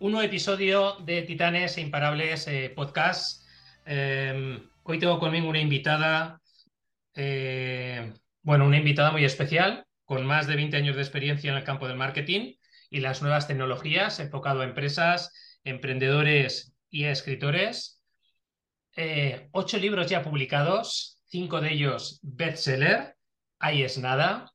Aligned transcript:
Eh, 0.00 0.04
un 0.04 0.12
nuevo 0.12 0.26
episodio 0.26 0.96
de 1.04 1.22
Titanes 1.22 1.76
e 1.76 1.82
Imparables 1.82 2.46
eh, 2.48 2.72
Podcast. 2.74 3.44
Eh, 3.86 4.58
hoy 4.82 4.98
tengo 4.98 5.18
conmigo 5.18 5.48
una 5.48 5.60
invitada, 5.60 6.40
bueno, 8.42 8.64
una 8.66 8.78
invitada 8.78 9.10
muy 9.12 9.24
especial, 9.24 9.84
con 10.04 10.24
más 10.26 10.46
de 10.46 10.56
20 10.56 10.76
años 10.76 10.96
de 10.96 11.02
experiencia 11.02 11.50
en 11.50 11.58
el 11.58 11.64
campo 11.64 11.86
del 11.86 11.96
marketing 11.96 12.54
y 12.90 13.00
las 13.00 13.22
nuevas 13.22 13.46
tecnologías, 13.46 14.20
enfocado 14.20 14.62
a 14.62 14.64
empresas, 14.64 15.32
emprendedores 15.64 16.74
y 16.88 17.04
escritores. 17.04 18.02
ocho 19.52 19.78
libros 19.78 20.08
ya 20.08 20.22
publicados, 20.22 21.20
cinco 21.26 21.60
de 21.60 21.72
ellos 21.72 22.20
bestseller, 22.22 23.16
ahí 23.58 23.82
es 23.82 23.98
nada 23.98 24.50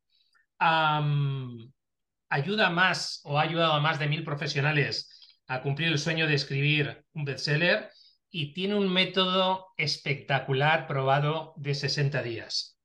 ayuda 2.29 2.69
más 2.69 3.21
o 3.23 3.39
ha 3.39 3.43
ayudado 3.43 3.73
a 3.73 3.79
más 3.79 3.99
de 3.99 4.07
mil 4.07 4.23
profesionales 4.23 5.14
a 5.47 5.61
cumplir 5.61 5.89
el 5.89 5.99
sueño 5.99 6.27
de 6.27 6.35
escribir 6.35 7.03
un 7.13 7.25
bestseller 7.25 7.89
y 8.29 8.53
tiene 8.53 8.75
un 8.75 8.91
método 8.91 9.67
espectacular 9.77 10.87
probado 10.87 11.53
de 11.57 11.73
60 11.73 12.21
días. 12.21 12.77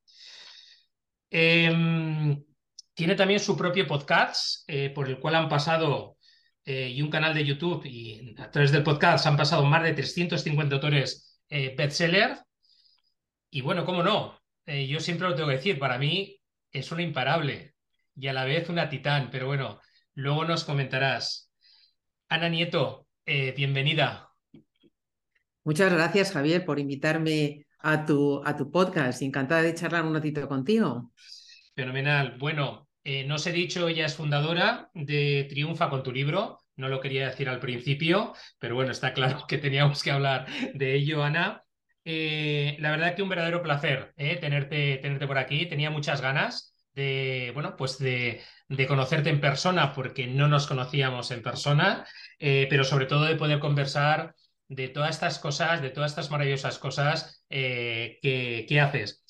Em, 1.30 2.44
tiene 2.94 3.14
también 3.14 3.40
su 3.40 3.56
propio 3.56 3.86
podcast 3.86 4.64
eh, 4.68 4.90
por 4.90 5.08
el 5.08 5.18
cual 5.18 5.36
han 5.36 5.48
pasado 5.48 6.18
eh, 6.64 6.88
y 6.88 7.02
un 7.02 7.10
canal 7.10 7.34
de 7.34 7.44
YouTube 7.44 7.84
y 7.86 8.34
a 8.38 8.50
través 8.50 8.72
del 8.72 8.82
podcast 8.82 9.26
han 9.26 9.36
pasado 9.36 9.64
más 9.64 9.82
de 9.82 9.94
350 9.94 10.74
autores 10.74 11.40
eh, 11.48 11.74
bestseller. 11.76 12.38
Y 13.50 13.62
bueno, 13.62 13.84
cómo 13.84 14.02
no, 14.02 14.38
yo 14.66 15.00
siempre 15.00 15.28
lo 15.28 15.34
tengo 15.34 15.48
que 15.48 15.56
decir, 15.56 15.78
para 15.80 15.98
mí 15.98 16.40
es 16.70 16.92
un 16.92 17.00
imparable 17.00 17.74
y 18.14 18.28
a 18.28 18.32
la 18.32 18.44
vez 18.44 18.68
una 18.68 18.88
titán, 18.88 19.30
pero 19.32 19.46
bueno, 19.48 19.80
luego 20.14 20.44
nos 20.44 20.64
comentarás. 20.64 21.49
Ana 22.30 22.48
Nieto, 22.48 23.08
eh, 23.26 23.52
bienvenida. 23.56 24.30
Muchas 25.64 25.92
gracias, 25.92 26.30
Javier, 26.30 26.64
por 26.64 26.78
invitarme 26.78 27.66
a 27.80 28.06
tu, 28.06 28.40
a 28.44 28.56
tu 28.56 28.70
podcast. 28.70 29.20
Encantada 29.22 29.62
de 29.62 29.74
charlar 29.74 30.04
un 30.04 30.14
ratito 30.14 30.46
contigo. 30.46 31.10
Fenomenal. 31.74 32.36
Bueno, 32.38 32.88
eh, 33.02 33.24
no 33.24 33.34
os 33.34 33.46
he 33.48 33.52
dicho, 33.52 33.88
ella 33.88 34.06
es 34.06 34.14
fundadora 34.14 34.90
de 34.94 35.48
Triunfa 35.50 35.90
con 35.90 36.04
tu 36.04 36.12
libro. 36.12 36.60
No 36.76 36.88
lo 36.88 37.00
quería 37.00 37.28
decir 37.28 37.48
al 37.48 37.58
principio, 37.58 38.32
pero 38.60 38.76
bueno, 38.76 38.92
está 38.92 39.12
claro 39.12 39.44
que 39.48 39.58
teníamos 39.58 40.00
que 40.00 40.12
hablar 40.12 40.46
de 40.72 40.94
ello, 40.94 41.24
Ana. 41.24 41.64
Eh, 42.04 42.76
la 42.78 42.92
verdad 42.92 43.16
que 43.16 43.22
un 43.22 43.28
verdadero 43.28 43.60
placer 43.60 44.14
tenerte, 44.16 44.98
tenerte 44.98 45.26
por 45.26 45.36
aquí. 45.36 45.66
Tenía 45.66 45.90
muchas 45.90 46.20
ganas 46.20 46.69
de, 46.94 47.50
bueno, 47.54 47.76
pues 47.76 47.98
de, 47.98 48.42
conocerte 48.88 49.30
en 49.30 49.40
persona, 49.40 49.92
porque 49.92 50.26
no 50.26 50.48
nos 50.48 50.66
conocíamos 50.66 51.30
en 51.30 51.42
persona, 51.42 52.06
eh, 52.38 52.66
pero 52.70 52.84
sobre 52.84 53.06
todo 53.06 53.24
de 53.24 53.36
poder 53.36 53.58
conversar 53.58 54.34
de 54.68 54.88
todas 54.88 55.10
estas 55.10 55.38
cosas, 55.38 55.82
de 55.82 55.90
todas 55.90 56.12
estas 56.12 56.30
maravillosas 56.30 56.78
cosas 56.78 57.44
eh, 57.50 58.18
que, 58.22 58.80
haces. 58.80 59.24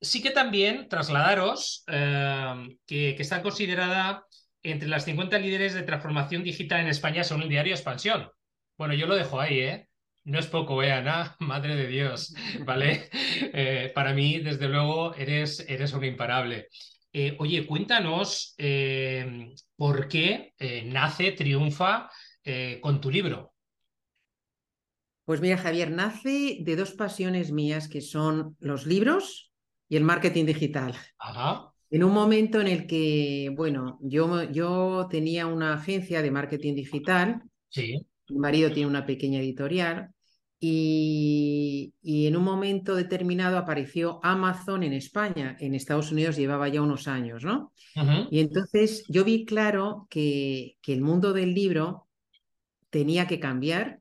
Sí 0.00 0.22
que 0.22 0.30
también 0.30 0.88
trasladaros 0.88 1.84
eh, 1.88 2.76
que, 2.86 3.14
que 3.16 3.22
están 3.22 3.42
consideradas 3.42 4.22
entre 4.62 4.88
las 4.88 5.04
50 5.04 5.38
líderes 5.38 5.74
de 5.74 5.82
transformación 5.82 6.42
digital 6.42 6.80
en 6.80 6.88
España 6.88 7.24
según 7.24 7.44
el 7.44 7.48
diario 7.48 7.74
Expansión. 7.74 8.30
Bueno, 8.76 8.94
yo 8.94 9.06
lo 9.06 9.14
dejo 9.14 9.40
ahí, 9.40 9.60
¿eh? 9.60 9.88
No 10.24 10.38
es 10.38 10.46
poco, 10.46 10.82
¿eh, 10.82 10.92
Ana? 10.92 11.36
Madre 11.40 11.76
de 11.76 11.86
Dios, 11.86 12.34
¿vale? 12.60 13.10
para 13.94 14.12
mí, 14.12 14.40
desde 14.40 14.68
luego, 14.68 15.14
eres, 15.14 15.64
eres 15.68 15.92
un 15.94 16.04
imparable. 16.04 16.68
Eh, 17.16 17.36
oye, 17.38 17.64
cuéntanos 17.64 18.56
eh, 18.58 19.54
por 19.76 20.08
qué 20.08 20.52
eh, 20.58 20.82
nace, 20.84 21.30
triunfa 21.30 22.10
con 22.82 23.00
tu 23.00 23.10
libro. 23.10 23.54
Pues 25.24 25.40
mira, 25.40 25.56
Javier, 25.56 25.90
nace 25.90 26.58
de 26.60 26.76
dos 26.76 26.92
pasiones 26.92 27.52
mías 27.52 27.88
que 27.88 28.02
son 28.02 28.54
los 28.60 28.84
libros 28.84 29.50
y 29.88 29.96
el 29.96 30.04
marketing 30.04 30.44
digital. 30.44 30.94
Ajá. 31.18 31.72
En 31.90 32.04
un 32.04 32.12
momento 32.12 32.60
en 32.60 32.66
el 32.66 32.86
que, 32.86 33.50
bueno, 33.56 33.98
yo, 34.02 34.42
yo 34.50 35.06
tenía 35.08 35.46
una 35.46 35.72
agencia 35.72 36.20
de 36.20 36.30
marketing 36.30 36.74
digital. 36.74 37.42
Sí. 37.70 38.06
Mi 38.28 38.38
marido 38.38 38.70
tiene 38.70 38.90
una 38.90 39.06
pequeña 39.06 39.38
editorial 39.38 40.13
y, 40.66 42.26
en 42.26 42.36
un 42.36 42.44
momento 42.44 42.94
determinado 42.94 43.58
apareció 43.58 44.18
Amazon 44.22 44.82
en 44.82 44.94
España. 44.94 45.56
En 45.60 45.74
Estados 45.74 46.10
Unidos 46.10 46.36
llevaba 46.36 46.68
ya 46.68 46.80
unos 46.80 47.06
años, 47.06 47.44
¿no? 47.44 47.72
Y 48.30 48.40
entonces 48.40 49.04
yo 49.08 49.24
vi 49.24 49.44
claro 49.44 50.06
que, 50.08 50.78
el 50.86 51.02
mundo 51.02 51.34
del 51.34 51.52
libro 51.52 52.08
tenía 52.88 53.26
que 53.26 53.40
cambiar, 53.40 54.00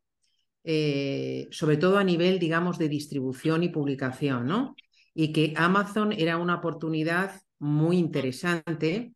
eh, 0.63 1.47
sobre 1.51 1.75
todo 1.75 1.97
a 1.97 2.03
nivel, 2.05 2.39
digamos, 2.39 2.77
de 2.77 2.87
distribución 2.87 3.63
y 3.63 3.69
publicación, 3.69 4.47
¿no? 4.47 4.75
Y 5.13 5.33
que 5.33 5.53
Amazon 5.57 6.13
era 6.13 6.37
una 6.37 6.55
oportunidad 6.55 7.41
muy 7.59 7.97
interesante 7.97 9.13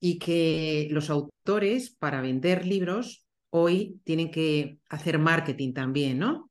y 0.00 0.18
que 0.18 0.88
los 0.90 1.10
autores, 1.10 1.90
para 1.90 2.22
vender 2.22 2.66
libros, 2.66 3.26
hoy 3.50 4.00
tienen 4.04 4.30
que 4.30 4.78
hacer 4.88 5.18
marketing 5.18 5.74
también, 5.74 6.18
¿no? 6.18 6.45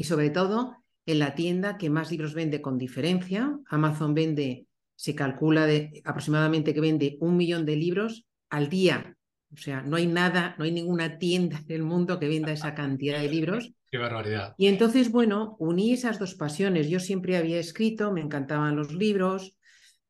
Y 0.00 0.04
sobre 0.04 0.30
todo 0.30 0.78
en 1.04 1.18
la 1.18 1.34
tienda 1.34 1.76
que 1.76 1.90
más 1.90 2.10
libros 2.10 2.32
vende 2.32 2.62
con 2.62 2.78
diferencia. 2.78 3.58
Amazon 3.68 4.14
vende, 4.14 4.66
se 4.96 5.14
calcula 5.14 5.66
de, 5.66 6.00
aproximadamente 6.06 6.72
que 6.72 6.80
vende 6.80 7.18
un 7.20 7.36
millón 7.36 7.66
de 7.66 7.76
libros 7.76 8.24
al 8.48 8.70
día. 8.70 9.14
O 9.52 9.58
sea, 9.58 9.82
no 9.82 9.96
hay 9.96 10.06
nada, 10.06 10.54
no 10.56 10.64
hay 10.64 10.72
ninguna 10.72 11.18
tienda 11.18 11.60
del 11.66 11.82
mundo 11.82 12.18
que 12.18 12.28
venda 12.28 12.50
esa 12.50 12.74
cantidad 12.74 13.20
de 13.20 13.28
libros. 13.28 13.72
Qué 13.90 13.98
barbaridad. 13.98 14.54
Y 14.56 14.68
entonces, 14.68 15.12
bueno, 15.12 15.56
uní 15.58 15.92
esas 15.92 16.18
dos 16.18 16.34
pasiones. 16.34 16.88
Yo 16.88 16.98
siempre 16.98 17.36
había 17.36 17.58
escrito, 17.58 18.10
me 18.10 18.22
encantaban 18.22 18.76
los 18.76 18.94
libros, 18.94 19.54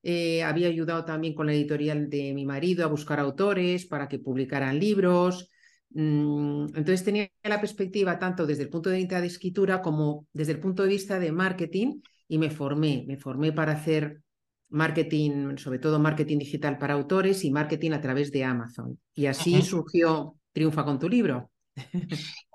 eh, 0.04 0.44
había 0.44 0.68
ayudado 0.68 1.04
también 1.04 1.34
con 1.34 1.46
la 1.46 1.52
editorial 1.52 2.08
de 2.08 2.32
mi 2.32 2.46
marido 2.46 2.84
a 2.84 2.88
buscar 2.88 3.18
autores 3.18 3.86
para 3.86 4.08
que 4.08 4.20
publicaran 4.20 4.78
libros. 4.78 5.49
Mm, 5.92 6.66
entonces 6.76 7.04
tenía 7.04 7.30
la 7.42 7.60
perspectiva 7.60 8.18
tanto 8.18 8.46
desde 8.46 8.62
el 8.62 8.68
punto 8.68 8.90
de 8.90 8.98
vista 8.98 9.20
de 9.20 9.26
escritura 9.26 9.82
como 9.82 10.26
desde 10.32 10.52
el 10.52 10.60
punto 10.60 10.84
de 10.84 10.88
vista 10.88 11.18
de 11.18 11.32
marketing 11.32 12.00
y 12.28 12.38
me 12.38 12.50
formé, 12.50 13.04
me 13.06 13.16
formé 13.16 13.52
para 13.52 13.72
hacer 13.72 14.22
marketing, 14.68 15.56
sobre 15.56 15.80
todo 15.80 15.98
marketing 15.98 16.38
digital 16.38 16.78
para 16.78 16.94
autores 16.94 17.44
y 17.44 17.50
marketing 17.50 17.90
a 17.90 18.00
través 18.00 18.30
de 18.30 18.44
Amazon. 18.44 18.98
Y 19.14 19.26
así 19.26 19.60
surgió 19.62 20.36
Triunfa 20.52 20.84
con 20.84 20.98
tu 20.98 21.08
libro. 21.08 21.50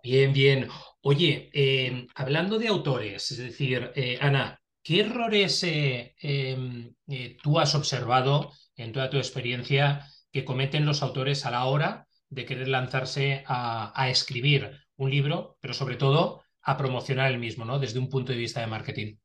Bien, 0.04 0.32
bien. 0.34 0.68
Oye, 1.02 1.50
em, 1.52 2.08
hablando 2.16 2.60
de 2.60 2.68
autores, 2.68 3.32
es 3.32 3.38
decir, 3.38 3.92
eh, 3.96 4.18
Ana, 4.22 4.60
¿qué 4.84 5.02
errores 5.02 5.64
eh, 5.64 6.14
em, 6.22 6.94
eh, 7.08 7.38
tú 7.42 7.60
has 7.60 7.74
observado 7.76 8.52
en 8.76 8.92
toda 8.92 9.10
tu 9.10 9.18
experiencia 9.18 10.06
que 10.32 10.46
cometen 10.46 10.86
los 10.86 11.02
autores 11.02 11.46
a 11.46 11.52
la 11.52 11.66
hora 11.66 12.05
de 12.36 12.46
querer 12.46 12.68
lanzarse 12.68 13.44
a, 13.48 14.10
escribir 14.10 14.70
un 14.98 15.10
libro, 15.10 15.58
pero 15.62 15.74
sobre 15.74 15.96
todo 15.96 16.42
a 16.62 16.78
promocionar 16.78 17.32
el 17.32 17.40
mismo, 17.40 17.64
¿no? 17.64 17.80
Desde 17.80 17.98
un 17.98 18.10
punto 18.10 18.34
de 18.34 18.38
vista 18.38 18.60
de 18.60 18.68
marketing. 18.68 19.16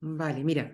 Vale, 0.00 0.44
mira, 0.44 0.72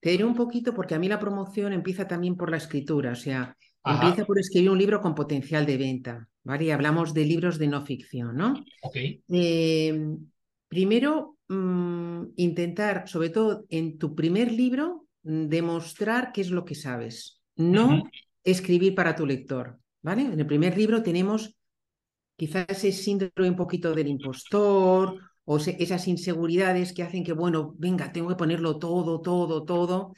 te 0.00 0.10
diré 0.10 0.24
un 0.24 0.34
poquito 0.34 0.74
porque 0.74 0.96
a 0.96 0.98
mí 0.98 1.08
la 1.08 1.20
promoción 1.20 1.72
empieza 1.72 2.08
también 2.08 2.36
por 2.36 2.50
la 2.50 2.56
escritura, 2.56 3.12
o 3.12 3.16
sea, 3.16 3.56
empieza 3.84 4.24
por 4.24 4.38
escribir 4.38 4.70
un 4.70 4.78
libro 4.78 5.00
con 5.00 5.14
potencial 5.14 5.64
de 5.66 5.76
venta, 5.76 6.28
¿vale? 6.42 6.64
Y 6.64 6.70
hablamos 6.70 7.14
de 7.14 7.24
libros 7.24 7.58
de 7.58 7.68
no 7.68 7.86
ficción, 7.86 8.36
¿no? 8.36 8.54
Ok. 8.82 8.96
Eh, 9.28 10.16
primero, 10.66 11.38
mm, 11.48 12.22
intentar, 12.36 13.08
sobre 13.08 13.30
todo 13.30 13.66
en 13.68 13.98
tu 13.98 14.16
primer 14.16 14.50
libro, 14.50 15.06
mm, 15.22 15.46
demostrar 15.46 16.32
qué 16.32 16.40
es 16.40 16.50
lo 16.50 16.64
que 16.64 16.74
sabes, 16.74 17.40
no 17.54 18.02
escribir 18.42 18.94
para 18.96 19.14
tu 19.14 19.26
lector. 19.26 19.79
¿Vale? 20.02 20.22
En 20.22 20.38
el 20.38 20.46
primer 20.46 20.76
libro 20.76 21.02
tenemos 21.02 21.56
quizás 22.36 22.66
ese 22.68 22.92
síndrome 22.92 23.50
un 23.50 23.56
poquito 23.56 23.94
del 23.94 24.08
impostor 24.08 25.18
o 25.44 25.56
esas 25.56 26.08
inseguridades 26.08 26.92
que 26.92 27.02
hacen 27.02 27.24
que, 27.24 27.32
bueno, 27.32 27.74
venga, 27.76 28.12
tengo 28.12 28.28
que 28.28 28.36
ponerlo 28.36 28.78
todo, 28.78 29.20
todo, 29.20 29.64
todo, 29.64 30.14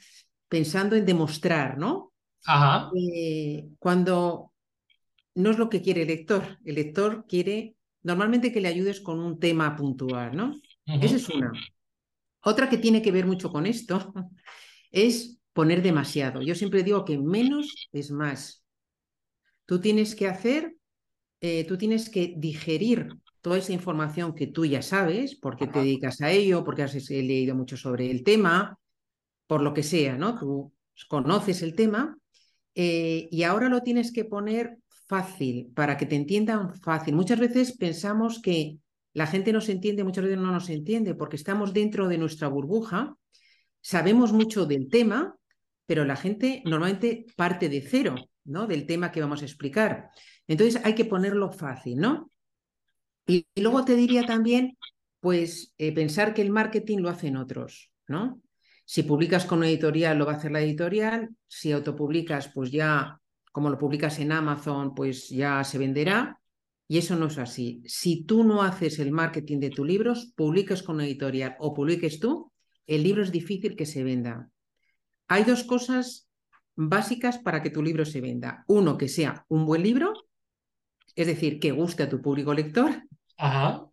pensando 0.47 0.95
en 0.95 1.05
demostrar, 1.05 1.77
¿no? 1.77 2.13
Ajá. 2.45 2.91
Eh, 2.95 3.67
cuando 3.79 4.53
no 5.35 5.49
es 5.49 5.57
lo 5.57 5.69
que 5.69 5.81
quiere 5.81 6.03
el 6.03 6.09
lector, 6.09 6.59
el 6.63 6.75
lector 6.75 7.25
quiere 7.27 7.75
normalmente 8.03 8.51
que 8.51 8.61
le 8.61 8.67
ayudes 8.67 9.01
con 9.01 9.19
un 9.19 9.39
tema 9.39 9.75
puntual, 9.75 10.35
¿no? 10.35 10.55
Esa 10.85 11.15
es 11.15 11.29
una. 11.29 11.51
Otra 12.41 12.69
que 12.69 12.77
tiene 12.77 13.01
que 13.01 13.11
ver 13.11 13.25
mucho 13.25 13.51
con 13.51 13.65
esto 13.65 14.13
es 14.91 15.39
poner 15.53 15.81
demasiado. 15.81 16.41
Yo 16.41 16.55
siempre 16.55 16.83
digo 16.83 17.05
que 17.05 17.17
menos 17.17 17.89
es 17.91 18.11
más. 18.11 18.62
Tú 19.73 19.81
tienes 19.81 20.13
que 20.13 20.27
hacer, 20.27 20.75
eh, 21.41 21.65
tú 21.65 21.79
tienes 21.79 22.07
que 22.11 22.35
digerir 22.37 23.07
toda 23.41 23.57
esa 23.57 23.73
información 23.73 24.35
que 24.35 24.45
tú 24.45 24.65
ya 24.65 24.83
sabes, 24.83 25.33
porque 25.33 25.65
te 25.65 25.79
dedicas 25.79 26.21
a 26.21 26.29
ello, 26.29 26.63
porque 26.63 26.83
has 26.83 27.09
leído 27.09 27.55
mucho 27.55 27.75
sobre 27.75 28.11
el 28.11 28.23
tema, 28.23 28.77
por 29.47 29.63
lo 29.63 29.73
que 29.73 29.81
sea, 29.81 30.15
¿no? 30.15 30.37
Tú 30.37 30.71
conoces 31.09 31.63
el 31.63 31.73
tema 31.73 32.15
eh, 32.75 33.27
y 33.31 33.41
ahora 33.41 33.67
lo 33.67 33.81
tienes 33.81 34.11
que 34.11 34.25
poner 34.25 34.77
fácil, 35.07 35.71
para 35.73 35.97
que 35.97 36.05
te 36.05 36.17
entiendan 36.17 36.75
fácil. 36.75 37.15
Muchas 37.15 37.39
veces 37.39 37.75
pensamos 37.75 38.43
que 38.43 38.77
la 39.13 39.25
gente 39.25 39.51
nos 39.53 39.69
entiende, 39.69 40.03
muchas 40.03 40.25
veces 40.25 40.37
no 40.37 40.51
nos 40.51 40.69
entiende, 40.69 41.15
porque 41.15 41.37
estamos 41.37 41.73
dentro 41.73 42.07
de 42.07 42.19
nuestra 42.19 42.47
burbuja, 42.47 43.17
sabemos 43.81 44.33
mucho 44.33 44.67
del 44.67 44.87
tema, 44.87 45.35
pero 45.87 46.05
la 46.05 46.15
gente 46.15 46.61
normalmente 46.63 47.25
parte 47.35 47.69
de 47.69 47.81
cero, 47.81 48.13
¿no? 48.45 48.67
Del 48.67 48.85
tema 48.85 49.11
que 49.11 49.21
vamos 49.21 49.41
a 49.41 49.45
explicar. 49.45 50.09
Entonces 50.47 50.81
hay 50.83 50.95
que 50.95 51.05
ponerlo 51.05 51.51
fácil, 51.51 51.97
¿no? 51.97 52.31
Y, 53.27 53.45
luego 53.55 53.85
te 53.85 53.95
diría 53.95 54.25
también, 54.25 54.77
pues, 55.19 55.73
eh, 55.77 55.93
pensar 55.93 56.33
que 56.33 56.41
el 56.41 56.51
marketing 56.51 56.99
lo 56.99 57.09
hacen 57.09 57.37
otros, 57.37 57.91
¿no? 58.07 58.41
Si 58.85 59.03
publicas 59.03 59.45
con 59.45 59.59
una 59.59 59.69
editorial, 59.69 60.17
lo 60.17 60.25
va 60.25 60.33
a 60.33 60.35
hacer 60.35 60.51
la 60.51 60.61
editorial. 60.61 61.29
Si 61.47 61.71
autopublicas, 61.71 62.49
pues 62.53 62.71
ya, 62.71 63.19
como 63.51 63.69
lo 63.69 63.77
publicas 63.77 64.19
en 64.19 64.31
Amazon, 64.33 64.93
pues 64.93 65.29
ya 65.29 65.63
se 65.63 65.77
venderá. 65.77 66.39
Y 66.87 66.97
eso 66.97 67.15
no 67.15 67.27
es 67.27 67.37
así. 67.37 67.81
Si 67.85 68.25
tú 68.25 68.43
no 68.43 68.61
haces 68.61 68.99
el 68.99 69.11
marketing 69.11 69.59
de 69.59 69.69
tus 69.69 69.87
libros, 69.87 70.33
publiques 70.35 70.83
con 70.83 70.95
una 70.95 71.05
editorial 71.05 71.55
o 71.59 71.73
publiques 71.73 72.19
tú, 72.19 72.51
el 72.85 73.03
libro 73.03 73.23
es 73.23 73.31
difícil 73.31 73.77
que 73.77 73.85
se 73.85 74.03
venda. 74.03 74.49
Hay 75.29 75.45
dos 75.45 75.63
cosas 75.63 76.27
básicas 76.75 77.37
para 77.37 77.61
que 77.61 77.69
tu 77.69 77.81
libro 77.81 78.05
se 78.05 78.21
venda. 78.21 78.63
Uno, 78.67 78.97
que 78.97 79.07
sea 79.07 79.45
un 79.49 79.65
buen 79.65 79.83
libro, 79.83 80.13
es 81.15 81.27
decir, 81.27 81.59
que 81.59 81.71
guste 81.71 82.03
a 82.03 82.09
tu 82.09 82.21
público 82.21 82.53
lector. 82.53 83.03
Ajá. 83.37 83.85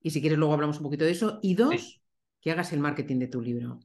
Y 0.00 0.10
si 0.10 0.20
quieres, 0.20 0.38
luego 0.38 0.54
hablamos 0.54 0.78
un 0.78 0.84
poquito 0.84 1.04
de 1.04 1.12
eso. 1.12 1.38
Y 1.42 1.54
dos, 1.54 2.00
que 2.40 2.50
hagas 2.50 2.72
el 2.72 2.80
marketing 2.80 3.18
de 3.18 3.28
tu 3.28 3.40
libro. 3.40 3.80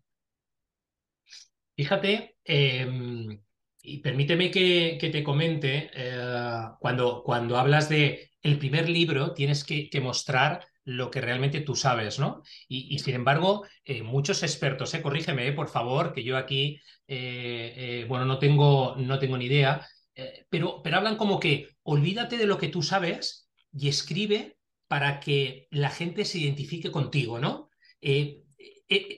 Fíjate, 1.76 2.38
em, 2.44 3.40
y 3.84 4.00
permíteme 4.00 4.50
que, 4.50 4.98
te 5.00 5.24
comente, 5.24 5.92
eh, 5.94 6.62
cuando, 6.80 7.24
cuando 7.24 7.58
hablas 7.58 7.88
de 7.88 8.32
el 8.42 8.58
primer 8.58 8.90
libro, 8.90 9.34
tienes 9.34 9.64
que, 9.64 9.90
mostrar 10.02 10.66
lo 10.88 11.12
que 11.12 11.20
realmente 11.22 11.60
tú 11.62 11.76
sabes, 11.76 12.18
¿no? 12.18 12.42
Y, 12.68 12.98
sin 13.00 13.16
embargo, 13.16 13.66
eh, 13.84 14.04
muchos 14.04 14.42
expertos, 14.42 14.94
eh, 14.94 15.02
corrígeme, 15.02 15.52
por 15.52 15.68
favor, 15.68 16.14
que 16.14 16.24
yo 16.24 16.38
aquí, 16.38 16.80
bueno, 18.08 18.26
no 18.26 18.40
tengo, 18.40 18.96
no 18.98 19.20
tengo 19.20 19.38
ni 19.38 19.46
idea, 19.46 19.86
pero, 20.50 20.82
pero 20.82 20.98
hablan 20.98 21.18
como 21.18 21.40
que 21.40 21.70
olvídate 21.84 22.38
de 22.38 22.48
lo 22.48 22.58
que 22.58 22.70
tú 22.70 22.82
sabes 22.82 23.50
y 23.72 23.90
escribe 23.90 24.58
para 24.88 25.20
que 25.20 25.68
la 25.72 25.90
gente 25.90 26.26
se 26.26 26.40
identifique 26.40 26.92
contigo, 26.92 27.40
¿no? 27.40 27.70
Eh, 28.02 28.44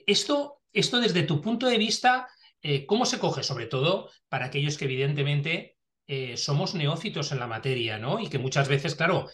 esto, 0.06 0.62
esto 0.72 1.00
desde 1.00 1.22
tu 1.22 1.40
punto 1.40 1.66
de 1.66 1.78
vista, 1.78 2.28
eh, 2.62 2.86
¿cómo 2.86 3.06
se 3.06 3.18
coge? 3.18 3.42
Sobre 3.42 3.66
todo 3.66 4.10
para 4.28 4.46
aquellos 4.46 4.76
que 4.76 4.86
evidentemente 4.86 5.76
eh, 6.06 6.36
somos 6.36 6.74
neófitos 6.74 7.30
en 7.32 7.38
la 7.38 7.46
materia, 7.46 7.98
¿no? 7.98 8.20
Y 8.20 8.28
que 8.28 8.38
muchas 8.38 8.68
veces, 8.68 8.96
claro, 8.96 9.28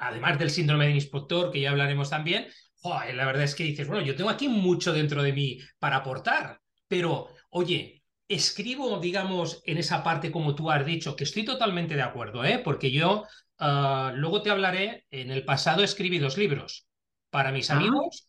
además 0.00 0.38
del 0.38 0.50
síndrome 0.50 0.86
de 0.86 0.94
inspector, 0.94 1.50
que 1.50 1.60
ya 1.60 1.70
hablaremos 1.70 2.10
también, 2.10 2.46
la 2.82 3.26
verdad 3.26 3.44
es 3.44 3.54
que 3.54 3.64
dices, 3.64 3.86
bueno, 3.86 4.04
yo 4.04 4.16
tengo 4.16 4.30
aquí 4.30 4.48
mucho 4.48 4.92
dentro 4.92 5.22
de 5.22 5.32
mí 5.32 5.58
para 5.78 5.96
aportar, 5.96 6.60
pero, 6.88 7.28
oye, 7.50 8.02
escribo, 8.26 8.98
digamos, 8.98 9.62
en 9.64 9.78
esa 9.78 10.02
parte 10.02 10.30
como 10.30 10.54
tú 10.54 10.70
has 10.70 10.86
dicho, 10.86 11.16
que 11.16 11.24
estoy 11.24 11.44
totalmente 11.44 11.94
de 11.94 12.02
acuerdo, 12.02 12.44
¿eh? 12.44 12.60
Porque 12.62 12.90
yo 12.90 13.24
ah, 13.58 14.12
luego 14.14 14.42
te 14.42 14.50
hablaré, 14.50 15.04
en 15.10 15.30
el 15.30 15.44
pasado 15.44 15.82
escribí 15.82 16.18
dos 16.18 16.38
libros 16.38 16.86
para 17.30 17.52
mis 17.52 17.70
ah. 17.70 17.76
amigos 17.76 18.28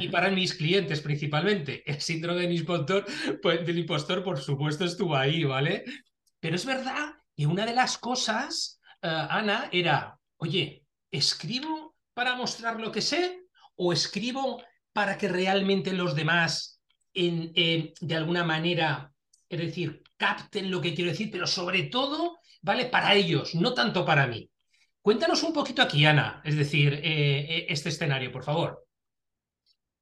y 0.00 0.08
para 0.10 0.30
mis 0.30 0.54
clientes 0.54 1.00
principalmente. 1.00 1.82
El 1.84 2.00
síndrome 2.00 2.42
del 2.42 2.52
impostor, 2.52 3.04
pues, 3.42 3.66
del 3.66 3.78
impostor, 3.78 4.22
por 4.22 4.40
supuesto, 4.40 4.84
estuvo 4.84 5.16
ahí, 5.16 5.44
¿vale? 5.44 5.84
Pero 6.40 6.56
es 6.56 6.64
verdad 6.64 7.14
que 7.36 7.46
una 7.46 7.66
de 7.66 7.74
las 7.74 7.98
cosas, 7.98 8.80
eh, 9.02 9.08
Ana, 9.08 9.68
era, 9.72 10.18
oye, 10.36 10.81
¿escribo 11.12 11.94
para 12.14 12.34
mostrar 12.34 12.80
lo 12.80 12.90
que 12.90 13.00
sé 13.00 13.44
o 13.76 13.92
escribo 13.92 14.60
para 14.92 15.16
que 15.16 15.28
realmente 15.28 15.92
los 15.92 16.16
demás, 16.16 16.82
en, 17.14 17.52
de 18.00 18.14
alguna 18.16 18.42
manera, 18.44 19.12
es 19.48 19.60
decir, 19.60 20.02
capten 20.16 20.70
lo 20.70 20.80
que 20.80 20.94
quiero 20.94 21.10
decir, 21.10 21.30
pero 21.30 21.46
sobre 21.46 21.84
todo, 21.84 22.38
¿vale? 22.60 22.86
Para 22.86 23.14
ellos, 23.14 23.54
no 23.54 23.74
tanto 23.74 24.04
para 24.04 24.26
mí. 24.26 24.50
Cuéntanos 25.00 25.42
un 25.42 25.52
poquito 25.52 25.82
aquí, 25.82 26.04
Ana, 26.04 26.40
es 26.44 26.56
decir, 26.56 26.94
eh, 26.94 27.00
eh, 27.02 27.66
este 27.68 27.88
escenario, 27.88 28.30
por 28.30 28.44
favor. 28.44 28.86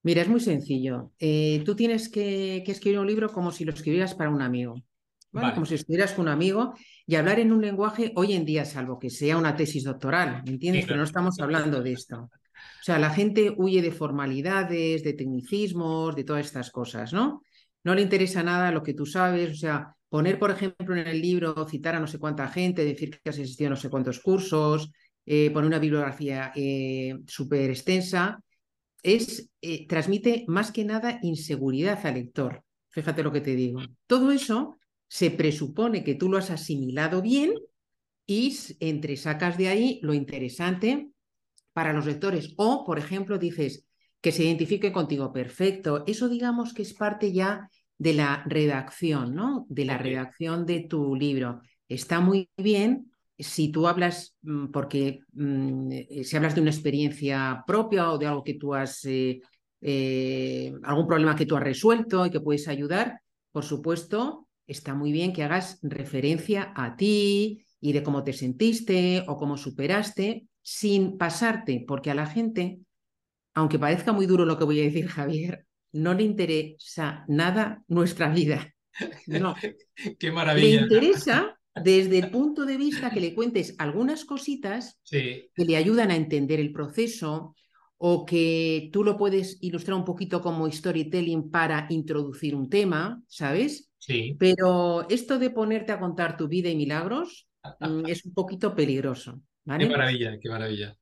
Mira, 0.02 0.22
es 0.22 0.28
muy 0.28 0.40
sencillo. 0.40 1.12
Eh, 1.18 1.62
tú 1.64 1.74
tienes 1.74 2.08
que, 2.08 2.58
escribir 2.66 2.98
un 2.98 3.06
libro 3.06 3.32
como 3.32 3.50
si 3.50 3.64
lo 3.64 3.72
escribieras 3.72 4.14
para 4.14 4.30
un 4.30 4.42
amigo, 4.42 4.82
Como 5.32 5.64
si 5.64 5.74
estuvieras 5.76 6.12
con 6.12 6.26
un 6.26 6.32
amigo 6.32 6.74
y 7.06 7.14
hablar 7.14 7.38
en 7.38 7.52
un 7.52 7.60
lenguaje 7.60 8.12
hoy 8.16 8.32
en 8.32 8.44
día, 8.44 8.64
salvo 8.64 8.98
que 8.98 9.10
sea 9.10 9.36
una 9.36 9.54
tesis 9.54 9.84
doctoral, 9.84 10.42
¿me 10.44 10.52
entiendes? 10.52 10.86
Pero 10.86 10.96
no 10.96 11.04
estamos 11.04 11.38
hablando 11.38 11.82
de 11.82 11.92
esto. 11.92 12.16
O 12.18 12.82
sea, 12.82 12.98
la 12.98 13.10
gente 13.10 13.54
huye 13.56 13.80
de 13.80 13.92
formalidades, 13.92 15.04
de 15.04 15.12
tecnicismos, 15.12 16.16
de 16.16 16.24
todas 16.24 16.46
estas 16.46 16.70
cosas, 16.70 17.12
¿no? 17.12 17.42
No 17.84 17.94
le 17.94 18.02
interesa 18.02 18.42
nada 18.42 18.72
lo 18.72 18.82
que 18.82 18.94
tú 18.94 19.06
sabes, 19.06 19.52
o 19.52 19.54
sea, 19.54 19.94
poner, 20.08 20.38
por 20.38 20.50
ejemplo, 20.50 20.96
en 20.96 21.06
el 21.06 21.20
libro, 21.20 21.66
citar 21.68 21.94
a 21.94 22.00
no 22.00 22.06
sé 22.06 22.18
cuánta 22.18 22.48
gente, 22.48 22.84
decir 22.84 23.20
que 23.22 23.30
has 23.30 23.38
existido 23.38 23.70
no 23.70 23.76
sé 23.76 23.88
cuántos 23.88 24.18
cursos, 24.20 24.90
eh, 25.24 25.50
poner 25.50 25.68
una 25.68 25.78
bibliografía 25.78 26.52
eh, 26.56 27.16
súper 27.26 27.70
extensa, 27.70 28.42
es, 29.02 29.48
eh, 29.62 29.86
transmite 29.86 30.44
más 30.48 30.72
que 30.72 30.84
nada 30.84 31.20
inseguridad 31.22 32.04
al 32.04 32.14
lector. 32.14 32.64
Fíjate 32.88 33.22
lo 33.22 33.32
que 33.32 33.40
te 33.40 33.54
digo. 33.54 33.80
Todo 34.06 34.32
eso 34.32 34.79
se 35.10 35.32
presupone 35.32 36.04
que 36.04 36.14
tú 36.14 36.28
lo 36.30 36.38
has 36.38 36.50
asimilado 36.50 37.20
bien 37.20 37.54
y 38.26 38.56
entre 38.78 39.16
sacas 39.16 39.58
de 39.58 39.66
ahí 39.66 39.98
lo 40.02 40.14
interesante 40.14 41.10
para 41.72 41.92
los 41.92 42.06
lectores. 42.06 42.54
O, 42.56 42.84
por 42.86 42.96
ejemplo, 42.96 43.36
dices 43.36 43.84
que 44.20 44.30
se 44.30 44.44
identifique 44.44 44.92
contigo. 44.92 45.32
Perfecto. 45.32 46.04
Eso 46.06 46.28
digamos 46.28 46.72
que 46.72 46.82
es 46.82 46.94
parte 46.94 47.32
ya 47.32 47.68
de 47.98 48.14
la 48.14 48.44
redacción, 48.46 49.34
¿no? 49.34 49.66
De 49.68 49.84
la 49.84 49.98
redacción 49.98 50.64
de 50.64 50.86
tu 50.88 51.16
libro. 51.16 51.60
Está 51.88 52.20
muy 52.20 52.48
bien 52.56 53.10
si 53.36 53.72
tú 53.72 53.88
hablas, 53.88 54.36
mm, 54.42 54.66
porque 54.66 55.20
mm, 55.32 55.90
si 56.22 56.36
hablas 56.36 56.54
de 56.54 56.60
una 56.60 56.70
experiencia 56.70 57.64
propia 57.66 58.12
o 58.12 58.18
de 58.18 58.26
algo 58.28 58.44
que 58.44 58.54
tú 58.54 58.74
has, 58.74 59.04
eh, 59.06 59.40
eh, 59.80 60.72
algún 60.84 61.08
problema 61.08 61.34
que 61.34 61.46
tú 61.46 61.56
has 61.56 61.64
resuelto 61.64 62.24
y 62.24 62.30
que 62.30 62.40
puedes 62.40 62.68
ayudar, 62.68 63.20
por 63.50 63.64
supuesto, 63.64 64.46
está 64.70 64.94
muy 64.94 65.12
bien 65.12 65.32
que 65.32 65.42
hagas 65.42 65.78
referencia 65.82 66.72
a 66.76 66.96
ti 66.96 67.64
y 67.80 67.92
de 67.92 68.02
cómo 68.02 68.22
te 68.22 68.32
sentiste 68.32 69.24
o 69.26 69.36
cómo 69.36 69.56
superaste, 69.56 70.46
sin 70.62 71.18
pasarte, 71.18 71.84
porque 71.86 72.10
a 72.10 72.14
la 72.14 72.26
gente, 72.26 72.80
aunque 73.54 73.78
parezca 73.78 74.12
muy 74.12 74.26
duro 74.26 74.44
lo 74.44 74.58
que 74.58 74.64
voy 74.64 74.80
a 74.80 74.84
decir, 74.84 75.06
Javier, 75.08 75.66
no 75.92 76.14
le 76.14 76.22
interesa 76.22 77.24
nada 77.28 77.82
nuestra 77.88 78.28
vida. 78.28 78.74
No. 79.26 79.54
Qué 80.18 80.30
maravilla. 80.30 80.66
Le 80.66 80.82
interesa 80.82 81.58
desde 81.74 82.18
el 82.18 82.30
punto 82.30 82.64
de 82.64 82.76
vista 82.76 83.10
que 83.10 83.20
le 83.20 83.34
cuentes 83.34 83.74
algunas 83.78 84.24
cositas 84.24 85.00
que 85.08 85.50
le 85.56 85.76
ayudan 85.76 86.10
a 86.10 86.16
entender 86.16 86.60
el 86.60 86.72
proceso 86.72 87.54
o 87.96 88.24
que 88.24 88.88
tú 88.92 89.04
lo 89.04 89.16
puedes 89.16 89.58
ilustrar 89.60 89.96
un 89.96 90.04
poquito 90.04 90.40
como 90.40 90.70
storytelling 90.70 91.50
para 91.50 91.86
introducir 91.90 92.54
un 92.54 92.70
tema, 92.70 93.22
¿sabes? 93.26 93.89
Sí. 94.00 94.34
Pero 94.38 95.08
esto 95.08 95.38
de 95.38 95.50
ponerte 95.50 95.92
a 95.92 96.00
contar 96.00 96.36
tu 96.36 96.48
vida 96.48 96.68
y 96.68 96.74
milagros 96.74 97.46
mm, 97.80 98.06
es 98.08 98.24
un 98.24 98.34
poquito 98.34 98.74
peligroso. 98.74 99.40
¿vale? 99.64 99.86
Qué 99.86 99.90
maravilla, 99.90 100.38
qué 100.40 100.48
maravilla. 100.48 100.96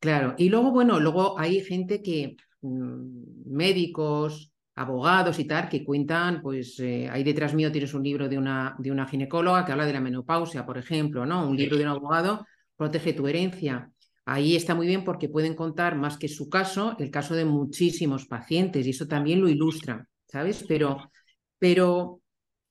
Claro, 0.00 0.34
y 0.36 0.50
luego, 0.50 0.70
bueno, 0.70 1.00
luego 1.00 1.38
hay 1.38 1.64
gente 1.64 2.02
que, 2.02 2.36
mm, 2.60 3.50
médicos, 3.50 4.52
abogados 4.74 5.38
y 5.38 5.44
tal 5.44 5.68
que 5.68 5.84
cuentan, 5.84 6.42
pues 6.42 6.78
eh, 6.80 7.08
ahí 7.08 7.22
detrás 7.22 7.54
mío 7.54 7.70
tienes 7.70 7.94
un 7.94 8.02
libro 8.02 8.28
de 8.28 8.36
una, 8.36 8.74
de 8.78 8.90
una 8.90 9.06
ginecóloga 9.06 9.64
que 9.64 9.72
habla 9.72 9.86
de 9.86 9.92
la 9.92 10.00
menopausia, 10.00 10.66
por 10.66 10.76
ejemplo, 10.76 11.24
¿no? 11.24 11.48
Un 11.48 11.56
libro 11.56 11.76
de 11.76 11.84
un 11.84 11.90
abogado, 11.90 12.44
Protege 12.76 13.12
tu 13.12 13.28
herencia. 13.28 13.90
Ahí 14.26 14.56
está 14.56 14.74
muy 14.74 14.86
bien 14.86 15.04
porque 15.04 15.28
pueden 15.28 15.54
contar 15.54 15.96
más 15.96 16.16
que 16.18 16.28
su 16.28 16.48
caso, 16.48 16.96
el 16.98 17.10
caso 17.10 17.34
de 17.34 17.44
muchísimos 17.44 18.26
pacientes 18.26 18.86
y 18.86 18.90
eso 18.90 19.06
también 19.06 19.40
lo 19.40 19.48
ilustra, 19.48 20.08
¿sabes? 20.26 20.64
Pero, 20.66 21.10
pero 21.58 22.20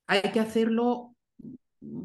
hay 0.06 0.22
que 0.32 0.40
hacerlo 0.40 1.14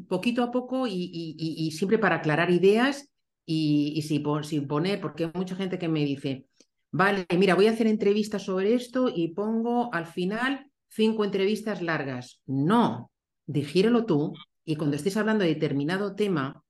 poquito 0.08 0.42
a 0.42 0.50
poco 0.50 0.86
y, 0.86 1.70
siempre 1.76 1.98
para 1.98 2.16
aclarar 2.16 2.50
ideas 2.50 3.10
y, 3.46 4.02
sin, 4.02 4.24
sin 4.44 4.66
poner, 4.66 5.00
porque 5.00 5.24
hay 5.24 5.30
mucha 5.34 5.56
gente 5.56 5.78
que 5.78 5.88
me 5.88 6.04
dice, 6.04 6.46
Vale, 6.92 7.26
mira, 7.38 7.54
voy 7.54 7.68
a 7.68 7.70
hacer 7.70 7.86
entrevistas 7.86 8.42
sobre 8.42 8.74
esto 8.74 9.10
y 9.14 9.28
pongo 9.28 9.94
al 9.94 10.06
final 10.06 10.66
cinco 10.88 11.24
entrevistas 11.24 11.82
largas. 11.82 12.40
No, 12.46 13.12
digírelo 13.46 14.06
tú 14.06 14.34
y 14.64 14.76
cuando 14.76 14.96
estés 14.96 15.16
hablando 15.16 15.44
de 15.44 15.54
determinado 15.54 16.16
tema, 16.16 16.64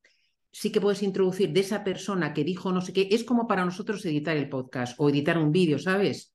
sí 0.53 0.71
que 0.71 0.81
puedes 0.81 1.03
introducir 1.03 1.53
de 1.53 1.61
esa 1.61 1.85
persona 1.85 2.35
que 2.35 2.45
dijo 2.45 2.71
no 2.71 2.83
sé 2.83 2.93
qué. 2.93 3.09
Es 3.11 3.25
como 3.25 3.47
para 3.49 3.65
nosotros 3.65 4.05
editar 4.05 4.37
el 4.37 4.51
podcast 4.51 4.95
o 4.99 5.09
editar 5.09 5.39
un 5.39 5.53
vídeo, 5.53 5.79
¿sabes? 5.79 6.35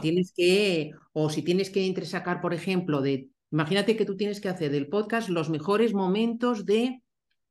Tienes 0.00 0.32
que, 0.34 0.92
o 1.12 1.28
si 1.28 1.42
tienes 1.42 1.68
que 1.68 1.86
entresacar, 1.86 2.40
por 2.40 2.54
ejemplo, 2.54 3.02
de, 3.02 3.28
imagínate 3.50 3.96
que 3.96 4.04
tú 4.04 4.16
tienes 4.16 4.40
que 4.40 4.48
hacer 4.48 4.70
del 4.70 4.88
podcast 4.88 5.28
los 5.28 5.50
mejores 5.50 5.94
momentos 5.94 6.64
de 6.64 7.02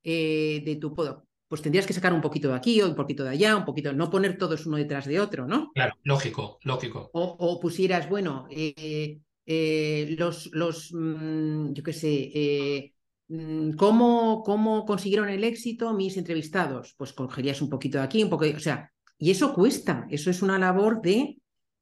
eh, 0.09 0.63
de 0.63 0.77
tu 0.77 0.93
podo. 0.93 1.27
Pues 1.49 1.61
tendrías 1.61 1.85
que 1.85 1.91
sacar 1.91 2.13
un 2.13 2.21
poquito 2.21 2.47
de 2.47 2.55
aquí 2.55 2.81
o 2.81 2.87
un 2.87 2.95
poquito 2.95 3.25
de 3.25 3.31
allá, 3.31 3.57
un 3.57 3.65
poquito, 3.65 3.91
no 3.91 4.09
poner 4.09 4.37
todos 4.37 4.65
uno 4.65 4.77
detrás 4.77 5.05
de 5.05 5.19
otro, 5.19 5.45
¿no? 5.45 5.71
Claro, 5.73 5.95
lógico, 6.03 6.59
lógico. 6.63 7.09
O, 7.11 7.59
pusieras, 7.59 8.07
bueno, 8.07 8.47
eh, 8.49 9.19
eh, 9.45 10.15
los, 10.17 10.49
los 10.53 10.93
mm, 10.93 11.73
yo 11.73 11.83
qué 11.83 11.91
sé, 11.91 12.93
mm, 13.27 13.71
¿cómo, 13.71 14.43
¿cómo 14.45 14.85
consiguieron 14.85 15.27
el 15.27 15.43
éxito 15.43 15.93
mis 15.93 16.15
entrevistados? 16.15 16.95
Pues 16.97 17.11
cogerías 17.11 17.61
un 17.61 17.69
poquito 17.69 17.97
de 17.97 18.05
aquí, 18.05 18.23
un 18.23 18.29
poco 18.29 18.45
o 18.45 18.59
sea, 18.59 18.93
y 19.17 19.31
eso 19.31 19.53
cuesta, 19.53 20.07
eso 20.09 20.29
es 20.29 20.41
una 20.41 20.57
labor 20.57 21.01
de, 21.01 21.37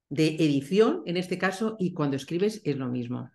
de 0.09 0.29
edición 0.39 1.03
en 1.05 1.17
este 1.17 1.37
caso 1.37 1.75
y 1.77 1.93
cuando 1.93 2.15
escribes 2.15 2.59
es 2.63 2.75
lo 2.75 2.87
mismo. 2.87 3.29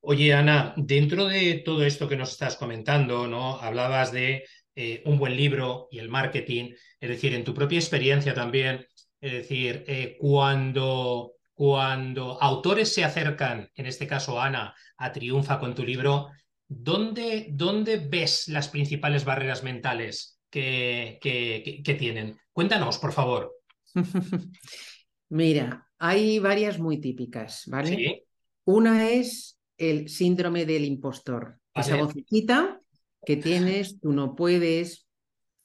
Oye, 0.00 0.34
Ana, 0.34 0.74
dentro 0.76 1.26
de 1.26 1.62
todo 1.64 1.84
esto 1.84 2.08
que 2.08 2.16
nos 2.16 2.32
estás 2.32 2.56
comentando, 2.56 3.26
¿no? 3.26 3.56
Hablabas 3.60 4.10
de 4.12 4.44
eh, 4.74 5.02
un 5.06 5.18
buen 5.18 5.36
libro 5.36 5.88
y 5.90 5.98
el 5.98 6.08
marketing, 6.08 6.72
es 6.98 7.08
decir, 7.08 7.34
en 7.34 7.44
tu 7.44 7.54
propia 7.54 7.78
experiencia 7.78 8.34
también, 8.34 8.86
es 9.20 9.32
decir, 9.32 9.84
eh, 9.86 10.16
cuando, 10.18 11.34
cuando 11.54 12.42
autores 12.42 12.92
se 12.92 13.04
acercan, 13.04 13.70
en 13.74 13.86
este 13.86 14.06
caso 14.06 14.40
Ana, 14.40 14.74
a 14.96 15.12
Triunfa 15.12 15.60
con 15.60 15.74
tu 15.74 15.84
libro, 15.84 16.30
¿dónde, 16.66 17.48
dónde 17.50 17.98
ves 17.98 18.48
las 18.48 18.68
principales 18.68 19.24
barreras 19.24 19.62
mentales 19.62 20.40
que, 20.50 21.18
que, 21.20 21.94
tienen? 21.94 22.38
Cuéntanos, 22.52 22.98
por 22.98 23.12
favor. 23.12 23.52
Mira, 25.28 25.86
hay 25.98 26.38
varias 26.38 26.78
muy 26.78 27.00
típicas, 27.00 27.64
¿vale? 27.66 28.24
Una 28.64 29.10
es 29.10 29.58
el 29.76 30.08
síndrome 30.08 30.64
del 30.66 30.84
impostor. 30.84 31.58
Esa 31.74 31.96
vocecita 31.96 32.80
que 33.24 33.36
tienes, 33.36 34.00
tú 34.00 34.12
no 34.12 34.34
puedes, 34.34 35.06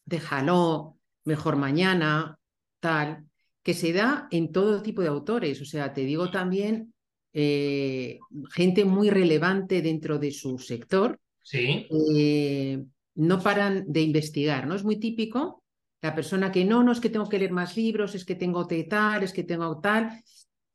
déjalo, 0.05 0.97
mejor 1.25 1.57
mañana, 1.57 2.39
tal, 2.79 3.25
que 3.61 3.73
se 3.73 3.91
da 3.93 4.27
en 4.31 4.51
todo 4.51 4.81
tipo 4.81 5.01
de 5.01 5.09
autores. 5.09 5.61
O 5.61 5.65
sea, 5.65 5.93
te 5.93 6.01
digo 6.05 6.31
también 6.31 6.93
eh, 7.33 8.19
gente 8.53 8.85
muy 8.85 9.09
relevante 9.09 9.81
dentro 9.81 10.17
de 10.17 10.31
su 10.31 10.57
sector. 10.57 11.19
Sí. 11.43 11.87
Eh, 12.15 12.83
no 13.15 13.41
paran 13.41 13.85
de 13.87 14.01
investigar, 14.01 14.67
¿no? 14.67 14.75
Es 14.75 14.83
muy 14.83 14.99
típico 14.99 15.63
la 16.01 16.13
persona 16.13 16.51
que 16.51 16.63
no, 16.63 16.83
no 16.83 16.91
es 16.91 16.99
que 16.99 17.09
tengo 17.09 17.27
que 17.27 17.39
leer 17.39 17.51
más 17.51 17.75
libros, 17.75 18.13
es 18.13 18.23
que 18.23 18.35
tengo 18.35 18.67
tal, 18.67 19.23
es 19.23 19.33
que 19.33 19.43
tengo 19.43 19.79
tal. 19.79 20.23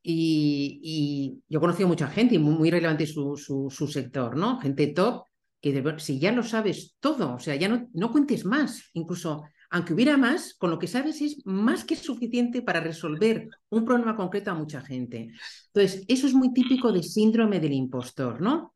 Y, 0.02 1.42
yo 1.48 1.58
he 1.58 1.60
conocido 1.60 1.88
mucha 1.88 2.08
gente 2.08 2.34
y 2.34 2.38
muy, 2.38 2.70
relevante 2.70 3.06
su, 3.06 3.36
su, 3.36 3.86
sector, 3.86 4.36
¿no? 4.36 4.60
Gente 4.60 4.88
top, 4.88 5.24
que 5.60 5.94
si 5.98 6.18
ya 6.18 6.32
lo 6.32 6.42
sabes 6.42 6.96
todo, 6.98 7.34
o 7.34 7.38
sea, 7.38 7.54
ya 7.54 7.68
no, 7.68 7.88
no 7.92 8.10
cuentes 8.10 8.44
más, 8.44 8.90
incluso 8.94 9.44
aunque 9.72 9.94
hubiera 9.94 10.18
más, 10.18 10.52
con 10.54 10.70
lo 10.70 10.78
que 10.78 10.86
sabes 10.86 11.22
es 11.22 11.46
más 11.46 11.84
que 11.84 11.96
suficiente 11.96 12.60
para 12.60 12.80
resolver 12.80 13.48
un 13.70 13.86
problema 13.86 14.14
concreto 14.14 14.50
a 14.50 14.54
mucha 14.54 14.82
gente. 14.82 15.30
Entonces, 15.68 16.04
eso 16.08 16.26
es 16.26 16.34
muy 16.34 16.52
típico 16.52 16.92
de 16.92 17.02
síndrome 17.02 17.58
del 17.58 17.72
impostor, 17.72 18.42
¿no? 18.42 18.74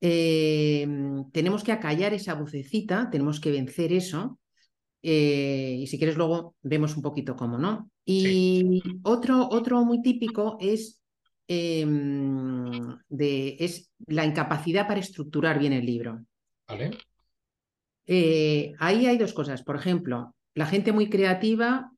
Eh, 0.00 0.84
tenemos 1.30 1.62
que 1.62 1.70
acallar 1.70 2.12
esa 2.12 2.34
vocecita, 2.34 3.08
tenemos 3.08 3.38
que 3.38 3.52
vencer 3.52 3.92
eso. 3.92 4.40
Eh, 5.00 5.76
y 5.78 5.86
si 5.86 5.96
quieres, 5.96 6.16
luego 6.16 6.56
vemos 6.60 6.96
un 6.96 7.02
poquito 7.02 7.36
cómo, 7.36 7.56
¿no? 7.56 7.91
Y 8.04 8.82
otro, 9.02 9.48
otro 9.48 9.84
muy 9.84 10.02
típico 10.02 10.58
es, 10.60 11.00
em, 11.46 12.96
de, 13.08 13.56
es 13.60 13.92
la 14.06 14.24
incapacidad 14.24 14.88
para 14.88 15.00
estructurar 15.00 15.58
bien 15.58 15.72
el 15.72 15.86
libro. 15.86 16.24
Vale. 16.68 16.98
Eh, 18.06 18.72
ahí 18.78 19.06
hay 19.06 19.18
dos 19.18 19.32
cosas. 19.32 19.62
Por 19.62 19.76
ejemplo, 19.76 20.34
la 20.54 20.66
gente 20.66 20.92
muy 20.92 21.08
creativa 21.08 21.90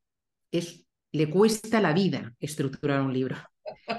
es, 0.50 0.84
le 1.12 1.30
cuesta 1.30 1.80
la 1.80 1.92
vida 1.92 2.34
estructurar 2.38 3.00
un 3.00 3.12
libro, 3.12 3.36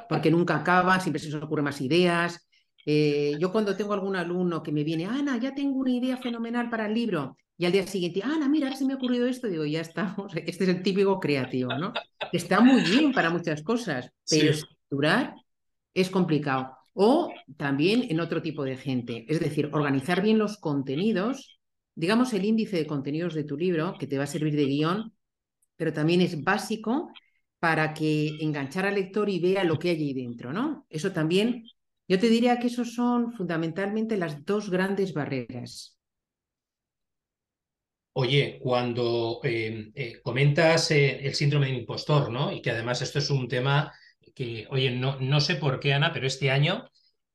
porque 0.07 0.31
nunca 0.31 0.57
acaba, 0.57 0.99
siempre 0.99 1.19
se 1.19 1.29
les 1.29 1.41
ocurren 1.41 1.65
más 1.65 1.81
ideas. 1.81 2.44
Eh, 2.85 3.33
yo 3.39 3.51
cuando 3.51 3.75
tengo 3.75 3.93
algún 3.93 4.15
alumno 4.15 4.61
que 4.61 4.71
me 4.71 4.83
viene, 4.83 5.05
Ana, 5.05 5.37
ya 5.37 5.55
tengo 5.55 5.79
una 5.79 5.91
idea 5.91 6.17
fenomenal 6.17 6.69
para 6.69 6.85
el 6.85 6.93
libro, 6.93 7.35
y 7.57 7.65
al 7.65 7.71
día 7.71 7.87
siguiente, 7.87 8.21
Ana, 8.23 8.49
mira, 8.49 8.75
se 8.75 8.85
me 8.85 8.93
ha 8.93 8.97
ocurrido 8.97 9.27
esto, 9.27 9.47
digo, 9.47 9.65
ya 9.65 9.81
estamos, 9.81 10.33
este 10.35 10.63
es 10.65 10.69
el 10.69 10.83
típico 10.83 11.19
creativo, 11.19 11.73
¿no? 11.77 11.93
Está 12.31 12.59
muy 12.59 12.81
bien 12.81 13.13
para 13.13 13.29
muchas 13.29 13.63
cosas, 13.63 14.11
pero 14.29 14.51
estructurar 14.51 15.35
es 15.93 16.09
complicado. 16.09 16.77
O 16.93 17.31
también 17.57 18.05
en 18.09 18.19
otro 18.19 18.41
tipo 18.41 18.63
de 18.63 18.77
gente, 18.77 19.25
es 19.27 19.39
decir, 19.39 19.69
organizar 19.73 20.21
bien 20.21 20.37
los 20.37 20.57
contenidos, 20.57 21.59
digamos 21.93 22.33
el 22.33 22.45
índice 22.45 22.77
de 22.77 22.87
contenidos 22.87 23.33
de 23.33 23.43
tu 23.43 23.57
libro, 23.57 23.95
que 23.99 24.07
te 24.07 24.17
va 24.17 24.25
a 24.25 24.27
servir 24.27 24.55
de 24.55 24.65
guion, 24.65 25.13
pero 25.75 25.91
también 25.93 26.21
es 26.21 26.41
básico 26.43 27.11
para 27.59 27.93
que 27.93 28.37
enganchar 28.39 28.85
al 28.85 28.95
lector 28.95 29.29
y 29.29 29.39
vea 29.39 29.63
lo 29.63 29.77
que 29.79 29.89
hay 29.89 29.97
ahí 29.97 30.13
dentro, 30.13 30.53
¿no? 30.53 30.85
Eso 30.89 31.11
también, 31.11 31.65
yo 32.07 32.19
te 32.19 32.29
diría 32.29 32.59
que 32.59 32.67
esos 32.67 32.93
son 32.93 33.33
fundamentalmente 33.33 34.17
las 34.17 34.45
dos 34.45 34.69
grandes 34.69 35.13
barreras. 35.13 35.95
Oye, 38.17 38.59
cuando 38.61 39.41
eh, 39.43 39.91
eh, 39.93 40.21
comentas 40.23 40.89
eh, 40.91 41.19
el 41.27 41.35
síndrome 41.35 41.67
del 41.67 41.79
impostor, 41.79 42.31
¿no? 42.31 42.49
Y 42.49 42.61
que 42.61 42.71
además 42.71 43.01
esto 43.01 43.19
es 43.19 43.29
un 43.29 43.49
tema 43.49 43.91
que, 44.33 44.67
oye, 44.69 44.91
no, 44.91 45.19
no 45.19 45.41
sé 45.41 45.55
por 45.55 45.81
qué, 45.81 45.93
Ana, 45.93 46.13
pero 46.13 46.25
este 46.25 46.49
año 46.49 46.89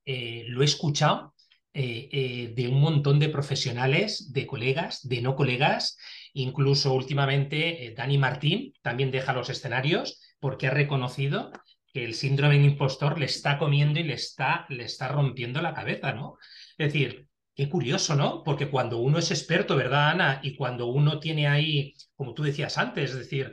lo 0.06 0.62
he 0.62 0.64
escuchado 0.64 1.34
de 1.72 2.68
un 2.68 2.80
montón 2.80 3.20
de 3.20 3.28
profesionales, 3.28 4.32
de 4.32 4.46
colegas, 4.46 5.06
de 5.06 5.22
no 5.22 5.36
colegas, 5.36 5.98
incluso 6.32 6.92
últimamente 6.94 7.94
Dani 7.96 8.18
Martín 8.18 8.72
también 8.82 9.12
deja 9.12 9.32
los 9.32 9.50
escenarios 9.50 10.20
porque 10.40 10.66
ha 10.66 10.70
reconocido 10.70 11.52
que 11.92 12.04
el 12.04 12.14
síndrome 12.14 12.54
del 12.56 12.64
impostor 12.66 13.18
le 13.18 13.26
está 13.26 13.58
comiendo 13.58 14.00
y 14.00 14.04
le 14.04 14.14
está, 14.14 14.66
le 14.68 14.84
está 14.84 15.08
rompiendo 15.08 15.60
la 15.62 15.74
cabeza, 15.74 16.12
¿no? 16.12 16.38
Es 16.78 16.92
decir, 16.92 17.30
Qué 17.60 17.68
curioso, 17.68 18.14
¿no? 18.16 18.42
Porque 18.42 18.70
cuando 18.70 18.98
uno 19.00 19.18
es 19.18 19.30
experto, 19.30 19.76
¿verdad, 19.76 20.12
Ana? 20.12 20.40
Y 20.42 20.56
cuando 20.56 20.86
uno 20.86 21.20
tiene 21.20 21.46
ahí, 21.46 21.94
como 22.14 22.32
tú 22.32 22.42
decías 22.42 22.78
antes, 22.78 23.10
es 23.10 23.18
decir, 23.18 23.52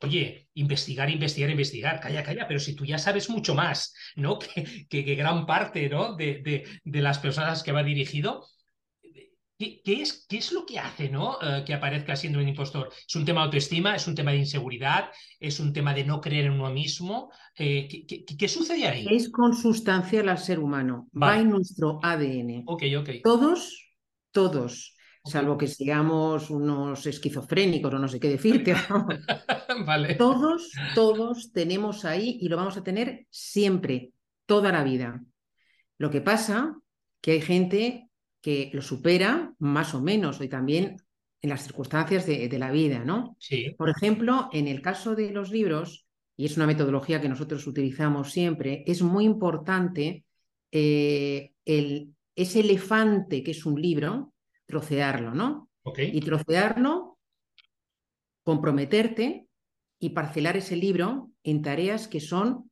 oye, 0.00 0.48
investigar, 0.54 1.10
investigar, 1.10 1.50
investigar, 1.50 1.98
calla, 1.98 2.22
calla, 2.22 2.46
pero 2.46 2.60
si 2.60 2.76
tú 2.76 2.84
ya 2.84 2.98
sabes 2.98 3.28
mucho 3.30 3.56
más, 3.56 3.94
¿no? 4.14 4.38
Que, 4.88 5.04
que, 5.04 5.14
gran 5.16 5.44
parte, 5.44 5.88
¿no? 5.88 6.14
De, 6.14 6.40
de, 6.40 6.68
de, 6.84 7.02
las 7.02 7.18
personas 7.18 7.62
que 7.64 7.72
va 7.72 7.82
dirigido, 7.82 8.46
¿Qué, 9.58 9.82
es, 9.86 10.24
¿Qué, 10.28 10.36
es, 10.36 10.52
lo 10.52 10.64
que 10.64 10.78
hace 10.78 11.08
¿no? 11.08 11.36
Eh, 11.42 11.64
que 11.66 11.74
aparezca 11.74 12.14
siendo 12.14 12.38
un 12.38 12.46
impostor? 12.46 12.90
¿Es 13.06 13.16
un 13.16 13.24
tema 13.24 13.40
de 13.40 13.46
autoestima? 13.46 13.96
¿Es 13.96 14.06
un 14.06 14.14
tema 14.14 14.30
de 14.30 14.38
inseguridad? 14.38 15.10
¿Es 15.40 15.58
un 15.58 15.72
tema 15.72 15.92
de 15.92 16.04
no 16.04 16.20
creer 16.20 16.46
en 16.46 16.52
uno 16.52 16.70
mismo? 16.70 17.32
Eh, 17.56 17.88
¿qué, 18.38 18.48
sucede 18.48 18.86
ahí? 18.86 19.08
Es 19.10 19.30
consustancial 19.30 20.28
al 20.28 20.38
ser 20.38 20.60
humano. 20.60 21.08
Va 21.20 21.40
en 21.40 21.50
nuestro 21.50 21.98
ADN. 22.00 22.62
Ok, 22.66 22.84
ok. 23.00 23.10
Todos, 23.24 23.96
todos, 24.30 24.94
salvo 25.24 25.58
que 25.58 25.66
seamos 25.66 26.50
unos 26.50 27.04
esquizofrénicos 27.06 27.92
o 27.92 27.98
no 27.98 28.06
sé 28.06 28.20
qué 28.20 28.28
decirte. 28.28 28.76
vale. 29.84 30.14
Todos, 30.14 30.70
todos 30.94 31.50
tenemos 31.52 32.04
ahí 32.04 32.38
y 32.40 32.48
lo 32.48 32.56
vamos 32.56 32.76
a 32.76 32.84
tener 32.84 33.26
siempre, 33.28 34.12
toda 34.46 34.70
la 34.70 34.84
vida. 34.84 35.20
Lo 35.96 36.10
que 36.10 36.20
pasa 36.20 36.78
que 37.20 37.32
hay 37.32 37.40
gente 37.40 38.07
que 38.40 38.70
lo 38.72 38.82
supera 38.82 39.54
más 39.58 39.94
o 39.94 40.00
menos, 40.00 40.40
y 40.40 40.48
también 40.48 40.96
en 41.40 41.50
las 41.50 41.62
circunstancias 41.62 42.26
de, 42.26 42.58
la 42.58 42.70
vida, 42.70 43.04
¿no? 43.04 43.36
Sí. 43.38 43.74
Por 43.76 43.90
ejemplo, 43.90 44.48
en 44.52 44.66
el 44.66 44.82
caso 44.82 45.14
de 45.14 45.30
los 45.30 45.50
libros, 45.50 46.06
y 46.36 46.46
es 46.46 46.56
una 46.56 46.66
metodología 46.66 47.20
que 47.20 47.28
nosotros 47.28 47.66
utilizamos 47.66 48.32
siempre, 48.32 48.82
es 48.86 49.02
muy 49.02 49.24
importante 49.24 50.24
eh, 50.72 51.52
el, 51.64 52.14
ese 52.34 52.60
elefante 52.60 53.42
que 53.42 53.52
es 53.52 53.66
un 53.66 53.80
libro, 53.80 54.32
trocearlo, 54.66 55.34
¿no? 55.34 55.70
Y 55.96 56.20
trocearlo, 56.20 57.18
comprometerte 58.42 59.48
y 59.98 60.10
parcelar 60.10 60.56
ese 60.56 60.76
libro 60.76 61.30
en 61.42 61.62
tareas 61.62 62.08
que 62.08 62.20
son 62.20 62.70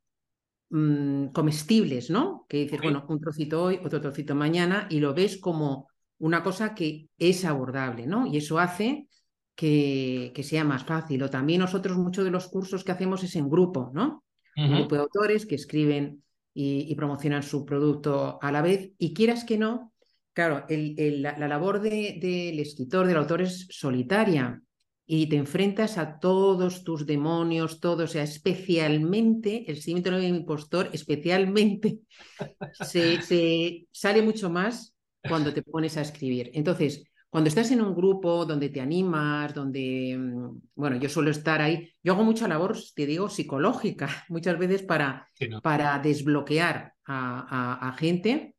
Mm, 0.68 1.28
comestibles, 1.28 2.11
¿no? 2.11 2.44
Que 2.49 2.58
dices, 2.58 2.80
bueno, 2.82 3.06
un 3.08 3.20
trocito 3.20 3.62
hoy, 3.62 3.78
otro 3.85 4.00
trocito 4.00 4.35
mañana, 4.35 4.88
y 4.90 4.99
lo 4.99 5.14
ves 5.14 5.37
como 5.37 5.87
una 6.18 6.42
cosa 6.42 6.75
que 6.75 7.08
es 7.18 7.44
abordable, 7.44 8.06
¿no? 8.08 8.26
Y 8.26 8.38
eso 8.38 8.58
hace 8.58 9.06
que, 9.54 10.32
que 10.35 10.42
sea 10.42 10.64
más 10.64 10.85
fácil. 10.85 11.23
O 11.23 11.30
también 11.30 11.61
nosotros 11.61 11.96
muchos 11.96 12.25
de 12.25 12.32
los 12.32 12.49
cursos 12.49 12.82
que 12.82 12.90
hacemos 12.90 13.23
es 13.23 13.37
en 13.37 13.49
grupo, 13.49 13.92
¿no? 13.94 14.25
Un 14.56 14.75
grupo 14.75 14.94
de 14.94 15.02
autores 15.02 15.44
que 15.44 15.54
escriben 15.54 16.25
y, 16.54 16.94
promocionan 16.94 17.42
su 17.42 17.66
producto 17.66 18.38
a 18.40 18.50
la 18.50 18.62
vez, 18.62 18.90
y 18.99 19.12
quieras 19.12 19.44
que 19.44 19.58
no, 19.58 19.92
claro, 20.32 20.64
la, 20.68 21.46
labor 21.46 21.80
del 21.80 22.58
escritor, 22.58 23.06
del 23.06 23.18
autor 23.18 23.42
es 23.42 23.66
solitaria, 23.68 24.62
y 25.08 25.28
te 25.28 25.36
enfrentas 25.36 25.98
a 25.98 26.18
todos 26.18 26.82
tus 26.82 27.06
demonios, 27.06 27.78
todo, 27.78 28.04
o 28.04 28.06
sea, 28.08 28.25
especialmente 28.25 29.70
el 29.70 29.80
síndrome 29.80 30.22
del 30.22 30.34
impostor, 30.34 30.90
especialmente 30.92 32.00
se, 32.80 33.86
sale 33.92 34.22
mucho 34.22 34.50
más 34.50 34.96
cuando 35.28 35.54
te 35.54 35.62
pones 35.62 35.96
a 35.96 36.00
escribir. 36.00 36.50
Entonces, 36.54 37.04
cuando 37.30 37.48
estás 37.48 37.70
en 37.70 37.82
un 37.82 37.94
grupo 37.94 38.44
donde 38.44 38.68
te 38.68 38.80
animas, 38.80 39.54
donde, 39.54 40.16
mm, 40.18 40.60
bueno, 40.75 40.96
yo 40.96 41.08
suelo 41.08 41.30
estar 41.30 41.62
ahí, 41.62 41.88
yo 42.02 42.14
hago 42.14 42.25
mucha 42.25 42.48
labor, 42.48 42.76
te 42.94 43.06
digo, 43.06 43.28
psicológica, 43.28 44.08
muchas 44.28 44.58
veces 44.58 44.82
para, 44.82 45.28
para 45.62 46.00
desbloquear 46.00 46.94
a, 47.06 47.94
gente 47.96 48.56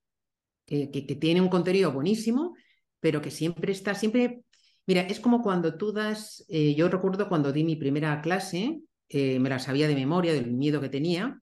que, 0.65 0.89
que, 0.91 1.15
tiene 1.15 1.41
un 1.41 1.49
contenido 1.49 1.91
buenísimo, 1.91 2.55
pero 3.01 3.21
que 3.21 3.31
siempre 3.31 3.73
está, 3.73 3.93
siempre, 3.93 4.43
mira, 4.87 5.01
es 5.01 5.19
como 5.19 5.43
cuando 5.43 5.77
tú 5.77 5.91
das, 5.91 6.43
eh, 6.47 6.73
yo 6.73 6.89
recuerdo 6.89 7.29
cuando 7.29 7.51
di 7.51 7.63
mi 7.63 7.75
primera 7.75 8.21
clase, 8.21 8.81
eh, 9.09 9.37
me 9.39 9.49
la 9.49 9.59
sabía 9.59 9.87
de 9.87 9.95
memoria, 9.95 10.33
del 10.33 10.51
miedo 10.51 10.81
que 10.81 10.89
tenía, 10.89 11.39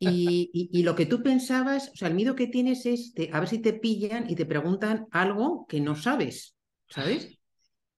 y, 0.00 0.82
lo 0.84 0.94
que 0.94 1.06
tú 1.06 1.24
pensabas, 1.24 1.90
o 1.92 1.96
sea, 1.96 2.06
el 2.06 2.14
miedo 2.14 2.36
que 2.36 2.46
tienes 2.46 2.86
es 2.86 3.12
a 3.32 3.40
ver 3.40 3.48
si 3.48 3.58
te 3.58 3.72
pillan 3.72 4.30
y 4.30 4.36
te 4.36 4.46
preguntan 4.46 5.08
algo 5.10 5.66
que 5.66 5.80
no 5.80 5.96
sabes, 5.96 6.54
¿sabes? 6.88 7.36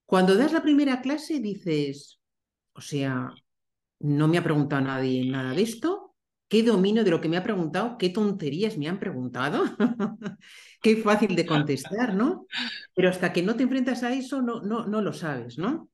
Cuando 0.07 0.35
das 0.35 0.51
la 0.51 0.63
primera 0.63 0.99
clase 1.01 1.39
dices, 1.39 2.19
o 2.73 2.81
sea, 2.81 3.29
no 3.99 4.27
me 4.27 4.39
ha 4.39 4.43
preguntado 4.43 4.81
nadie 4.81 5.29
nada 5.29 5.53
de 5.53 5.61
esto, 5.61 6.00
qué 6.51 6.63
domino 6.63 7.05
de 7.05 7.11
lo 7.11 7.21
que 7.21 7.29
me 7.29 7.37
ha 7.37 7.43
preguntado, 7.43 7.97
qué 7.97 8.09
tonterías 8.09 8.77
me 8.77 8.89
han 8.89 8.99
preguntado, 8.99 9.63
qué 10.81 10.97
fácil 10.97 11.33
de 11.33 11.45
contestar, 11.45 12.13
¿no? 12.13 12.45
Pero 12.93 13.07
hasta 13.07 13.31
que 13.31 13.41
no 13.41 13.55
te 13.55 13.63
enfrentas 13.63 14.03
a 14.03 14.13
eso 14.13 14.41
no, 14.41 14.59
no, 14.59 14.85
no 14.85 15.01
lo 15.01 15.13
sabes, 15.13 15.57
¿no? 15.57 15.87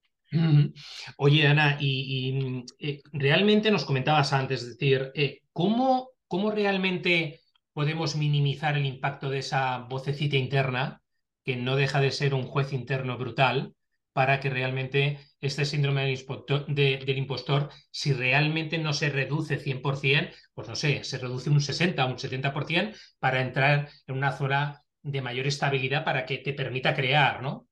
Oye, 1.18 1.46
Ana, 1.46 1.78
y, 1.80 2.66
eh, 2.80 3.04
realmente 3.14 3.70
nos 3.70 3.86
comentabas 3.86 4.34
antes, 4.34 4.64
es 4.64 4.70
decir, 4.70 5.12
eh, 5.14 5.42
¿cómo, 5.54 6.10
¿cómo 6.28 6.50
realmente 6.50 7.40
podemos 7.72 8.16
minimizar 8.16 8.76
el 8.78 8.88
impacto 8.88 9.30
de 9.30 9.38
esa 9.38 9.86
vocecita 9.88 10.38
interna, 10.38 11.04
que 11.44 11.56
no 11.56 11.76
deja 11.76 12.02
de 12.02 12.12
ser 12.12 12.34
un 12.34 12.48
juez 12.48 12.74
interno 12.74 13.16
brutal, 13.20 13.76
para 14.18 14.40
que 14.40 14.50
realmente 14.50 15.20
este 15.40 15.64
síndrome 15.64 16.02
del 16.08 17.18
impostor, 17.20 17.70
si 17.92 18.14
realmente 18.14 18.80
no 18.80 18.92
se 18.92 19.12
reduce 19.12 19.60
100%, 19.60 20.32
pues 20.56 20.68
no 20.68 20.76
sé, 20.76 21.04
se 21.04 21.20
reduce 21.20 21.52
un 21.52 21.62
60, 21.62 22.04
un 22.04 22.18
70% 22.18 22.96
para 23.20 23.44
entrar 23.44 23.88
en 24.08 24.18
una 24.18 24.32
zona 24.32 24.82
de 25.04 25.22
mayor 25.22 25.46
estabilidad 25.46 26.04
para 26.04 26.26
que 26.26 26.40
te 26.40 26.54
permita 26.54 26.96
crear, 26.96 27.44
¿no? 27.44 27.68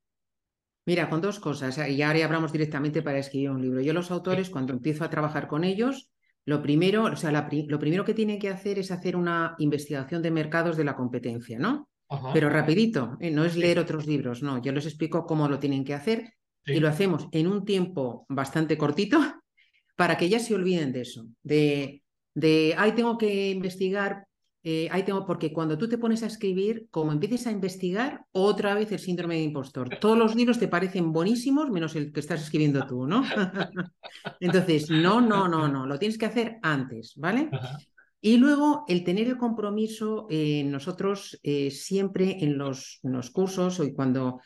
Mira, 0.86 1.10
con 1.10 1.20
dos 1.20 1.40
cosas, 1.40 1.80
y 1.90 2.00
ahora 2.04 2.26
hablamos 2.26 2.52
directamente 2.52 3.02
para 3.02 3.18
escribir 3.18 3.50
un 3.50 3.64
libro. 3.64 3.82
Yo 3.82 3.94
los 3.94 4.12
autores, 4.12 4.52
cuando 4.52 4.72
empiezo 4.72 5.04
a 5.04 5.10
trabajar 5.10 5.48
con 5.48 5.64
ellos, 5.64 6.12
lo 6.46 6.62
primero, 6.62 7.06
o 7.06 7.16
sea, 7.16 7.32
lo 7.32 7.80
primero 7.80 8.06
que 8.06 8.14
tienen 8.14 8.38
que 8.38 8.50
hacer 8.50 8.78
es 8.78 8.92
hacer 8.92 9.16
una 9.16 9.56
investigación 9.58 10.22
de 10.22 10.30
mercados 10.30 10.78
de 10.78 10.84
la 10.84 10.96
competencia, 10.96 11.58
¿no? 11.58 11.90
Pero 12.34 12.50
rapidito, 12.50 13.18
¿eh? 13.20 13.32
no 13.32 13.46
es 13.46 13.56
leer 13.56 13.80
otros 13.80 14.06
libros, 14.06 14.44
no, 14.44 14.62
yo 14.62 14.72
les 14.72 14.86
explico 14.86 15.26
cómo 15.26 15.48
lo 15.48 15.60
tienen 15.60 15.84
que 15.84 15.94
hacer 15.94 16.34
y 16.66 16.80
lo 16.80 16.88
hacemos 16.88 17.28
en 17.32 17.48
un 17.48 17.66
tiempo 17.66 18.26
bastante 18.30 18.78
cortito 18.78 19.20
para 19.96 20.18
que 20.18 20.30
ya 20.30 20.40
se 20.40 20.54
olviden 20.54 20.92
de 20.92 21.02
eso, 21.02 21.26
de, 21.42 22.04
de, 22.34 22.76
ay, 22.78 22.92
tengo 22.94 23.18
que 23.18 23.50
investigar 23.50 24.28
eh, 24.68 24.88
ahí 24.90 25.04
tengo, 25.04 25.28
porque 25.28 25.54
cuando 25.54 25.78
tú 25.78 25.88
te 25.88 26.00
pones 26.00 26.24
a 26.24 26.26
escribir, 26.26 26.88
como 26.90 27.12
empieces 27.12 27.46
a 27.46 27.52
investigar, 27.52 28.26
otra 28.32 28.74
vez 28.74 28.92
el 28.92 28.98
síndrome 28.98 29.36
de 29.36 29.44
impostor. 29.44 29.90
Todos 30.02 30.18
los 30.18 30.34
libros 30.34 30.58
te 30.58 30.68
parecen 30.68 31.14
buenísimos, 31.14 31.70
menos 31.70 31.96
el 31.96 32.12
que 32.12 32.20
estás 32.20 32.42
escribiendo 32.42 32.84
tú, 32.88 33.06
¿no? 33.06 33.24
Entonces, 34.40 34.90
no, 34.90 35.22
no, 35.22 35.48
no, 35.48 35.68
no, 35.68 35.86
lo 35.86 36.00
tienes 36.00 36.18
que 36.18 36.26
hacer 36.26 36.58
antes, 36.64 37.14
¿vale? 37.16 37.48
Y 38.26 38.38
luego 38.38 38.86
el 38.88 39.04
tener 39.04 39.28
el 39.28 39.38
compromiso, 39.38 40.26
eh, 40.32 40.64
nosotros 40.64 41.40
eh, 41.44 41.70
siempre 41.70 42.44
en 42.44 42.58
los, 42.58 43.00
en 43.04 43.12
los, 43.12 43.30
cursos 43.30 43.80
o 43.80 43.94
cuando 43.94 44.42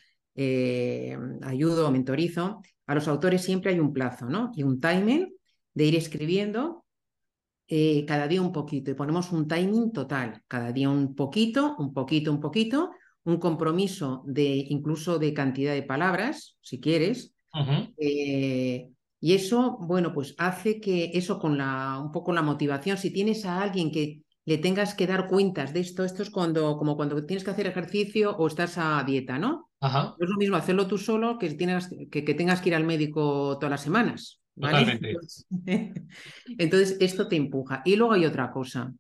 ayudo 1.44 1.88
o 1.88 1.92
mentorizo, 1.92 2.62
a 2.88 2.96
los 2.96 3.08
autores 3.08 3.42
siempre 3.42 3.72
hay 3.72 3.80
un 3.80 3.94
plazo, 3.94 4.26
¿no? 4.26 4.52
Y 4.54 4.64
un 4.64 4.82
timing 4.82 5.34
de 5.74 5.86
ir 5.86 5.96
escribiendo 5.96 6.84
eh, 7.70 8.04
cada 8.06 8.28
día 8.28 8.42
un 8.42 8.52
poquito 8.52 8.92
y 8.92 8.96
ponemos 8.96 9.32
un 9.32 9.48
timing 9.48 9.94
total, 9.94 10.44
cada 10.50 10.74
día 10.74 10.90
un 10.90 11.16
poquito, 11.16 11.78
un 11.78 11.94
poquito, 11.94 12.34
un 12.34 12.42
poquito, 12.42 12.92
un 13.24 13.38
compromiso 13.38 14.24
de 14.26 14.66
incluso 14.68 15.20
de 15.20 15.34
cantidad 15.34 15.74
de 15.74 15.84
palabras, 15.84 16.58
si 16.60 16.82
quieres. 16.82 17.34
Eh, 17.98 18.90
y 19.20 19.34
eso, 19.34 19.78
bueno, 19.82 20.14
pues 20.14 20.36
hace 20.38 20.80
que 20.80 21.12
eso 21.14 21.40
con 21.40 21.58
la, 21.58 22.00
un 22.00 22.12
poco 22.12 22.32
la 22.32 22.42
motivación, 22.42 22.98
si 22.98 23.12
tienes 23.12 23.46
a 23.46 23.62
alguien 23.62 23.92
que 23.92 24.22
le 24.46 24.58
tengas 24.58 24.94
que 24.94 25.08
dar 25.08 25.28
cuentas 25.28 25.74
de 25.74 25.82
esto, 25.82 26.04
esto 26.04 26.24
es 26.24 26.30
cuando, 26.30 26.78
como 26.78 26.96
cuando 26.96 27.24
tienes 27.26 27.44
que 27.44 27.52
hacer 27.52 27.68
ejercicio 27.68 28.36
o 28.38 28.48
estás 28.48 28.78
a 28.78 29.04
dieta, 29.04 29.38
¿no? 29.38 29.70
No 30.18 30.26
es 30.26 30.30
lo 30.30 30.38
mismo 30.38 30.56
hacerlo 30.56 30.88
tú 30.88 30.98
solo 30.98 31.38
que, 31.38 31.50
tienes, 31.52 31.90
que, 32.10 32.24
que 32.24 32.34
tengas 32.34 32.62
que 32.62 32.70
ir 32.70 32.76
al 32.76 32.86
médico 32.86 33.58
todas 33.60 33.72
las 33.72 33.84
semanas. 33.84 34.42
Entonces, 36.58 36.98
esto 37.00 37.28
te 37.28 37.36
empuja. 37.36 37.82
Y 37.86 37.96
luego 37.96 38.14
hay 38.14 38.26
otra 38.26 38.52
cosa. 38.52 38.94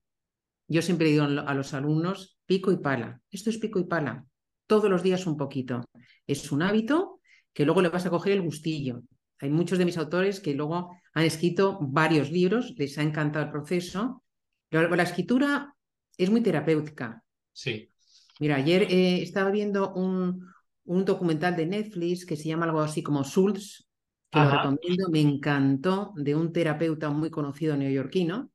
Yo 0.67 0.81
siempre 0.81 1.09
digo 1.09 1.23
a 1.23 1.53
los 1.53 1.73
alumnos, 1.73 2.37
pico 2.45 2.71
y 2.71 2.77
pala. 2.77 3.19
Esto 3.31 3.49
es 3.49 3.57
pico 3.57 3.79
y 3.79 3.85
pala. 3.85 4.25
Todos 4.67 4.89
los 4.89 5.03
días 5.03 5.25
un 5.25 5.35
poquito. 5.35 5.83
Es 6.27 6.51
un 6.51 6.61
hábito 6.61 7.19
que 7.53 7.65
luego 7.65 7.81
le 7.81 7.89
vas 7.89 8.05
a 8.05 8.09
coger 8.09 8.33
el 8.33 8.41
gustillo. 8.41 9.01
Hay 9.39 9.49
muchos 9.49 9.77
de 9.77 9.85
mis 9.85 9.97
autores 9.97 10.39
que 10.39 10.53
luego 10.53 10.91
han 11.13 11.23
escrito 11.23 11.79
varios 11.81 12.31
libros, 12.31 12.73
les 12.77 12.97
ha 12.97 13.03
encantado 13.03 13.45
el 13.45 13.51
proceso. 13.51 14.23
la 14.71 15.03
escritura 15.03 15.75
es 16.17 16.29
muy 16.29 16.41
terapéutica. 16.41 17.23
Sí. 17.51 17.91
Mira, 18.39 18.55
ayer 18.55 18.83
eh, 18.83 19.21
estaba 19.21 19.51
viendo 19.51 19.93
un, 19.93 20.45
un 20.85 21.05
documental 21.05 21.55
de 21.55 21.65
Netflix 21.65 22.25
que 22.25 22.35
se 22.35 22.47
llama 22.49 22.65
algo 22.65 22.81
así 22.81 23.03
como 23.03 23.23
Souls, 23.23 23.87
que 24.31 24.39
lo 24.39 24.49
recomiendo, 24.49 25.09
me 25.09 25.21
encantó, 25.21 26.13
de 26.15 26.35
un 26.35 26.51
terapeuta 26.53 27.09
muy 27.09 27.29
conocido 27.29 27.75
neoyorquino. 27.75 28.51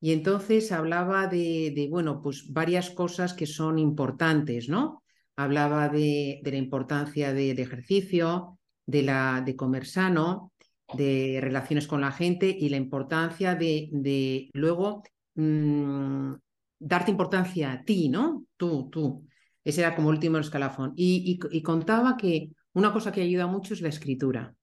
Y 0.00 0.12
entonces 0.12 0.70
hablaba 0.70 1.26
de, 1.26 1.88
bueno, 1.90 2.22
pues 2.22 2.52
varias 2.52 2.90
cosas 2.90 3.34
que 3.34 3.46
son 3.46 3.78
importantes, 3.78 4.68
¿no? 4.68 5.02
Hablaba 5.36 5.88
de, 5.88 6.40
la 6.44 6.56
importancia 6.56 7.32
del 7.32 7.58
ejercicio, 7.58 8.57
de, 8.88 9.02
la, 9.02 9.42
de 9.44 9.54
comer 9.54 9.86
sano, 9.86 10.52
de 10.94 11.38
relaciones 11.40 11.86
con 11.86 12.00
la 12.00 12.10
gente 12.10 12.48
y 12.48 12.70
la 12.70 12.78
importancia 12.78 13.54
de, 13.54 13.88
de 13.92 14.50
luego 14.54 15.02
mm, 15.34 16.32
darte 16.78 17.10
importancia 17.10 17.72
a 17.72 17.84
ti, 17.84 18.08
¿no? 18.08 18.46
Tú, 18.56 18.88
tú. 18.90 19.26
Ese 19.62 19.82
era 19.82 19.94
como 19.94 20.08
último 20.08 20.38
escalafón. 20.38 20.94
y, 20.96 21.38
y 21.50 21.62
contaba 21.62 22.16
que 22.16 22.50
una 22.72 22.92
cosa 22.92 23.12
que 23.12 23.22
ayuda 23.22 23.46
mucho 23.46 23.74
es 23.74 23.82
la 23.82 23.88
escritura 23.90 24.54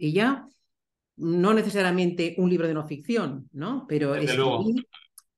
y 0.00 0.12
ya 0.12 0.48
no 1.16 1.52
necesariamente 1.52 2.34
un 2.38 2.48
libro 2.48 2.66
de 2.66 2.72
no 2.72 2.86
ficción, 2.86 3.48
¿no? 3.52 3.84
Pero 3.86 4.14
es, 4.14 4.34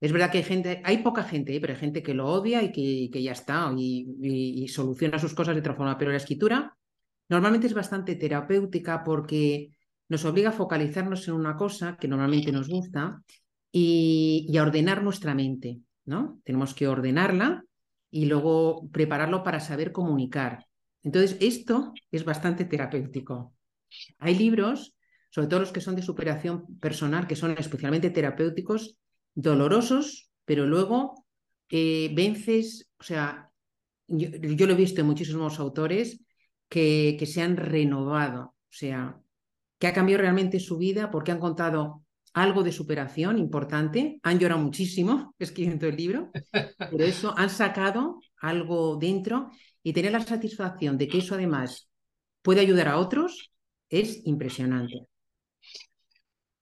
es 0.01 0.13
verdad 0.13 0.31
que 0.31 0.39
hay 0.39 0.45
gente, 0.45 0.81
hay 0.85 0.99
poca 0.99 1.25
gente, 1.25 1.57
¿eh? 1.57 1.61
pero 1.61 1.73
hay 1.73 1.81
gente 1.81 2.03
que 2.03 2.15
lo 2.15 2.29
odia 2.29 2.63
y 2.63 2.71
que, 2.71 3.11
que 3.13 3.23
ya 3.23 3.33
está 3.33 3.73
y, 3.77 4.69
soluciona 4.69 5.19
sus 5.19 5.35
cosas 5.35 5.57
de 5.57 5.61
otra 5.61 5.75
forma. 5.75 5.99
Pero 5.99 6.13
la 6.13 6.19
escritura 6.19 6.77
normalmente 7.33 7.67
es 7.67 7.73
bastante 7.73 8.15
terapéutica 8.15 9.03
porque 9.03 9.71
nos 10.11 10.27
obliga 10.27 10.51
a 10.51 10.61
focalizarnos 10.63 11.27
en 11.29 11.35
una 11.35 11.57
cosa 11.57 11.97
que 11.99 12.07
normalmente 12.07 12.53
nos 12.53 12.69
gusta 12.69 13.23
y, 13.73 14.55
a 14.59 14.63
ordenar 14.63 15.03
nuestra 15.03 15.35
mente, 15.35 15.81
¿no? 16.05 16.41
Tenemos 16.45 16.75
que 16.75 16.87
ordenarla 16.87 17.65
y 18.11 18.27
luego 18.27 18.87
prepararlo 18.93 19.43
para 19.43 19.61
saber 19.61 19.93
comunicar. 19.93 20.67
Entonces, 21.03 21.39
esto 21.41 21.95
es 22.11 22.27
bastante 22.27 22.67
terapéutico. 22.67 23.55
Hay 24.19 24.37
libros, 24.37 24.95
sobre 25.31 25.49
todo 25.49 25.61
los 25.61 25.73
que 25.73 25.81
son 25.81 25.97
de 25.97 26.03
superación 26.03 26.79
personal, 26.81 27.27
que 27.27 27.37
son 27.37 27.53
especialmente 27.53 28.11
terapéuticos, 28.11 28.99
dolorosos, 29.35 30.31
pero 30.45 30.67
luego 30.67 31.25
eh, 31.71 32.13
vences, 32.15 32.91
o 32.99 33.03
sea, 33.03 33.51
yo, 34.07 34.67
lo 34.67 34.73
he 34.75 34.77
visto 34.77 35.01
en 35.01 35.07
muchísimos 35.07 35.59
autores 35.59 36.21
que, 36.73 37.27
se 37.27 37.43
han 37.43 37.59
renovado, 37.59 38.45
o 38.45 38.55
sea, 38.71 39.21
que 39.79 39.87
ha 39.87 39.93
cambiado 39.93 40.23
realmente 40.23 40.59
su 40.59 40.79
vida 40.79 41.11
porque 41.11 41.31
han 41.31 41.39
contado 41.39 42.03
algo 42.33 42.63
de 42.63 42.73
superación 42.73 43.39
importante, 43.39 44.19
han 44.23 44.39
llorado 44.39 44.63
muchísimo 44.63 45.35
escribiendo 45.39 45.87
el 45.87 45.97
libro, 45.97 46.31
pero 46.79 47.05
eso 47.05 47.35
han 47.37 47.51
sacado 47.51 48.21
algo 48.41 48.97
dentro 48.97 49.51
y 49.83 49.93
tener 49.93 50.13
la 50.13 50.21
satisfacción 50.21 50.97
de 50.97 51.09
que 51.09 51.19
eso 51.19 51.35
además 51.35 51.91
puede 52.41 52.63
ayudar 52.63 52.89
a 52.89 52.97
otros, 52.97 53.53
es 53.91 54.27
impresionante. 54.27 55.07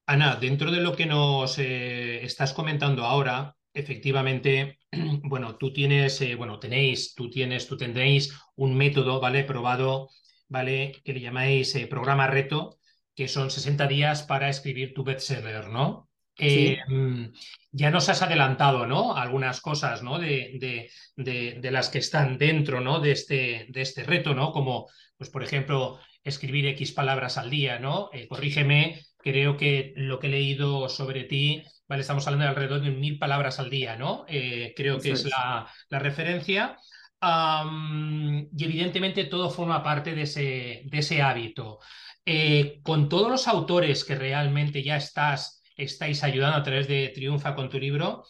Ana, 0.06 0.34
dentro 0.34 0.72
de 0.72 0.80
lo 0.80 0.96
que 0.96 1.06
nos 1.06 1.56
eh, 1.60 2.24
estás 2.24 2.52
comentando 2.52 3.04
ahora, 3.04 3.54
efectivamente, 3.74 4.78
bueno, 5.22 5.56
tú 5.56 5.72
tienes, 5.72 6.20
eh, 6.20 6.34
bueno, 6.34 6.58
tenéis, 6.58 7.14
tú 7.14 7.30
tienes, 7.30 7.66
tú 7.66 7.76
tendréis 7.76 8.34
un 8.56 8.76
método, 8.76 9.20
¿vale? 9.20 9.44
Probado, 9.44 10.10
¿vale? 10.48 10.92
Que 11.04 11.12
le 11.12 11.20
llamáis 11.20 11.74
eh, 11.76 11.86
programa 11.86 12.26
reto, 12.26 12.78
que 13.14 13.28
son 13.28 13.50
60 13.50 13.86
días 13.86 14.22
para 14.22 14.48
escribir 14.48 14.94
tu 14.94 15.04
bestseller, 15.04 15.68
¿no? 15.68 16.08
Em, 16.36 17.32
ya 17.70 17.90
nos 17.90 18.08
has 18.08 18.22
adelantado, 18.22 18.86
¿no? 18.86 19.14
Algunas 19.14 19.60
cosas, 19.60 20.02
¿no? 20.02 20.18
De, 20.18 20.88
de, 21.16 21.70
las 21.70 21.90
que 21.90 21.98
están 21.98 22.38
dentro, 22.38 22.80
¿no? 22.80 23.00
De 23.00 23.12
este, 23.12 23.66
de 23.68 23.82
este 23.82 24.04
reto, 24.04 24.34
¿no? 24.34 24.52
Como, 24.52 24.88
pues, 25.16 25.28
por 25.28 25.42
ejemplo, 25.42 25.98
escribir 26.24 26.66
X 26.68 26.92
palabras 26.92 27.36
al 27.36 27.50
día, 27.50 27.78
¿no? 27.78 28.08
Eh, 28.12 28.26
corrígeme, 28.26 29.02
creo 29.22 29.56
que 29.56 29.92
lo 29.96 30.18
que 30.18 30.26
he 30.28 30.30
leído 30.30 30.88
sobre 30.88 31.24
ti, 31.24 31.62
¿vale? 31.88 32.02
Estamos 32.02 32.26
hablando 32.26 32.44
de 32.44 32.50
alrededor 32.50 32.80
de 32.82 32.90
mil 32.90 33.18
palabras 33.18 33.58
al 33.58 33.70
día, 33.70 33.96
¿no? 33.96 34.24
Eh, 34.28 34.72
creo 34.76 34.98
que 34.98 35.12
es, 35.12 35.24
La, 35.24 35.68
la, 35.88 35.98
referencia. 35.98 36.76
y 37.22 38.64
evidentemente 38.64 39.24
todo 39.24 39.50
forma 39.50 39.82
parte 39.82 40.14
de 40.14 40.22
ese, 40.22 40.82
de 40.84 40.98
ese 40.98 41.22
hábito. 41.22 41.78
Eh, 42.24 42.80
con 42.82 43.08
todos 43.08 43.30
los 43.30 43.48
autores 43.48 44.04
que 44.04 44.14
realmente 44.14 44.82
ya 44.82 44.96
estás, 44.96 45.62
estáis 45.76 46.22
ayudando 46.22 46.58
a 46.58 46.62
través 46.62 46.86
de 46.88 47.08
Triunfa 47.14 47.54
con 47.54 47.68
tu 47.70 47.78
libro, 47.78 48.24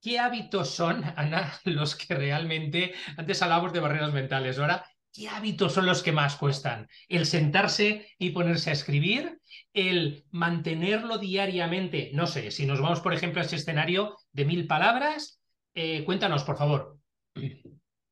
¿qué 0.00 0.18
hábitos 0.18 0.70
son, 0.70 1.02
Ana, 1.16 1.52
los 1.64 1.96
que 1.96 2.14
realmente, 2.14 2.94
antes 3.16 3.40
hablábamos 3.42 3.72
de 3.72 3.80
barreras 3.80 4.12
mentales, 4.12 4.58
ahora, 4.58 4.84
¿qué 5.12 5.28
hábitos 5.28 5.74
son 5.74 5.86
los 5.86 6.02
que 6.02 6.12
más 6.12 6.36
cuestan? 6.36 6.88
El 7.08 7.26
sentarse 7.26 8.08
y 8.18 8.30
ponerse 8.30 8.70
a 8.70 8.72
escribir, 8.72 9.40
el 9.74 10.24
mantenerlo 10.30 11.18
diariamente, 11.18 12.10
no 12.14 12.26
sé, 12.26 12.50
si 12.50 12.66
nos 12.66 12.80
vamos, 12.80 13.00
por 13.00 13.12
ejemplo, 13.12 13.40
a 13.40 13.44
ese 13.44 13.56
escenario 13.56 14.16
de 14.32 14.44
mil 14.44 14.66
palabras, 14.66 15.40
eh, 15.74 16.04
cuéntanos, 16.04 16.44
por 16.44 16.56
favor. 16.56 16.98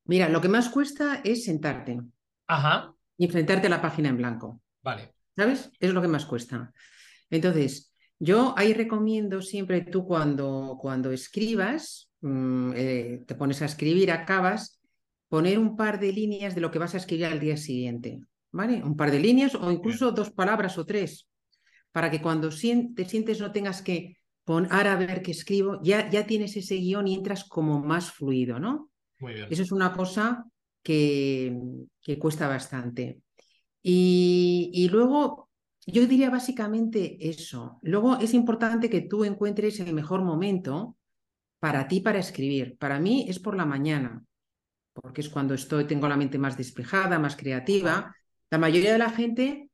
Mira, 0.04 0.28
lo 0.28 0.40
que 0.40 0.48
más 0.48 0.68
cuesta 0.68 1.20
es 1.24 1.44
sentarte. 1.44 2.00
Ajá. 2.46 2.94
Y 3.16 3.26
enfrentarte 3.26 3.66
a 3.66 3.70
la 3.70 3.82
página 3.82 4.08
en 4.08 4.16
blanco. 4.16 4.60
Vale. 4.82 5.14
¿Sabes? 5.36 5.70
Es 5.78 5.92
lo 5.92 6.02
que 6.02 6.08
más 6.08 6.26
cuesta. 6.26 6.72
Entonces, 7.28 7.94
yo 8.18 8.54
ahí 8.56 8.74
recomiendo 8.74 9.40
siempre 9.40 9.82
tú 9.82 10.06
cuando, 10.06 10.76
cuando 10.80 11.12
escribas, 11.12 12.10
mm, 12.20 12.72
eh, 12.74 13.24
te 13.26 13.34
pones 13.34 13.62
a 13.62 13.66
escribir, 13.66 14.10
acabas, 14.10 14.79
poner 15.30 15.58
un 15.58 15.76
par 15.76 15.98
de 15.98 16.12
líneas 16.12 16.54
de 16.54 16.60
lo 16.60 16.70
que 16.70 16.80
vas 16.80 16.94
a 16.94 16.98
escribir 16.98 17.26
al 17.26 17.40
día 17.40 17.56
siguiente. 17.56 18.20
¿Vale? 18.52 18.82
Un 18.82 18.96
par 18.96 19.12
de 19.12 19.20
líneas 19.20 19.54
o 19.54 19.70
incluso 19.70 20.10
dos 20.10 20.32
palabras 20.32 20.76
o 20.76 20.84
tres, 20.84 21.28
para 21.92 22.10
que 22.10 22.20
cuando 22.20 22.48
te 22.50 23.04
sientes 23.04 23.40
no 23.40 23.52
tengas 23.52 23.80
que 23.80 24.16
poner 24.44 24.88
a 24.88 24.96
ver 24.96 25.22
qué 25.22 25.30
escribo, 25.30 25.80
ya, 25.84 26.10
ya 26.10 26.26
tienes 26.26 26.56
ese 26.56 26.74
guion 26.74 27.06
y 27.06 27.14
entras 27.14 27.44
como 27.44 27.78
más 27.78 28.10
fluido, 28.10 28.58
¿no? 28.58 28.90
Muy 29.20 29.34
bien. 29.34 29.46
Eso 29.48 29.62
es 29.62 29.70
una 29.70 29.92
cosa 29.92 30.44
que, 30.82 31.56
cuesta 32.18 32.48
bastante. 32.48 33.20
Y, 33.82 34.88
luego, 34.90 35.48
yo 35.86 36.06
diría 36.06 36.28
básicamente 36.28 37.28
eso. 37.28 37.78
Luego 37.82 38.18
es 38.18 38.34
importante 38.34 38.90
que 38.90 39.02
tú 39.02 39.24
encuentres 39.24 39.78
el 39.78 39.94
mejor 39.94 40.22
momento 40.22 40.96
para 41.60 41.86
ti 41.86 42.00
para 42.00 42.18
escribir. 42.18 42.76
Para 42.78 42.98
mí 42.98 43.26
es 43.28 43.38
por 43.38 43.56
la 43.56 43.66
mañana, 43.66 44.24
porque 45.00 45.20
es 45.20 45.28
cuando 45.28 45.54
estoy, 45.54 45.84
tengo 45.84 46.08
la 46.08 46.16
mente 46.16 46.38
más 46.38 46.56
despejada, 46.56 47.18
más 47.18 47.36
creativa. 47.36 48.14
La 48.50 48.58
mayoría 48.58 48.92
de 48.92 48.98
la 48.98 49.10
gente 49.10 49.70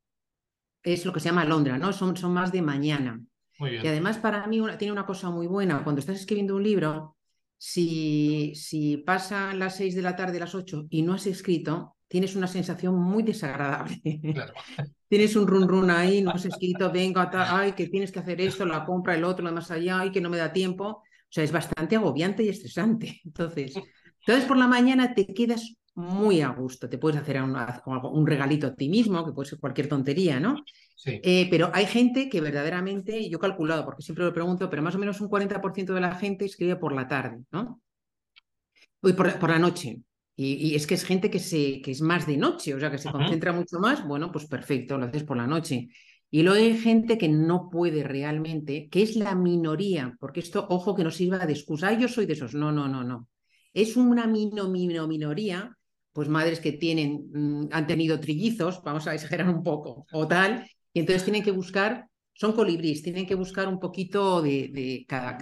es 0.83 1.05
lo 1.05 1.13
que 1.13 1.21
se 1.21 1.29
llama 1.29 1.45
Londra, 1.45 1.79
¿no? 1.79 1.93
Son, 1.93 2.17
son 2.17 2.33
más 2.33 2.53
de 2.53 2.63
mañana. 2.63 3.21
Y 3.59 3.87
además 3.87 4.19
para 4.19 4.47
mí 4.47 4.61
tiene 4.79 4.93
una 4.93 5.07
cosa 5.07 5.31
muy 5.31 5.47
buena. 5.47 5.83
Cuando 5.83 6.01
estás 6.01 6.21
escribiendo 6.21 6.57
un 6.57 6.63
libro, 6.63 7.17
si, 7.57 8.55
si 8.55 8.99
pasan 8.99 9.59
las 9.59 9.77
6 9.77 9.95
de 9.95 10.03
la 10.03 10.15
tarde, 10.15 10.39
las 10.39 10.55
8 10.55 10.87
y 10.91 11.03
no 11.03 11.15
has 11.15 11.27
escrito, 11.27 11.97
tienes 12.09 12.37
una 12.37 12.47
sensación 12.47 12.95
muy 12.95 13.23
desagradable. 13.23 14.01
tienes 15.09 15.37
un 15.37 15.47
run 15.47 15.69
run 15.69 15.91
ahí, 15.91 16.23
no 16.23 16.33
has 16.33 16.45
escrito, 16.45 16.91
venga, 16.93 17.31
ay, 17.33 17.73
que 17.73 17.89
tienes 17.89 18.13
que 18.13 18.19
hacer 18.19 18.41
esto, 18.41 18.67
la 18.67 18.85
compra, 18.85 19.15
el 19.15 19.25
otro, 19.25 19.45
lo 19.45 19.53
más 19.53 19.71
allá, 19.71 20.01
ay, 20.01 20.13
que 20.13 20.21
no 20.21 20.31
me 20.31 20.37
da 20.37 20.53
tiempo. 20.53 20.85
O 20.85 21.29
sea, 21.29 21.43
es 21.43 21.53
bastante 21.53 21.97
agobiante 21.97 22.43
y 22.45 22.49
estresante. 22.49 23.21
Entonces, 23.25 23.75
entonces 24.27 24.45
por 24.45 24.57
la 24.57 24.67
mañana 24.67 25.15
te 25.15 25.27
quedas 25.27 25.77
muy 25.95 26.43
a 26.43 26.49
gusto. 26.49 26.89
Te 26.89 26.99
puedes 26.99 27.21
hacer 27.21 27.41
un, 27.43 27.57
un 27.87 28.27
regalito 28.27 28.67
a 28.67 28.75
ti 28.75 28.89
mismo, 28.89 29.25
que 29.25 29.33
puede 29.33 29.49
ser 29.49 29.59
cualquier 29.59 29.89
tontería, 29.89 30.39
¿no? 30.39 30.63
Eh, 31.05 31.47
pero 31.51 31.71
hay 31.73 31.87
gente 31.87 32.29
que 32.29 32.41
verdaderamente, 32.41 33.29
yo 33.31 33.39
he 33.39 33.41
calculado, 33.41 33.85
porque 33.85 34.03
siempre 34.03 34.25
lo 34.25 34.33
pregunto, 34.33 34.69
pero 34.69 34.83
más 34.83 34.95
o 34.95 34.99
menos 34.99 35.21
un 35.21 35.29
40% 35.29 35.95
de 35.95 36.01
la 36.01 36.15
gente 36.15 36.45
escribe 36.45 36.77
por 36.77 36.93
la 36.93 37.07
tarde, 37.07 37.45
¿no? 37.51 37.81
Uy, 39.01 39.13
por, 39.13 39.39
por 39.39 39.51
la 39.51 39.59
noche. 39.59 40.01
Y, 40.39 40.75
es 40.75 40.87
que 40.87 40.95
es 40.95 41.05
gente 41.05 41.31
que, 41.31 41.39
se, 41.39 41.81
que 41.81 41.93
es 41.93 42.03
más 42.03 42.27
de 42.27 42.37
noche, 42.37 42.75
o 42.75 42.81
sea, 42.81 42.91
que 42.91 42.99
se 42.99 43.11
concentra 43.11 43.53
mucho 43.53 43.79
más, 43.79 44.07
bueno, 44.07 44.31
pues 44.31 44.47
perfecto, 44.47 44.99
lo 44.99 45.07
haces 45.07 45.25
por 45.25 45.39
la 45.39 45.47
noche. 45.47 45.89
Y 46.31 46.43
luego 46.43 46.59
hay 46.59 46.77
gente 46.77 47.17
que 47.17 47.29
no 47.29 47.71
puede 47.71 48.03
realmente, 48.03 48.89
que 48.91 49.03
es 49.03 49.17
la 49.17 49.35
minoría, 49.35 50.15
porque 50.21 50.41
esto, 50.41 50.67
ojo, 50.69 50.95
que 50.95 51.05
no 51.05 51.11
sirva 51.11 51.47
de 51.47 51.55
excusa, 51.55 51.99
yo 51.99 52.09
soy 52.09 52.27
de 52.27 52.35
esos, 52.35 52.53
no, 52.53 52.71
no, 52.71 52.87
no, 52.87 53.03
no. 53.03 53.29
Es 53.77 53.95
una 53.95 54.27
mino, 54.27 54.71
mino, 54.71 55.07
minoría, 55.07 55.77
pues 56.15 56.31
madres 56.31 56.61
que 56.61 56.73
tienen, 56.73 57.29
mm, 57.31 57.69
han 57.73 57.87
tenido 57.87 58.19
trillizos, 58.19 58.83
vamos 58.83 59.07
a 59.07 59.15
exagerar 59.15 59.51
un 59.51 59.63
poco, 59.63 60.07
o 60.13 60.27
tal, 60.27 60.67
y 60.95 61.01
entonces 61.01 61.25
tienen 61.25 61.43
que 61.43 61.51
buscar, 61.51 62.07
son 62.33 62.55
colibríes, 62.55 63.03
tienen 63.03 63.27
que 63.27 63.35
buscar 63.35 63.69
un 63.69 63.79
poquito 63.79 64.41
de, 64.41 65.05
cada, 65.07 65.37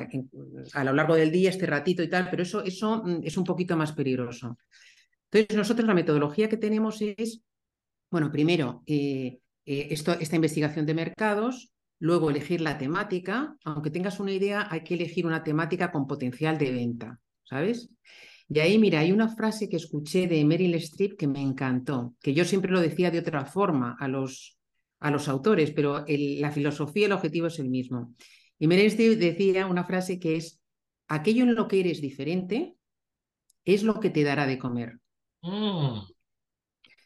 a 0.73 0.83
lo 0.83 0.93
largo 0.93 1.15
del 1.15 1.31
día, 1.31 1.49
este 1.49 1.67
ratito 1.67 2.03
y 2.03 2.09
tal, 2.09 2.29
pero 2.29 2.43
eso, 2.43 2.65
eso 2.65 3.05
mm, 3.05 3.21
es 3.23 3.37
un 3.37 3.45
poquito 3.45 3.77
más 3.77 3.93
peligroso. 3.93 4.59
Entonces, 5.31 5.57
nosotros 5.57 5.87
la 5.87 5.95
metodología 5.95 6.49
que 6.49 6.57
tenemos 6.57 7.01
es, 7.03 7.41
bueno, 8.11 8.33
primero, 8.33 8.83
eh, 8.87 9.39
eh, 9.65 9.87
esto, 9.91 10.19
esta 10.19 10.35
investigación 10.35 10.87
de 10.87 10.95
mercados, 10.95 11.71
luego 12.01 12.31
elegir 12.31 12.61
la 12.61 12.79
temática, 12.79 13.57
aunque 13.65 13.91
tengas 13.93 14.19
una 14.19 14.33
idea, 14.33 14.67
hay 14.69 14.83
que 14.83 14.95
elegir 14.95 15.25
una 15.25 15.45
temática 15.45 15.93
con 15.93 16.09
potencial 16.09 16.59
de 16.59 16.73
venta, 16.73 17.21
¿sabes? 17.45 17.91
Y 18.49 18.59
ahí, 18.59 18.79
mira, 18.79 19.01
hay 19.01 19.13
una 19.13 19.29
frase 19.29 19.69
que 19.69 19.77
escuché 19.77 20.27
de 20.27 20.45
Meryl 20.45 20.75
Streep 20.75 21.17
que 21.17 21.27
me 21.27 21.41
encantó, 21.41 22.15
que 22.21 22.35
yo 22.35 22.45
siempre 22.45 22.71
lo 22.71 22.81
decía 22.81 23.11
de 23.11 23.21
otra 23.21 23.47
forma 23.47 23.97
a 23.99 24.07
los, 24.09 24.59
a 25.01 25.11
los 25.11 25.29
autores, 25.29 25.71
pero 25.71 26.05
la 26.07 26.53
filosofía, 26.53 27.07
el 27.07 27.13
objetivo 27.13 27.47
es 27.47 27.59
el 27.59 27.71
mismo. 27.71 28.15
Y 28.59 28.67
Merenstein 28.67 29.19
decía 29.19 29.67
una 29.67 29.85
frase 29.85 30.19
que 30.19 30.37
es, 30.37 30.61
aquello 31.09 31.45
en 31.45 31.55
lo 31.55 31.69
que 31.69 31.81
eres 31.81 32.01
diferente 32.01 32.77
es 33.65 33.83
lo 33.83 33.99
que 33.99 34.11
te 34.11 34.25
dará 34.25 34.47
de 34.47 34.59
comer. 34.59 35.01
Mm. 35.43 36.01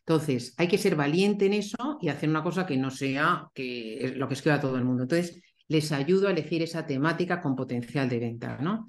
Entonces, 0.01 0.55
hay 0.57 0.68
que 0.68 0.79
ser 0.79 0.96
valiente 0.96 1.46
en 1.46 1.53
eso 1.53 1.98
y 2.01 2.09
hacer 2.09 2.29
una 2.29 2.42
cosa 2.42 2.66
que 2.66 2.77
no 2.77 2.90
sea 2.90 3.48
que 3.55 4.14
lo 4.16 4.27
que 4.27 4.35
escriba 4.35 4.61
todo 4.61 4.77
el 4.77 4.85
mundo. 4.85 5.03
Entonces, 5.03 5.42
les 5.68 5.92
ayudo 5.92 6.29
a 6.29 6.31
elegir 6.31 6.62
esa 6.62 6.87
temática 6.87 7.40
con 7.40 7.55
potencial 7.55 8.09
de 8.09 8.18
venta, 8.18 8.59
¿no? 8.59 8.88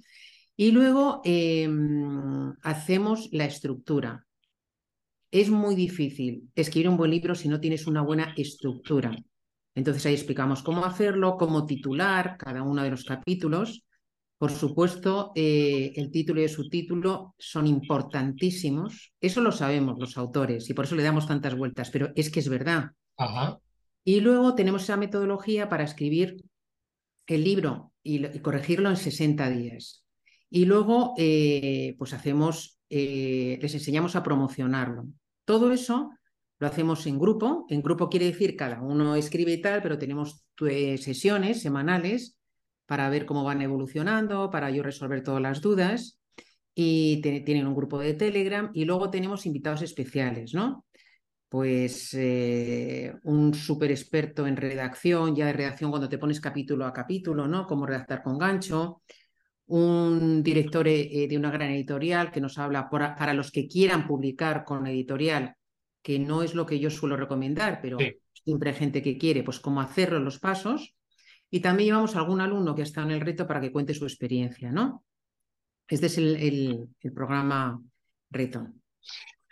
Y 0.59 0.73
luego 0.73 1.21
em, 1.23 2.53
hacemos 2.63 3.29
la 3.31 3.45
estructura 3.45 4.27
es 5.31 5.49
muy 5.49 5.73
difícil 5.73 6.49
escribir 6.53 6.89
un 6.89 6.97
buen 6.97 7.11
libro 7.11 7.33
si 7.33 7.47
no 7.47 7.61
tienes 7.61 7.87
una 7.87 8.01
buena 8.01 8.33
estructura. 8.35 9.15
Entonces 9.73 10.05
ahí 10.05 10.15
explicamos 10.15 10.61
cómo 10.61 10.83
hacerlo, 10.83 11.37
cómo 11.37 11.65
titular 11.65 12.35
cada 12.37 12.61
uno 12.61 12.83
de 12.83 12.89
los 12.89 13.05
capítulos. 13.05 13.85
Por 14.37 14.51
supuesto, 14.51 15.31
eh, 15.33 15.93
el 15.95 16.11
título 16.11 16.41
y 16.41 16.43
el 16.43 16.49
subtítulo 16.49 17.35
son 17.37 17.65
importantísimos. 17.65 19.13
Eso 19.21 19.39
lo 19.39 19.53
sabemos 19.53 19.97
los 19.97 20.17
autores 20.17 20.69
y 20.69 20.73
por 20.73 20.83
eso 20.83 20.97
le 20.97 21.03
damos 21.03 21.25
tantas 21.25 21.55
vueltas, 21.55 21.89
pero 21.89 22.11
es 22.17 22.29
que 22.29 22.41
es 22.41 22.49
verdad. 22.49 22.91
Y 24.03 24.19
luego 24.19 24.55
tenemos 24.55 24.83
esa 24.83 24.97
metodología 24.97 25.69
para 25.69 25.85
escribir 25.85 26.43
el 27.27 27.45
libro 27.45 27.93
y, 28.03 28.41
corregirlo 28.41 28.89
en 28.89 28.97
60 28.97 29.49
días. 29.51 30.03
Y 30.49 30.65
luego, 30.65 31.13
eh, 31.17 31.95
pues 31.97 32.13
hacemos, 32.13 32.79
eh, 32.89 33.59
les 33.61 33.73
enseñamos 33.73 34.15
a 34.15 34.23
promocionarlo. 34.23 35.05
Todo 35.45 35.71
eso 35.71 36.11
lo 36.57 36.67
hacemos 36.67 37.05
en 37.05 37.19
grupo. 37.19 37.65
En 37.69 37.81
grupo 37.81 38.09
quiere 38.09 38.25
decir 38.25 38.55
cada 38.55 38.81
uno 38.81 39.15
escribe 39.15 39.53
y 39.53 39.61
tal, 39.61 39.81
pero 39.81 39.97
tenemos 39.97 40.43
eh, 40.67 40.97
sesiones 40.97 41.61
semanales 41.61 42.37
para 42.85 43.09
ver 43.09 43.25
cómo 43.25 43.43
van 43.43 43.61
evolucionando, 43.61 44.49
para 44.49 44.71
yo 44.71 44.81
resolver 44.81 45.23
todas 45.23 45.41
las 45.41 45.61
dudas. 45.61 46.19
Y 46.73 47.21
tienen 47.21 47.67
un 47.67 47.75
grupo 47.75 47.99
de 47.99 48.13
Telegram 48.13 48.71
y 48.73 48.85
luego 48.85 49.09
tenemos 49.09 49.45
invitados 49.45 49.81
especiales, 49.81 50.53
¿no? 50.53 50.85
Pues 51.49 52.13
un 53.23 53.53
súper 53.53 53.91
experto 53.91 54.47
en 54.47 54.55
redacción, 54.55 55.35
ya 55.35 55.47
de 55.47 55.53
redacción 55.53 55.89
cuando 55.89 56.07
te 56.07 56.17
pones 56.17 56.39
capítulo 56.39 56.85
a 56.85 56.93
capítulo, 56.93 57.47
¿no? 57.47 57.67
Cómo 57.67 57.85
redactar 57.85 58.23
con 58.23 58.37
gancho 58.37 59.01
un 59.69 60.41
director 60.41 60.87
eh, 60.87 61.27
de 61.29 61.37
una 61.37 61.51
gran 61.51 61.69
editorial 61.69 62.31
que 62.31 62.41
nos 62.41 62.57
habla 62.57 62.89
para 62.89 63.33
los 63.35 63.51
que 63.51 63.67
quieran 63.67 64.07
publicar 64.07 64.65
con 64.65 64.87
editorial, 64.87 65.55
que 66.01 66.17
no 66.17 66.41
es 66.41 66.55
lo 66.55 66.65
que 66.65 66.79
yo 66.79 66.89
suelo 66.89 67.15
recomendar, 67.15 67.79
pero 67.79 67.97
siempre 68.33 68.71
hay 68.71 68.75
gente 68.75 69.03
que 69.03 69.17
quiere, 69.17 69.43
pues 69.43 69.59
cómo 69.59 69.79
hacerlo 69.81 70.19
los 70.19 70.39
pasos. 70.39 70.95
Y 71.51 71.59
también 71.59 71.89
llevamos 71.89 72.15
a 72.15 72.19
algún 72.19 72.41
alumno 72.41 72.73
que 72.73 72.81
está 72.81 73.03
en 73.03 73.11
el 73.11 73.21
reto 73.21 73.45
para 73.45 73.61
que 73.61 73.71
cuente 73.71 73.93
su 73.93 74.05
experiencia, 74.05 74.71
¿no? 74.71 75.03
Este 75.87 76.07
es 76.07 76.17
el, 76.17 76.87
programa 77.13 77.79
reto. 78.31 78.67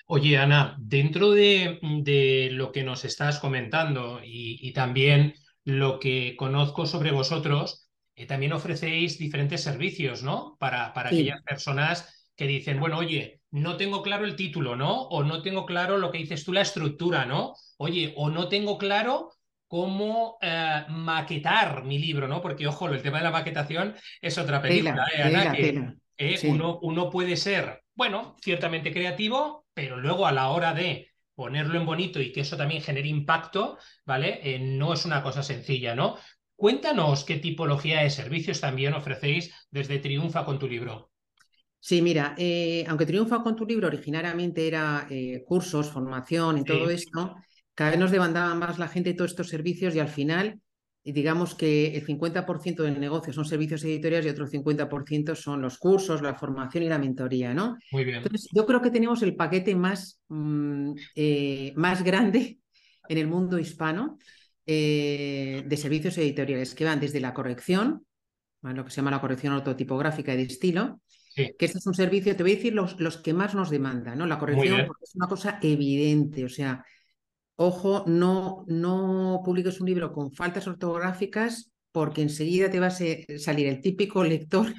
Oye, 0.07 0.37
Ana, 0.37 0.75
dentro 0.79 1.31
de, 1.31 2.49
lo 2.53 2.71
que 2.71 2.83
nos 2.83 3.05
estás 3.05 3.39
comentando 3.39 4.19
y, 4.23 4.57
y 4.61 4.73
también 4.73 5.35
lo 5.63 5.99
que 5.99 6.35
conozco 6.37 6.87
sobre 6.87 7.11
vosotros, 7.11 7.86
eh, 8.17 8.25
también 8.25 8.51
ofrecéis 8.51 9.19
diferentes 9.19 9.61
servicios, 9.61 10.23
¿no? 10.23 10.57
Para, 10.59 10.91
para 10.91 11.09
aquellas 11.09 11.41
personas 11.43 12.31
que 12.35 12.47
dicen, 12.47 12.79
bueno, 12.79 12.97
oye, 12.97 13.41
no 13.51 13.77
tengo 13.77 14.01
claro 14.01 14.25
el 14.25 14.35
título, 14.35 14.75
¿no? 14.75 15.03
O 15.03 15.23
no 15.23 15.43
tengo 15.43 15.67
claro 15.67 15.99
lo 15.99 16.11
que 16.11 16.17
dices 16.17 16.43
tú, 16.43 16.51
la 16.51 16.61
estructura, 16.61 17.25
¿no? 17.25 17.53
Oye, 17.77 18.13
o 18.17 18.31
no 18.31 18.49
tengo 18.49 18.79
claro 18.79 19.31
cómo 19.67 20.39
eh, 20.41 20.85
maquetar 20.89 21.83
mi 21.83 21.99
libro, 21.99 22.27
¿no? 22.27 22.41
Porque, 22.41 22.65
ojo, 22.65 22.89
el 22.89 23.03
tema 23.03 23.19
de 23.19 23.25
la 23.25 23.31
maquetación 23.31 23.95
es 24.19 24.37
otra 24.39 24.63
película, 24.63 25.07
¿eh, 25.15 25.21
Ana? 25.21 25.51
que, 25.51 25.93
eh, 26.17 26.39
uno, 26.45 26.79
uno 26.81 27.11
puede 27.11 27.37
ser, 27.37 27.83
bueno, 27.93 28.35
ciertamente 28.41 28.91
creativo, 28.91 29.67
pero 29.75 29.97
luego 29.97 30.25
a 30.25 30.31
la 30.31 30.49
hora 30.49 30.73
de 30.73 31.11
ponerlo 31.35 31.77
en 31.77 31.85
bonito 31.85 32.19
y 32.19 32.31
que 32.31 32.41
eso 32.41 32.57
también 32.57 32.81
genere 32.81 33.09
impacto, 33.09 33.77
¿vale? 34.05 34.57
No 34.59 34.93
es 34.93 35.05
una 35.05 35.21
cosa 35.21 35.43
sencilla, 35.43 35.93
¿no? 35.93 36.17
Cuéntanos 36.57 37.23
qué 37.23 37.37
tipología 37.37 38.01
de 38.01 38.09
servicios 38.09 38.59
también 38.59 38.93
ofrecéis 38.93 39.53
desde 39.69 39.99
Triunfa 39.99 40.43
con 40.43 40.57
tu 40.59 40.67
libro. 40.67 41.11
Sí, 41.79 42.01
mira, 42.01 42.35
aunque 42.87 43.05
Triunfa 43.05 43.43
con 43.43 43.55
tu 43.55 43.63
libro 43.63 43.87
originariamente 43.87 44.67
era 44.67 45.07
cursos, 45.45 45.91
formación 45.91 46.57
y 46.57 46.63
todo 46.63 46.89
esto, 46.89 47.35
cada 47.77 47.91
vez 47.91 47.99
nos 47.99 48.09
demandaba 48.09 48.55
más 48.55 48.79
la 48.79 48.87
gente 48.87 49.13
todos 49.13 49.29
estos 49.29 49.49
servicios 49.49 49.93
y 49.93 49.99
al 49.99 50.07
final, 50.07 50.59
digamos 51.03 51.53
que 51.53 51.95
el 51.95 52.03
50% 52.03 52.81
del 52.81 52.99
negocio 52.99 53.31
son 53.31 53.45
servicios 53.45 53.83
editoriales 53.83 54.25
y 54.25 54.29
otro 54.29 54.47
50% 54.47 55.35
son 55.35 55.61
los 55.61 55.77
cursos, 55.77 56.23
la 56.23 56.33
formación 56.33 56.83
y 56.83 56.89
la 56.89 56.97
mentoría, 56.97 57.53
¿no? 57.53 57.77
Muy 57.91 58.03
bien. 58.03 58.17
Entonces, 58.17 58.49
yo 58.51 58.65
creo 58.65 58.81
que 58.81 58.89
tenemos 58.89 59.21
el 59.21 59.35
paquete 59.35 59.75
más, 59.75 60.19
mm, 60.27 60.93
eh, 61.15 61.73
más 61.75 62.03
grande 62.03 62.57
en 63.07 63.17
el 63.19 63.27
mundo 63.27 63.59
hispano 63.59 64.17
eh, 64.67 65.63
de 65.65 65.77
servicios 65.77 66.17
editoriales 66.17 66.75
que 66.75 66.85
van 66.85 66.99
desde 66.99 67.19
la 67.19 67.33
corrección, 67.33 68.05
lo 68.61 68.83
que 68.83 68.91
se 68.91 68.97
llama 68.97 69.11
la 69.11 69.21
corrección 69.21 69.53
ortotipográfica 69.53 70.33
y 70.33 70.37
de 70.37 70.43
estilo, 70.43 71.01
que 71.35 71.55
este 71.59 71.77
es 71.77 71.87
un 71.87 71.93
servicio, 71.93 72.35
te 72.35 72.43
voy 72.43 72.53
a 72.53 72.55
decir 72.55 72.73
los, 72.73 72.99
los 72.99 73.17
que 73.17 73.33
más 73.33 73.55
nos 73.55 73.69
demandan, 73.69 74.17
¿no? 74.17 74.25
La 74.25 74.39
corrección 74.39 74.87
es 75.01 75.15
una 75.15 75.27
cosa 75.27 75.59
evidente, 75.61 76.43
o 76.43 76.49
sea, 76.49 76.83
ojo, 77.55 78.03
no, 78.07 78.65
no 78.67 79.41
publiques 79.45 79.79
un 79.79 79.87
libro 79.87 80.11
con 80.11 80.31
faltas 80.31 80.67
ortográficas 80.67 81.71
porque 81.91 82.21
enseguida 82.21 82.69
te 82.69 82.79
va 82.79 82.87
a 82.87 82.91
salir 82.91 83.67
el 83.67 83.81
típico 83.81 84.23
lector 84.23 84.73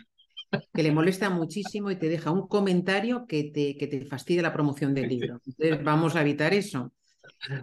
que 0.72 0.82
le 0.82 0.92
molesta 0.92 1.30
muchísimo 1.30 1.90
y 1.90 1.96
te 1.96 2.08
deja 2.08 2.30
un 2.30 2.46
comentario 2.46 3.26
que 3.26 3.44
te, 3.44 3.76
que 3.76 3.86
te 3.86 4.04
fastidia 4.04 4.42
la 4.42 4.52
promoción 4.52 4.94
del 4.94 5.08
libro. 5.08 5.40
Entonces, 5.44 5.82
vamos 5.84 6.16
a 6.16 6.22
evitar 6.22 6.54
eso. 6.54 6.92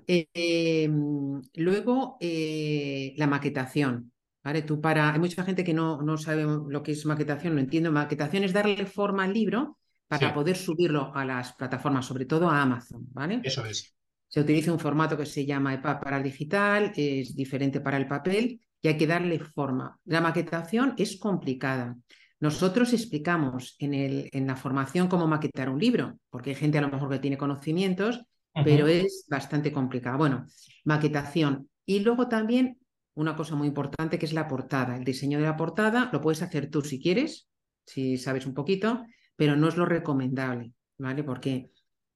Em, 0.08 1.42
luego, 1.56 2.18
eh, 2.20 3.14
la 3.18 3.28
maquetación. 3.28 4.12
¿vale? 4.44 4.62
Tú 4.62 4.80
para... 4.80 5.14
Hay 5.14 5.20
mucha 5.20 5.44
gente 5.44 5.64
que 5.64 5.74
no, 5.74 6.02
no 6.02 6.18
sabe 6.18 6.44
lo 6.44 6.84
que 6.84 6.92
es 6.94 7.06
maquetación, 7.06 7.56
no 7.56 7.62
entiendo. 7.62 7.92
Maquetación 7.92 8.44
es 8.44 8.54
darle 8.54 8.86
forma 8.86 9.24
al 9.24 9.34
libro 9.34 9.78
para 10.08 10.34
poder 10.34 10.56
subirlo 10.56 11.14
a 11.16 11.26
las 11.26 11.54
plataformas, 11.54 12.06
sobre 12.06 12.26
todo 12.26 12.50
a 12.50 12.62
Amazon. 12.62 13.08
¿vale? 13.12 13.42
Eso 13.44 13.66
es. 13.66 13.96
Se 14.28 14.42
utiliza 14.42 14.72
un 14.72 14.80
formato 14.80 15.18
que 15.18 15.26
se 15.26 15.46
llama 15.46 15.74
EPUB 15.74 16.00
para 16.02 16.18
el 16.18 16.24
digital, 16.24 16.92
es 16.96 17.36
diferente 17.36 17.80
para 17.80 17.98
el 17.98 18.08
papel 18.08 18.60
y 18.82 18.88
hay 18.88 18.98
que 18.98 19.08
darle 19.08 19.40
forma. 19.40 20.00
La 20.06 20.22
maquetación 20.22 20.94
es 20.98 21.18
complicada. 21.18 21.96
Nosotros 22.40 22.94
explicamos 22.94 23.76
en, 23.80 23.94
el, 23.94 24.30
en 24.32 24.46
la 24.46 24.56
formación 24.56 25.08
cómo 25.08 25.26
maquetar 25.26 25.70
un 25.70 25.80
libro, 25.80 26.20
porque 26.30 26.52
hay 26.52 26.56
gente 26.56 26.78
a 26.78 26.82
lo 26.82 26.90
mejor 26.90 27.10
que 27.10 27.20
tiene 27.20 27.38
conocimientos, 27.38 28.26
pero 28.64 28.88
es 28.88 29.26
bastante 29.30 29.72
complicada. 29.72 30.18
Bueno, 30.18 30.46
maquetación. 30.86 31.70
Y 31.86 32.00
luego 32.00 32.28
también 32.28 32.80
una 33.16 33.36
cosa 33.36 33.56
muy 33.56 33.68
importante 33.68 34.20
que 34.20 34.26
es 34.26 34.34
la 34.34 34.48
portada. 34.48 34.96
El 34.96 35.04
diseño 35.04 35.40
de 35.40 35.46
la 35.46 35.58
portada 35.58 36.10
lo 36.12 36.22
puedes 36.22 36.42
hacer 36.42 36.70
tú 36.70 36.82
si 36.82 37.02
quieres, 37.02 37.48
si 37.86 38.18
sabes 38.18 38.46
un 38.46 38.54
poquito, 38.54 39.06
pero 39.36 39.56
no 39.56 39.68
es 39.68 39.78
lo 39.78 39.86
recomendable, 39.86 40.74
¿vale? 40.98 41.24
Porque 41.24 41.72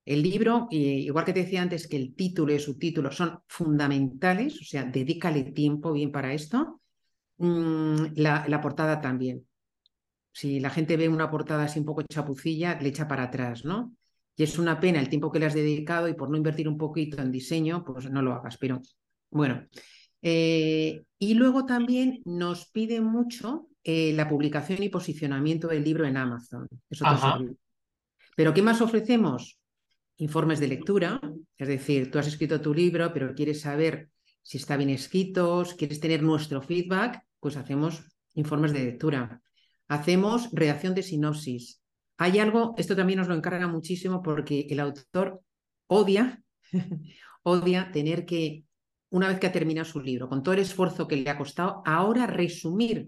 el 0.05 0.23
libro, 0.23 0.67
igual 0.71 1.25
que 1.25 1.33
te 1.33 1.43
decía 1.43 1.61
antes 1.61 1.87
que 1.87 1.97
el 1.97 2.15
título 2.15 2.53
y 2.53 2.59
subtítulo 2.59 3.11
son 3.11 3.39
fundamentales, 3.47 4.59
o 4.59 4.63
sea, 4.63 4.83
dedícale 4.83 5.43
tiempo 5.43 5.93
bien 5.93 6.11
para 6.11 6.33
esto, 6.33 6.81
mm, 7.37 8.13
la, 8.15 8.59
portada 8.61 8.99
también. 9.01 9.45
Si 10.31 10.59
la 10.59 10.69
gente 10.69 10.97
ve 10.97 11.09
una 11.09 11.29
portada 11.29 11.65
así 11.65 11.79
un 11.79 11.85
poco 11.85 12.03
chapucilla, 12.03 12.79
le 12.81 12.89
echa 12.89 13.07
para 13.07 13.23
atrás, 13.23 13.65
¿no? 13.65 13.93
Y 14.39 14.43
es 14.43 14.57
una 14.57 14.79
pena 14.79 15.01
el 15.01 15.09
tiempo 15.09 15.29
que 15.29 15.37
le 15.37 15.47
has 15.47 15.53
dedicado 15.53 16.07
y 16.07 16.13
por 16.13 16.29
no 16.29 16.37
invertir 16.37 16.69
un 16.69 16.77
poquito 16.77 17.21
en 17.21 17.29
diseño, 17.29 17.83
pues 17.83 18.09
no 18.09 18.21
lo 18.21 18.31
hagas. 18.31 18.57
Pero 18.57 18.81
bueno, 19.29 19.67
eh, 20.21 21.03
y 21.17 21.33
luego 21.33 21.65
también 21.65 22.21
nos 22.23 22.65
pide 22.71 23.01
mucho 23.01 23.67
eh, 23.83 24.13
la 24.13 24.29
publicación 24.29 24.81
y 24.81 24.87
posicionamiento 24.87 25.67
del 25.67 25.83
libro 25.83 26.07
en 26.07 26.15
Amazon. 26.15 26.69
Eso 26.89 27.05
Pero 28.37 28.53
¿qué 28.53 28.61
más 28.61 28.79
ofrecemos? 28.79 29.59
informes 30.19 30.59
de 30.59 30.67
lectura, 30.67 31.19
es 31.57 31.67
decir, 31.67 32.11
tú 32.11 32.19
has 32.19 32.27
escrito 32.27 32.59
tu 32.59 32.73
libro, 32.73 33.11
pero 33.13 33.33
quieres 33.33 33.61
saber 33.61 34.09
si 34.41 34.57
está 34.57 34.75
bien 34.77 34.89
escrito, 34.89 35.65
quieres 35.77 35.99
tener 35.99 36.21
nuestro 36.23 36.61
feedback, 36.61 37.23
pues 37.39 37.55
hacemos 37.55 38.03
informes 38.35 38.73
de 38.73 38.83
lectura. 38.83 39.41
Hacemos 39.87 40.49
redacción 40.51 40.93
de 40.93 41.03
sinopsis. 41.03 41.81
Hay 42.19 42.37
algo, 42.37 42.75
esto 42.77 42.95
también 42.95 43.19
nos 43.19 43.29
lo 43.29 43.35
encarga 43.35 43.67
muchísimo 43.67 44.21
porque 44.21 44.67
el 44.69 44.79
autor 44.81 45.41
odia, 45.87 46.43
odia 47.43 47.91
tener 47.91 48.25
que, 48.25 48.65
una 49.09 49.29
vez 49.29 49.39
que 49.39 49.47
ha 49.47 49.51
terminado 49.51 49.85
su 49.85 50.01
libro, 50.01 50.27
con 50.27 50.43
todo 50.43 50.53
el 50.53 50.61
esfuerzo 50.61 51.07
que 51.07 51.15
le 51.15 51.29
ha 51.29 51.37
costado, 51.37 51.81
ahora 51.85 52.27
resumir 52.27 53.07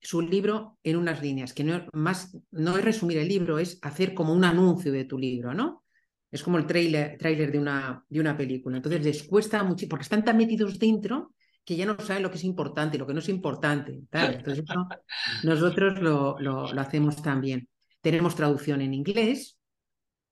su 0.00 0.22
libro 0.22 0.78
en 0.82 0.96
unas 0.96 1.22
líneas, 1.22 1.52
que 1.52 1.64
no, 1.64 1.86
más, 1.92 2.36
no 2.50 2.78
es 2.78 2.84
resumir 2.84 3.18
el 3.18 3.28
libro, 3.28 3.58
es 3.58 3.78
hacer 3.82 4.14
como 4.14 4.32
un 4.32 4.44
anuncio 4.44 4.90
de 4.90 5.04
tu 5.04 5.18
libro, 5.18 5.52
¿no? 5.52 5.84
Es 6.30 6.42
como 6.42 6.56
el 6.58 6.66
trailer, 6.66 7.18
de, 7.18 7.58
una, 7.58 8.04
de 8.08 8.20
una 8.20 8.36
película. 8.36 8.78
Entonces 8.78 9.04
les 9.04 9.22
cuesta 9.24 9.62
mucho, 9.64 9.86
porque 9.88 10.02
están 10.02 10.24
tan 10.24 10.36
metidos 10.36 10.78
dentro 10.78 11.34
que 11.64 11.76
ya 11.76 11.84
no 11.84 11.98
saben 11.98 12.22
lo 12.22 12.30
que 12.30 12.36
es 12.36 12.44
importante 12.44 12.96
y 12.96 13.00
lo 13.00 13.06
que 13.06 13.12
no 13.12 13.18
es 13.18 13.28
importante. 13.28 14.00
Entonces 14.10 14.64
nosotros 15.42 16.00
lo, 16.00 16.36
lo, 16.38 16.64
hacemos 16.80 17.20
también. 17.22 17.68
Tenemos 18.06 18.36
traducción 18.36 18.82
en 18.82 18.94
inglés, 18.94 19.58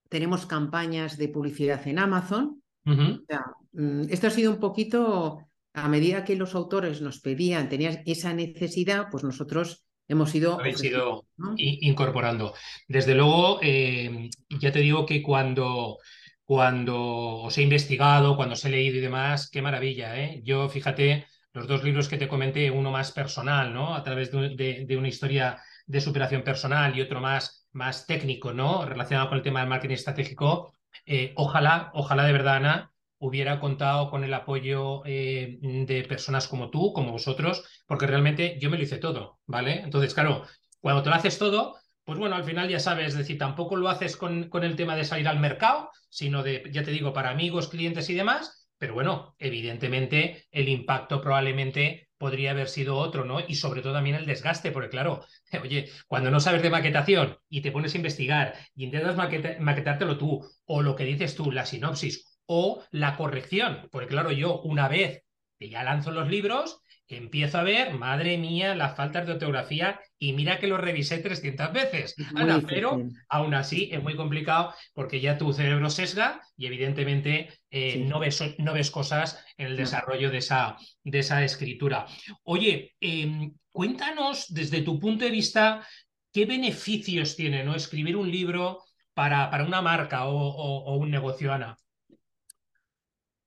tenemos 0.08 0.46
campañas 0.46 1.18
de 1.18 1.26
publicidad 1.26 1.84
en 1.88 1.98
Amazon. 1.98 2.62
Mm, 2.84 4.02
esto 4.10 4.28
ha 4.28 4.30
sido 4.30 4.52
un 4.52 4.60
poquito, 4.60 5.40
a 5.72 5.88
medida 5.88 6.24
que 6.24 6.36
los 6.36 6.54
autores 6.54 7.00
nos 7.00 7.18
pedían, 7.18 7.68
tenían 7.68 8.00
esa 8.06 8.32
necesidad, 8.32 9.08
pues 9.10 9.24
nosotros 9.24 9.84
hemos 10.06 10.32
ido, 10.36 10.60
ido 10.84 11.26
incorporando. 11.66 12.54
Desde 12.86 13.16
luego, 13.16 13.58
eh, 13.60 14.30
ya 14.60 14.70
te 14.70 14.78
digo 14.78 15.04
que 15.04 15.20
cuando, 15.20 15.98
cuando 16.44 16.96
os 17.42 17.58
he 17.58 17.62
investigado, 17.62 18.36
cuando 18.36 18.52
os 18.52 18.64
he 18.64 18.68
leído 18.68 18.98
y 18.98 19.00
demás, 19.00 19.50
qué 19.50 19.62
maravilla. 19.62 20.16
¿eh? 20.22 20.42
Yo, 20.44 20.68
fíjate, 20.68 21.26
los 21.52 21.66
dos 21.66 21.82
libros 21.82 22.08
que 22.08 22.18
te 22.18 22.28
comenté, 22.28 22.70
uno 22.70 22.92
más 22.92 23.10
personal, 23.10 23.74
¿no? 23.74 23.96
A 23.96 24.04
través 24.04 24.30
de, 24.30 24.96
una 24.96 25.08
historia 25.08 25.60
de 25.86 26.00
superación 26.00 26.42
personal 26.42 26.96
y 26.96 27.02
otro 27.02 27.20
más, 27.20 27.68
más 27.72 28.06
técnico, 28.06 28.52
¿no? 28.52 28.84
Relacionado 28.84 29.28
con 29.28 29.38
el 29.38 29.44
tema 29.44 29.60
del 29.60 29.68
marketing 29.68 29.94
estratégico. 29.94 30.74
Eh, 31.06 31.32
ojalá, 31.36 31.90
ojalá 31.94 32.24
de 32.24 32.32
verdad, 32.32 32.56
Ana, 32.56 32.92
hubiera 33.18 33.60
contado 33.60 34.10
con 34.10 34.24
el 34.24 34.34
apoyo 34.34 35.02
eh, 35.06 35.58
de 35.60 36.04
personas 36.04 36.48
como 36.48 36.70
tú, 36.70 36.92
como 36.92 37.12
vosotros, 37.12 37.64
porque 37.86 38.06
realmente 38.06 38.58
yo 38.60 38.70
me 38.70 38.76
lo 38.76 38.82
hice 38.82 38.98
todo, 38.98 39.38
¿vale? 39.46 39.80
Entonces, 39.80 40.14
claro, 40.14 40.44
cuando 40.80 41.02
te 41.02 41.10
lo 41.10 41.16
haces 41.16 41.38
todo, 41.38 41.76
pues 42.04 42.18
bueno, 42.18 42.36
al 42.36 42.44
final 42.44 42.68
ya 42.68 42.78
sabes, 42.78 43.08
es 43.08 43.18
decir, 43.18 43.38
tampoco 43.38 43.76
lo 43.76 43.88
haces 43.88 44.16
con, 44.16 44.50
con 44.50 44.62
el 44.62 44.76
tema 44.76 44.94
de 44.94 45.04
salir 45.04 45.26
al 45.26 45.40
mercado, 45.40 45.90
sino 46.10 46.42
de, 46.42 46.68
ya 46.70 46.82
te 46.82 46.90
digo, 46.90 47.12
para 47.14 47.30
amigos, 47.30 47.68
clientes 47.68 48.10
y 48.10 48.14
demás, 48.14 48.68
pero 48.78 48.94
bueno, 48.94 49.34
evidentemente 49.38 50.44
el 50.50 50.68
impacto 50.68 51.22
probablemente 51.22 52.10
podría 52.18 52.52
haber 52.52 52.68
sido 52.68 52.96
otro, 52.96 53.24
¿no? 53.24 53.40
Y 53.46 53.54
sobre 53.56 53.82
todo 53.82 53.92
también 53.92 54.16
el 54.16 54.26
desgaste, 54.26 54.70
porque 54.70 54.88
claro, 54.90 55.24
oye, 55.62 55.90
cuando 56.06 56.30
no 56.30 56.40
sabes 56.40 56.62
de 56.62 56.70
maquetación 56.70 57.38
y 57.48 57.60
te 57.60 57.72
pones 57.72 57.94
a 57.94 57.98
investigar 57.98 58.54
y 58.74 58.84
intentas 58.84 59.16
maquetártelo 59.60 60.18
tú, 60.18 60.44
o 60.66 60.82
lo 60.82 60.96
que 60.96 61.04
dices 61.04 61.34
tú, 61.34 61.50
la 61.50 61.66
sinopsis, 61.66 62.38
o 62.46 62.82
la 62.90 63.16
corrección. 63.16 63.88
Porque 63.90 64.08
claro, 64.08 64.32
yo 64.32 64.60
una 64.62 64.88
vez 64.88 65.22
que 65.58 65.68
ya 65.68 65.82
lanzo 65.82 66.10
los 66.10 66.28
libros, 66.28 66.82
empiezo 67.08 67.58
a 67.58 67.62
ver, 67.62 67.94
madre 67.94 68.38
mía, 68.38 68.74
las 68.74 68.96
faltas 68.96 69.26
de 69.26 69.32
ortografía 69.32 70.00
y 70.18 70.32
mira 70.32 70.58
que 70.58 70.66
lo 70.66 70.78
revisé 70.78 71.18
300 71.18 71.72
veces. 71.72 72.14
Ana, 72.34 72.62
pero 72.66 73.02
aún 73.28 73.54
así 73.54 73.90
es 73.92 74.02
muy 74.02 74.16
complicado 74.16 74.72
porque 74.94 75.20
ya 75.20 75.36
tu 75.36 75.52
cerebro 75.52 75.90
sesga 75.90 76.40
y 76.56 76.66
evidentemente 76.66 77.50
eh, 77.70 78.04
no, 78.08 78.18
ves, 78.20 78.42
no, 78.58 78.72
ves, 78.72 78.90
cosas 78.90 79.44
en 79.58 79.66
el 79.68 79.76
desarrollo 79.76 80.30
de 80.30 80.38
esa, 80.38 80.76
de 81.02 81.18
esa 81.18 81.44
escritura. 81.44 82.06
Oye, 82.44 82.94
em, 83.00 83.52
cuéntanos 83.70 84.52
desde 84.52 84.82
tu 84.82 84.98
punto 84.98 85.24
de 85.24 85.30
vista 85.30 85.86
qué 86.32 86.46
beneficios 86.46 87.36
tiene 87.36 87.64
¿no? 87.64 87.74
escribir 87.74 88.16
un 88.16 88.30
libro 88.30 88.82
para, 89.12 89.50
para 89.50 89.64
una 89.64 89.82
marca 89.82 90.26
o, 90.26 90.36
o 90.36 90.96
un 90.96 91.10
negocio, 91.10 91.52
Ana. 91.52 91.76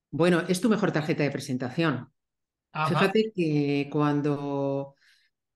Bueno, 0.09 0.43
es 0.47 0.61
tu 0.61 0.69
mejor 0.69 0.91
tarjeta 0.91 1.23
de 1.23 1.31
presentación. 1.31 2.09
Fíjate 2.71 3.31
que 3.33 3.89
cuando, 3.91 4.95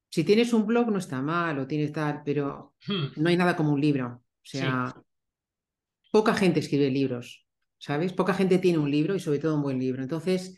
si 0.09 0.23
tienes 0.23 0.53
un 0.53 0.65
blog 0.65 0.91
no 0.91 0.97
está 0.97 1.21
mal 1.21 1.59
o 1.59 1.67
tienes 1.67 1.91
tal, 1.91 2.21
pero 2.25 2.75
hmm. 2.87 3.21
no 3.21 3.29
hay 3.29 3.37
nada 3.37 3.55
como 3.55 3.73
un 3.73 3.81
libro. 3.81 4.23
O 4.23 4.43
sea, 4.43 4.95
poca 6.11 6.33
gente 6.33 6.59
escribe 6.59 6.89
libros, 6.89 7.45
¿sabes? 7.77 8.13
Poca 8.13 8.33
gente 8.33 8.57
tiene 8.57 8.79
un 8.79 8.89
libro 8.89 9.15
y 9.15 9.19
sobre 9.19 9.39
todo 9.39 9.55
un 9.55 9.63
buen 9.63 9.79
libro. 9.79 10.01
Entonces, 10.01 10.57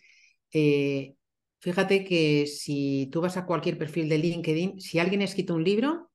eh, 0.51 1.15
fíjate 1.59 2.05
que 2.05 2.47
si 2.47 3.09
tú 3.11 3.21
vas 3.21 3.35
a 3.35 3.45
cualquier 3.45 3.77
perfil 3.77 4.07
de 4.07 4.17
LinkedIn, 4.19 4.79
si 4.79 4.99
alguien 4.99 5.21
ha 5.21 5.25
escrito 5.25 5.55
un 5.55 5.63
libro, 5.63 6.11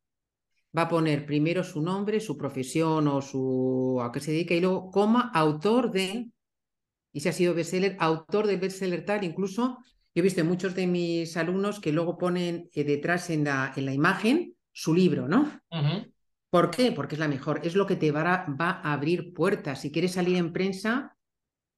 va 0.76 0.82
a 0.82 0.88
poner 0.88 1.26
primero 1.26 1.62
su 1.62 1.82
nombre, 1.82 2.20
su 2.20 2.36
profesión 2.36 3.08
o 3.08 3.20
su 3.20 4.00
a 4.02 4.12
qué 4.12 4.20
se 4.20 4.32
dedica 4.32 4.54
y 4.54 4.60
luego 4.60 4.90
coma 4.90 5.30
autor 5.34 5.90
de 5.90 6.30
y 7.12 7.20
si 7.20 7.28
ha 7.28 7.32
sido 7.32 7.54
bestseller, 7.54 7.96
autor 7.98 8.46
de 8.46 8.56
bestseller 8.56 9.04
tal, 9.04 9.24
incluso 9.24 9.78
yo 10.14 10.20
he 10.20 10.22
visto 10.22 10.40
en 10.40 10.46
muchos 10.46 10.74
de 10.74 10.86
mis 10.86 11.36
alumnos 11.36 11.80
que 11.80 11.92
luego 11.92 12.18
ponen 12.18 12.68
eh, 12.72 12.84
detrás 12.84 13.30
en 13.30 13.44
la, 13.44 13.72
en 13.76 13.86
la 13.86 13.92
imagen 13.92 14.54
su 14.72 14.94
libro, 14.94 15.28
¿no? 15.28 15.60
¿Por 16.50 16.70
qué? 16.70 16.92
Porque 16.92 17.14
es 17.14 17.18
la 17.18 17.28
mejor, 17.28 17.60
es 17.64 17.74
lo 17.74 17.86
que 17.86 17.96
te 17.96 18.10
va 18.10 18.34
a, 18.34 18.50
va 18.50 18.70
a 18.70 18.92
abrir 18.92 19.32
puertas. 19.32 19.80
Si 19.80 19.92
quieres 19.92 20.12
salir 20.12 20.36
en 20.36 20.52
prensa 20.52 21.16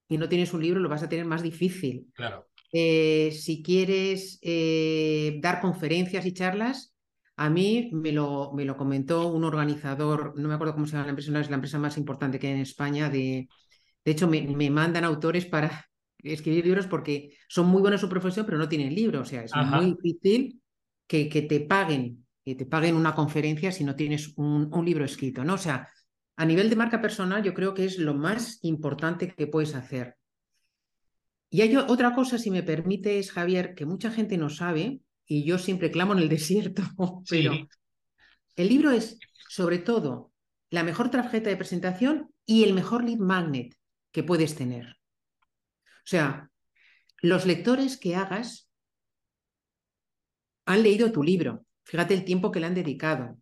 y 0.07 0.17
no 0.17 0.29
tienes 0.29 0.53
un 0.53 0.61
libro, 0.61 0.79
lo 0.79 0.89
vas 0.89 1.03
a 1.03 1.09
tener 1.09 1.25
más 1.25 1.43
difícil. 1.43 2.07
Claro. 2.13 2.47
Eh, 2.71 3.31
si 3.31 3.61
quieres 3.61 4.39
eh, 4.41 5.39
dar 5.41 5.59
conferencias 5.59 6.25
y 6.25 6.33
charlas, 6.33 6.95
a 7.35 7.49
mí 7.49 7.89
me 7.91 8.11
lo, 8.11 8.53
me 8.53 8.65
lo 8.65 8.77
comentó 8.77 9.27
un 9.27 9.43
organizador, 9.43 10.33
no 10.37 10.47
me 10.47 10.53
acuerdo 10.53 10.73
cómo 10.73 10.85
se 10.85 10.93
llama 10.93 11.05
la 11.05 11.09
empresa, 11.09 11.39
es 11.39 11.49
la 11.49 11.55
empresa 11.55 11.79
más 11.79 11.97
importante 11.97 12.39
que 12.39 12.47
hay 12.47 12.53
en 12.53 12.59
España. 12.59 13.09
De, 13.09 13.49
de 14.05 14.11
hecho, 14.11 14.27
me, 14.27 14.69
mandan 14.69 15.03
autores 15.03 15.45
para 15.45 15.85
escribir 16.23 16.65
libros 16.65 16.87
porque 16.87 17.35
son 17.47 17.67
muy 17.67 17.81
buenos 17.81 17.99
en 17.99 18.07
su 18.07 18.09
profesión, 18.09 18.45
pero 18.45 18.57
no 18.57 18.69
tienen 18.69 18.93
libro. 18.93 19.21
O 19.21 19.25
sea, 19.25 19.43
es 19.43 19.51
muy 19.55 19.95
difícil 19.95 20.61
que, 21.07 21.29
que, 21.29 21.41
te 21.43 21.61
paguen, 21.61 22.25
que 22.43 22.55
te 22.55 22.65
paguen 22.65 22.95
una 22.95 23.15
conferencia 23.15 23.71
si 23.71 23.83
no 23.83 23.95
tienes 23.95 24.33
un, 24.37 24.69
un 24.73 24.85
libro 24.85 25.05
escrito, 25.05 25.43
¿no? 25.43 25.55
O 25.55 25.57
sea, 25.57 25.89
a 26.35 26.45
nivel 26.45 26.69
de 26.69 26.75
marca 26.75 27.01
personal, 27.01 27.43
yo 27.43 27.53
creo 27.53 27.73
que 27.73 27.85
es 27.85 27.97
lo 27.97 28.13
más 28.13 28.59
importante 28.63 29.33
que 29.35 29.47
puedes 29.47 29.75
hacer. 29.75 30.17
Y 31.49 31.61
hay 31.61 31.75
otra 31.75 32.15
cosa, 32.15 32.37
si 32.37 32.49
me 32.49 32.63
permites, 32.63 33.31
Javier, 33.31 33.75
que 33.75 33.85
mucha 33.85 34.09
gente 34.09 34.37
no 34.37 34.49
sabe, 34.49 35.01
y 35.25 35.43
yo 35.43 35.57
siempre 35.57 35.91
clamo 35.91 36.13
en 36.13 36.19
el 36.19 36.29
desierto, 36.29 36.83
pero 37.29 37.53
el 38.55 38.69
libro 38.69 38.91
es, 38.91 39.19
sobre 39.49 39.79
todo, 39.79 40.31
la 40.69 40.83
mejor 40.83 41.11
tarjeta 41.11 41.49
de 41.49 41.57
presentación 41.57 42.31
y 42.45 42.63
el 42.63 42.73
mejor 42.73 43.03
lead 43.03 43.17
magnet 43.17 43.75
que 44.11 44.23
puedes 44.23 44.55
tener. 44.55 44.97
O 46.03 46.07
sea, 46.07 46.49
los 47.21 47.45
lectores 47.45 47.97
que 47.97 48.15
hagas 48.15 48.69
han 50.65 50.83
leído 50.83 51.11
tu 51.11 51.23
libro. 51.23 51.65
Fíjate 51.83 52.13
el 52.13 52.25
tiempo 52.25 52.51
que 52.51 52.59
le 52.59 52.67
han 52.67 52.75
dedicado. 52.75 53.37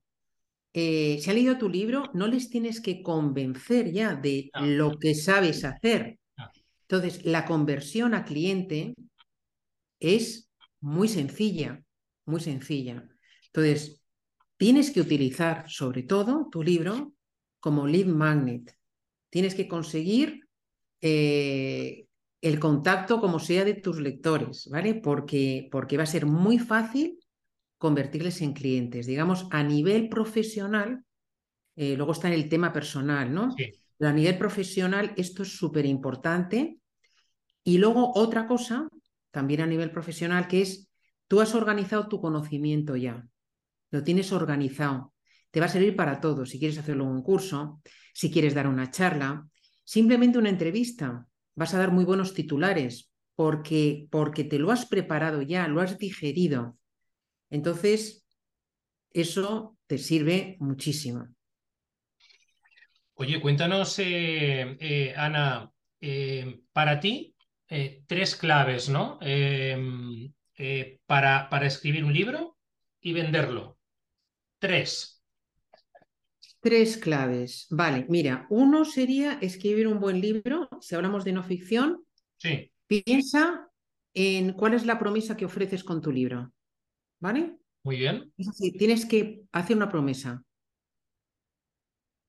Eh, 0.74 1.20
si 1.22 1.30
han 1.30 1.36
leído 1.36 1.58
tu 1.58 1.70
libro, 1.70 2.10
no 2.14 2.28
les 2.28 2.50
tienes 2.50 2.82
que 2.82 3.02
convencer 3.02 3.92
ya 3.92 4.16
de 4.16 4.50
ah. 4.54 4.66
lo 4.66 4.98
que 4.98 5.16
sabes 5.16 5.64
hacer. 5.64 6.20
Ah. 6.38 6.52
Entonces, 6.82 7.26
la 7.26 7.46
conversión 7.46 8.14
a 8.14 8.24
cliente 8.26 8.96
es 10.00 10.52
muy 10.80 11.08
sencilla, 11.08 11.82
muy 12.26 12.40
sencilla. 12.40 13.08
Entonces, 13.48 14.02
tienes 14.58 14.92
que 14.92 15.02
utilizar 15.02 15.70
sobre 15.70 16.04
todo 16.04 16.48
tu 16.52 16.64
libro 16.64 17.14
como 17.60 17.88
lead 17.88 18.06
magnet. 18.06 18.76
Tienes 19.30 19.56
que 19.56 19.68
conseguir 19.68 20.48
eh, 21.02 22.08
el 22.42 22.60
contacto 22.60 23.20
como 23.20 23.40
sea 23.40 23.66
de 23.66 23.74
tus 23.74 24.00
lectores, 24.00 24.68
¿vale? 24.72 24.96
Porque, 24.96 25.68
porque 25.72 25.98
va 25.98 26.04
a 26.04 26.08
ser 26.08 26.26
muy 26.26 26.58
fácil 26.60 27.20
convertirles 27.78 28.42
en 28.42 28.54
clientes. 28.54 29.06
Digamos, 29.06 29.48
a 29.52 29.64
nivel 29.64 30.10
profesional, 30.10 31.04
eh, 31.76 31.96
luego 31.96 32.14
está 32.14 32.28
en 32.28 32.36
el 32.36 32.50
tema 32.50 32.72
personal, 32.72 33.34
¿no? 33.34 33.54
Pero 33.98 34.10
a 34.10 34.14
nivel 34.14 34.38
profesional 34.38 35.14
esto 35.18 35.44
es 35.44 35.58
súper 35.58 35.86
importante. 35.86 36.80
Y 37.64 37.78
luego 37.78 38.14
otra 38.16 38.48
cosa 38.48 38.88
también 39.32 39.62
a 39.62 39.68
nivel 39.68 39.92
profesional, 39.92 40.48
que 40.48 40.62
es, 40.62 40.90
tú 41.28 41.42
has 41.42 41.54
organizado 41.56 42.08
tu 42.08 42.20
conocimiento 42.20 42.96
ya, 42.96 43.28
lo 43.92 44.04
tienes 44.04 44.32
organizado, 44.32 45.14
te 45.52 45.60
va 45.60 45.68
a 45.68 45.70
servir 45.70 45.96
para 45.96 46.20
todo, 46.20 46.46
si 46.46 46.60
quieres 46.60 46.78
hacerlo 46.78 47.06
un 47.06 47.22
curso, 47.22 47.82
si 48.14 48.32
quieres 48.32 48.54
dar 48.54 48.68
una 48.68 48.92
charla, 48.92 49.48
simplemente 49.84 50.38
una 50.38 50.50
entrevista, 50.50 51.28
vas 51.60 51.74
a 51.74 51.78
dar 51.78 51.92
muy 51.92 52.06
buenos 52.06 52.34
titulares, 52.34 53.12
porque, 53.36 54.08
porque 54.10 54.46
te 54.46 54.60
lo 54.60 54.72
has 54.72 54.86
preparado 54.86 55.42
ya, 55.42 55.68
lo 55.68 55.82
has 55.82 55.98
digerido. 55.98 56.78
Entonces, 57.50 58.26
eso 59.12 59.78
te 59.86 59.98
sirve 59.98 60.56
muchísimo. 60.62 61.28
Oye, 63.16 63.42
cuéntanos, 63.42 64.00
eh, 64.00 64.78
eh, 64.80 65.14
Ana, 65.18 65.70
eh, 66.00 66.62
para 66.72 67.02
ti, 67.02 67.36
tres 68.08 68.38
claves, 68.38 68.88
¿no? 68.88 69.20
Em, 69.22 70.32
para, 71.06 71.50
para 71.50 71.68
escribir 71.68 72.06
un 72.06 72.14
libro 72.14 72.58
y 73.02 73.12
venderlo. 73.12 73.78
Tres. 74.60 75.19
Tres 76.62 76.98
claves. 76.98 77.68
Vale, 77.70 78.06
mira, 78.10 78.48
uno 78.50 78.86
sería 78.86 79.34
escribir 79.42 79.88
un 79.88 80.00
buen 80.00 80.20
libro. 80.20 80.70
Si 80.82 80.96
hablamos 80.96 81.24
de 81.24 81.34
no 81.34 81.44
ficción, 81.44 82.04
sí. 82.38 82.72
piensa 82.88 83.70
en 84.14 84.54
cuál 84.54 84.74
es 84.74 84.86
la 84.86 85.00
promesa 85.00 85.38
que 85.38 85.46
ofreces 85.46 85.84
con 85.84 86.02
tu 86.02 86.12
libro. 86.12 86.52
¿Vale? 87.20 87.58
Muy 87.84 87.98
bien. 87.98 88.32
Es 88.38 88.50
tienes 88.78 89.06
que 89.06 89.42
hacer 89.52 89.76
una 89.76 89.90
promesa. 89.90 90.44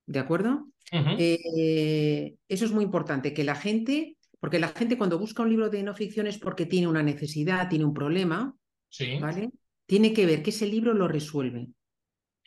¿De 0.06 0.18
acuerdo? 0.18 0.68
Eh, 0.92 2.34
eso 2.48 2.64
es 2.64 2.72
muy 2.72 2.82
importante, 2.82 3.32
que 3.32 3.44
la 3.44 3.54
gente 3.54 4.16
porque 4.40 4.58
la 4.58 4.68
gente 4.68 4.96
cuando 4.96 5.18
busca 5.18 5.42
un 5.42 5.50
libro 5.50 5.68
de 5.68 5.82
no 5.82 5.94
ficción 5.94 6.26
es 6.26 6.38
porque 6.38 6.64
tiene 6.64 6.88
una 6.88 7.02
necesidad, 7.02 7.68
tiene 7.68 7.84
un 7.84 7.92
problema, 7.92 8.56
sí. 8.88 9.18
¿vale? 9.20 9.50
Tiene 9.86 10.14
que 10.14 10.24
ver 10.24 10.42
que 10.42 10.50
ese 10.50 10.66
libro 10.66 10.94
lo 10.94 11.06
resuelve. 11.06 11.68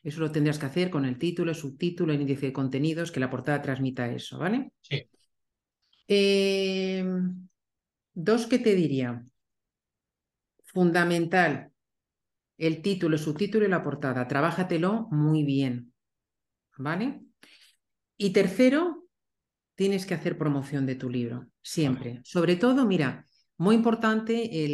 Eso 0.04 0.20
lo 0.20 0.32
tendrás 0.32 0.60
que 0.60 0.66
hacer 0.66 0.90
con 0.90 1.06
el 1.06 1.18
título, 1.18 1.52
el 1.52 1.58
subtítulo, 1.58 2.14
el 2.14 2.22
índice 2.22 2.48
de 2.48 2.54
contenidos, 2.54 3.12
que 3.12 3.22
la 3.22 3.30
portada 3.30 3.62
transmita 3.62 4.12
eso, 4.12 4.38
¿vale? 4.38 4.74
Sí. 4.82 5.08
Em, 6.08 7.48
dos, 8.14 8.46
¿qué 8.48 8.60
te 8.60 8.76
diría? 8.76 9.24
Fundamental, 10.66 11.72
el 12.58 12.82
título, 12.82 13.16
el 13.16 13.22
subtítulo 13.22 13.66
y 13.66 13.70
la 13.70 13.82
portada. 13.82 14.28
Trabájatelo 14.28 15.08
muy 15.12 15.44
bien, 15.44 15.94
¿vale? 16.78 17.22
Y 18.18 18.32
tercero, 18.32 19.08
tienes 19.76 20.06
que 20.06 20.14
hacer 20.14 20.38
promoción 20.38 20.86
de 20.86 20.96
tu 20.96 21.10
libro, 21.10 21.48
siempre. 21.62 22.22
Sobre 22.24 22.58
todo, 22.58 22.86
mira, 22.86 23.28
muy 23.58 23.76
importante 23.76 24.66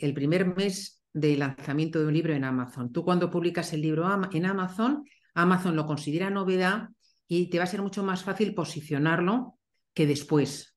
el, 0.00 0.14
primer 0.14 0.46
mes 0.46 0.97
de 1.12 1.36
lanzamiento 1.36 1.98
de 1.98 2.06
un 2.06 2.14
libro 2.14 2.34
en 2.34 2.44
Amazon. 2.44 2.92
Tú 2.92 3.04
cuando 3.04 3.30
publicas 3.30 3.72
el 3.72 3.82
libro 3.82 4.06
en 4.32 4.46
Amazon, 4.46 5.04
Amazon 5.34 5.76
lo 5.76 5.86
considera 5.86 6.30
novedad 6.30 6.88
y 7.26 7.50
te 7.50 7.58
va 7.58 7.64
a 7.64 7.68
ser 7.68 7.82
mucho 7.82 8.02
más 8.02 8.22
fácil 8.22 8.54
posicionarlo 8.54 9.58
que 9.94 10.06
después. 10.06 10.76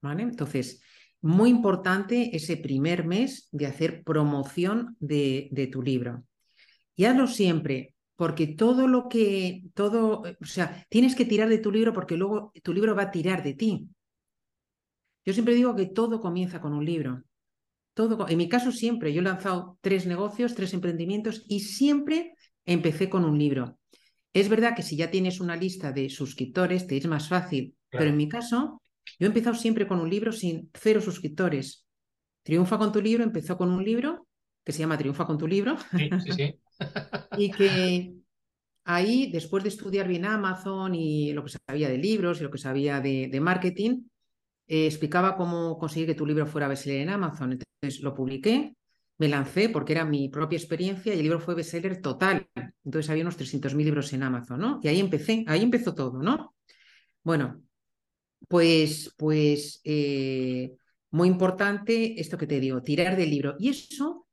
¿Vale? 0.00 0.22
Entonces, 0.22 0.82
muy 1.20 1.50
importante 1.50 2.36
ese 2.36 2.56
primer 2.56 3.04
mes 3.04 3.48
de 3.50 3.66
hacer 3.66 4.04
promoción 4.04 4.96
de, 5.00 5.48
de 5.50 5.66
tu 5.66 5.82
libro. 5.82 6.24
Y 6.94 7.04
hazlo 7.04 7.26
siempre 7.26 7.94
porque 8.18 8.48
todo 8.48 8.88
lo 8.88 9.08
que, 9.08 9.62
todo, 9.74 10.22
o 10.22 10.44
sea, 10.44 10.84
tienes 10.88 11.14
que 11.14 11.24
tirar 11.24 11.48
de 11.48 11.58
tu 11.58 11.70
libro 11.70 11.92
porque 11.92 12.16
luego 12.16 12.52
tu 12.64 12.72
libro 12.72 12.96
va 12.96 13.04
a 13.04 13.10
tirar 13.12 13.44
de 13.44 13.54
ti. 13.54 13.88
Yo 15.24 15.32
siempre 15.32 15.54
digo 15.54 15.76
que 15.76 15.86
todo 15.86 16.20
comienza 16.20 16.60
con 16.60 16.72
un 16.72 16.84
libro. 16.84 17.22
Todo, 17.98 18.28
en 18.28 18.38
mi 18.38 18.48
caso 18.48 18.70
siempre, 18.70 19.12
yo 19.12 19.22
he 19.22 19.24
lanzado 19.24 19.76
tres 19.80 20.06
negocios, 20.06 20.54
tres 20.54 20.72
emprendimientos 20.72 21.44
y 21.48 21.58
siempre 21.58 22.34
empecé 22.64 23.10
con 23.10 23.24
un 23.24 23.36
libro. 23.36 23.80
Es 24.32 24.48
verdad 24.48 24.76
que 24.76 24.84
si 24.84 24.96
ya 24.96 25.10
tienes 25.10 25.40
una 25.40 25.56
lista 25.56 25.90
de 25.90 26.08
suscriptores, 26.08 26.86
te 26.86 26.96
es 26.96 27.08
más 27.08 27.28
fácil, 27.28 27.74
pero 27.90 28.04
en 28.04 28.16
mi 28.16 28.28
caso, 28.28 28.80
yo 29.18 29.26
he 29.26 29.26
empezado 29.26 29.56
siempre 29.56 29.88
con 29.88 29.98
un 29.98 30.08
libro 30.08 30.30
sin 30.30 30.70
cero 30.74 31.00
suscriptores. 31.00 31.86
Triunfa 32.44 32.78
con 32.78 32.92
tu 32.92 33.02
libro 33.02 33.24
empezó 33.24 33.56
con 33.56 33.68
un 33.68 33.82
libro 33.82 34.28
que 34.62 34.70
se 34.70 34.78
llama 34.78 34.96
Triunfa 34.96 35.26
con 35.26 35.36
tu 35.36 35.48
libro. 35.48 35.76
Sí, 35.90 36.08
sí, 36.24 36.32
sí 36.32 36.60
y 37.36 37.50
que 37.50 38.14
ahí, 38.84 39.28
después 39.32 39.64
de 39.64 39.70
estudiar 39.70 40.06
bien 40.06 40.24
Amazon 40.24 40.94
y 40.94 41.32
lo 41.32 41.42
que 41.42 41.50
sabía 41.66 41.88
de 41.88 41.98
libros 41.98 42.38
y 42.38 42.44
lo 42.44 42.50
que 42.52 42.58
sabía 42.58 43.00
de, 43.00 43.40
marketing, 43.40 44.02
eh, 44.68 44.86
explicaba 44.86 45.36
cómo 45.36 45.78
conseguir 45.78 46.06
que 46.06 46.14
tu 46.14 46.26
libro 46.26 46.46
fuera 46.46 46.68
bestseller 46.68 47.00
en 47.00 47.10
Amazon. 47.10 47.52
Entonces 47.52 48.02
lo 48.02 48.14
publiqué, 48.14 48.76
me 49.18 49.28
lancé 49.28 49.68
porque 49.70 49.94
era 49.94 50.04
mi 50.04 50.28
propia 50.28 50.58
experiencia 50.58 51.14
y 51.14 51.18
el 51.18 51.22
libro 51.24 51.40
fue 51.40 51.54
bestseller 51.54 52.00
total. 52.00 52.46
Entonces 52.84 53.10
había 53.10 53.24
unos 53.24 53.36
300.000 53.36 53.84
libros 53.84 54.12
en 54.12 54.22
Amazon, 54.22 54.60
¿no? 54.60 54.80
Y 54.82 54.88
ahí 54.88 55.00
empecé, 55.00 55.44
ahí 55.48 55.62
empezó 55.62 55.94
todo, 55.94 56.22
¿no? 56.22 56.54
Bueno, 57.22 57.62
pues, 58.46 59.14
pues 59.16 59.80
eh, 59.84 60.76
muy 61.10 61.28
importante 61.28 62.20
esto 62.20 62.38
que 62.38 62.46
te 62.46 62.60
digo, 62.60 62.82
tirar 62.82 63.16
del 63.16 63.30
libro. 63.30 63.56
Y 63.58 63.70
eso 63.70 64.26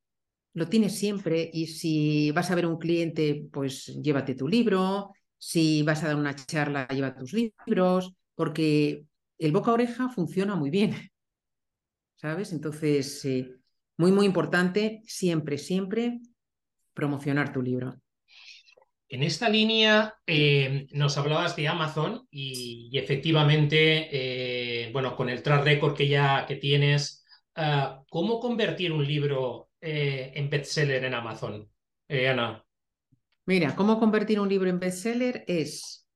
lo 0.54 0.68
tienes 0.68 0.98
siempre 0.98 1.50
y 1.54 1.68
si 1.68 2.32
vas 2.32 2.52
a 2.52 2.56
ver 2.56 2.66
un 2.66 2.78
cliente, 2.78 3.48
pues 3.52 3.88
llévate 4.02 4.36
tu 4.36 4.48
libro, 4.48 5.12
si 5.38 5.84
vas 5.84 6.04
a 6.04 6.08
dar 6.08 6.16
una 6.16 6.36
charla, 6.36 6.88
lleva 6.88 7.16
tus 7.16 7.34
libros, 7.34 8.14
porque 8.36 9.06
el 9.38 9.52
boca 9.52 9.72
oreja 9.72 10.10
funciona 10.10 10.56
muy 10.56 10.70
bien, 10.70 10.96
¿sabes? 12.16 12.52
Entonces, 12.54 13.24
eh, 13.26 13.56
muy, 13.98 14.12
muy 14.12 14.26
importante 14.26 15.02
siempre, 15.06 15.58
siempre 15.58 16.20
promocionar 16.94 17.52
tu 17.52 17.62
libro. 17.62 17.96
En 19.08 19.22
esta 19.22 19.48
línea 19.50 20.16
eh, 20.26 20.88
nos 20.92 21.18
hablabas 21.18 21.56
de 21.56 21.68
Amazon 21.68 22.28
y, 22.32 22.90
efectivamente, 22.94 24.10
eh, 24.12 24.92
bueno, 24.92 25.16
con 25.16 25.30
el 25.30 25.44
track 25.44 25.64
record 25.64 25.96
que 25.96 26.08
ya 26.08 26.46
que 26.48 26.56
tienes, 26.56 27.24
ah, 27.56 28.02
¿cómo 28.10 28.40
convertir 28.40 28.92
un 28.92 29.06
libro 29.06 29.70
en 29.88 30.50
bestseller 30.50 31.06
en 31.06 31.14
Amazon, 31.14 31.70
Ana? 32.10 32.66
Mira, 33.46 33.76
cómo 33.76 34.00
convertir 34.00 34.40
un 34.40 34.50
libro 34.50 34.68
en 34.68 34.80
bestseller 34.80 35.44
es 35.48 36.08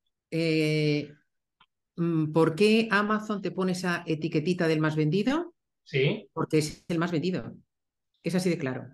¿por 2.34 2.56
qué 2.56 2.88
Amazon 2.92 3.42
te 3.42 3.52
pone 3.52 3.74
esa 3.74 4.04
etiquetita 4.06 4.68
del 4.68 4.80
más 4.80 4.96
vendido? 4.96 5.54
Sí. 5.84 6.30
Porque 6.34 6.60
es 6.60 6.86
el 6.88 7.00
más 7.00 7.12
vendido. 7.12 7.56
Es 8.24 8.36
así 8.36 8.50
de 8.50 8.58
claro. 8.58 8.88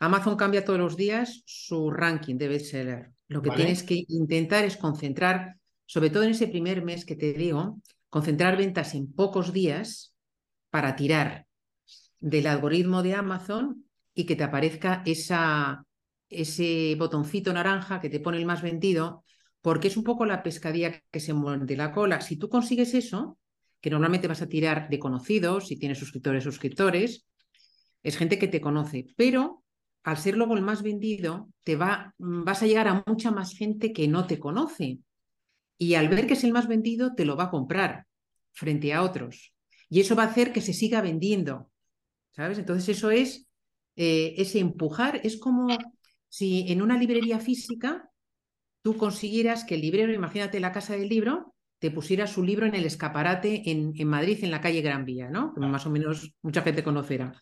Amazon 0.00 0.36
cambia 0.36 0.64
todos 0.64 0.78
los 0.78 0.96
días 0.96 1.42
su 1.46 1.90
ranking 1.90 2.36
de 2.36 2.48
bestseller. 2.48 3.10
Lo 3.26 3.42
que 3.42 3.50
tienes 3.50 3.82
que 3.82 4.04
intentar 4.08 4.64
es 4.64 4.76
concentrar, 4.76 5.56
sobre 5.84 6.10
todo 6.10 6.22
en 6.22 6.30
ese 6.30 6.48
primer 6.48 6.82
mes 6.82 7.04
que 7.04 7.16
te 7.16 7.32
digo, 7.32 7.80
concentrar 8.08 8.56
ventas 8.56 8.94
en 8.94 9.12
pocos 9.12 9.52
días 9.52 10.14
para 10.70 10.96
tirar 10.96 11.46
del 12.20 12.46
algoritmo 12.46 13.02
de 13.02 13.14
Amazon 13.14 13.84
y 14.14 14.24
que 14.24 14.36
te 14.36 14.44
aparezca 14.44 15.02
esa, 15.04 15.84
ese 16.28 16.96
botoncito 16.98 17.52
naranja 17.52 18.00
que 18.00 18.08
te 18.08 18.20
pone 18.20 18.38
el 18.38 18.46
más 18.46 18.62
vendido, 18.62 19.24
porque 19.62 19.88
es 19.88 19.96
un 19.96 20.04
poco 20.04 20.24
la 20.24 20.42
pescadilla 20.42 21.02
que 21.10 21.20
se 21.20 21.32
muerde 21.32 21.76
la 21.76 21.92
cola. 21.92 22.20
Si 22.20 22.36
tú 22.36 22.48
consigues 22.48 22.94
eso, 22.94 23.38
que 23.80 23.90
normalmente 23.90 24.28
vas 24.28 24.42
a 24.42 24.48
tirar 24.48 24.88
de 24.88 24.98
conocidos, 24.98 25.68
si 25.68 25.78
tienes 25.78 25.98
suscriptores, 25.98 26.44
suscriptores, 26.44 27.26
es 28.02 28.16
gente 28.16 28.38
que 28.38 28.48
te 28.48 28.60
conoce, 28.60 29.06
pero 29.16 29.64
al 30.04 30.16
ser 30.16 30.36
luego 30.36 30.56
el 30.56 30.62
más 30.62 30.82
vendido, 30.82 31.50
te 31.64 31.76
va, 31.76 32.14
mm, 32.18 32.44
vas 32.44 32.62
a 32.62 32.66
llegar 32.66 32.88
a 32.88 33.04
mucha 33.06 33.30
más 33.30 33.54
gente 33.54 33.92
que 33.92 34.08
no 34.08 34.26
te 34.26 34.38
conoce. 34.38 35.00
Y 35.76 35.94
al 35.94 36.08
ver 36.08 36.26
que 36.26 36.32
es 36.34 36.44
el 36.44 36.52
más 36.52 36.66
vendido, 36.66 37.14
te 37.14 37.24
lo 37.24 37.36
va 37.36 37.44
a 37.44 37.50
comprar 37.50 38.06
frente 38.52 38.92
a 38.94 39.02
otros. 39.02 39.54
Y 39.88 40.00
eso 40.00 40.16
va 40.16 40.24
a 40.24 40.26
hacer 40.26 40.52
que 40.52 40.60
se 40.60 40.72
siga 40.72 41.00
vendiendo. 41.02 41.70
¿Sabes? 42.32 42.58
Entonces 42.58 42.88
eso 42.96 43.10
es 43.10 43.48
eh, 43.96 44.34
ese 44.38 44.60
empujar. 44.60 45.20
Es 45.24 45.38
como 45.38 45.68
si 46.28 46.70
en 46.70 46.82
una 46.82 46.96
librería 46.98 47.40
física 47.40 48.08
tú 48.88 48.96
consiguieras 48.96 49.64
que 49.64 49.74
el 49.74 49.82
librero, 49.82 50.14
imagínate 50.14 50.60
la 50.60 50.72
casa 50.72 50.96
del 50.96 51.10
libro, 51.10 51.54
te 51.78 51.90
pusiera 51.90 52.26
su 52.26 52.42
libro 52.42 52.64
en 52.64 52.74
el 52.74 52.86
escaparate 52.86 53.70
en, 53.70 53.92
en 53.94 54.08
Madrid, 54.08 54.38
en 54.40 54.50
la 54.50 54.62
calle 54.62 54.80
Gran 54.80 55.04
Vía, 55.04 55.28
¿no? 55.28 55.52
Que 55.52 55.60
más 55.60 55.84
o 55.84 55.90
menos 55.90 56.32
mucha 56.40 56.62
gente 56.62 56.82
conocerá. 56.82 57.38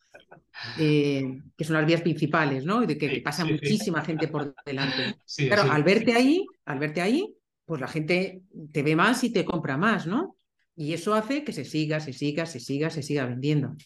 Eh, 0.77 1.41
que 1.57 1.65
son 1.65 1.77
las 1.77 1.87
vías 1.87 2.01
principales, 2.01 2.65
¿no? 2.65 2.83
Y 2.83 2.87
de 2.87 2.99
que 2.99 3.21
pasa 3.21 3.45
muchísima 3.45 4.05
gente 4.05 4.27
por 4.27 4.57
delante. 4.65 5.21
claro, 5.37 5.71
al 5.71 5.85
verte 5.85 6.15
ahí, 6.15 6.45
al 6.65 6.81
verte 6.81 7.01
ahí, 7.01 7.33
pues 7.65 7.81
la 7.81 7.87
gente 7.87 8.43
te 8.73 8.83
ve 8.83 8.97
más 8.97 9.23
y 9.23 9.31
te 9.31 9.45
compra 9.45 9.77
más, 9.77 10.09
¿no? 10.09 10.37
Y 10.75 10.95
eso 10.95 11.15
hace 11.15 11.45
que 11.45 11.53
se 11.53 11.65
siga, 11.65 12.01
se 12.01 12.13
siga, 12.13 12.45
se 12.45 12.59
siga, 12.59 12.91
se 12.91 13.05
siga 13.05 13.25
vendiendo. 13.25 13.77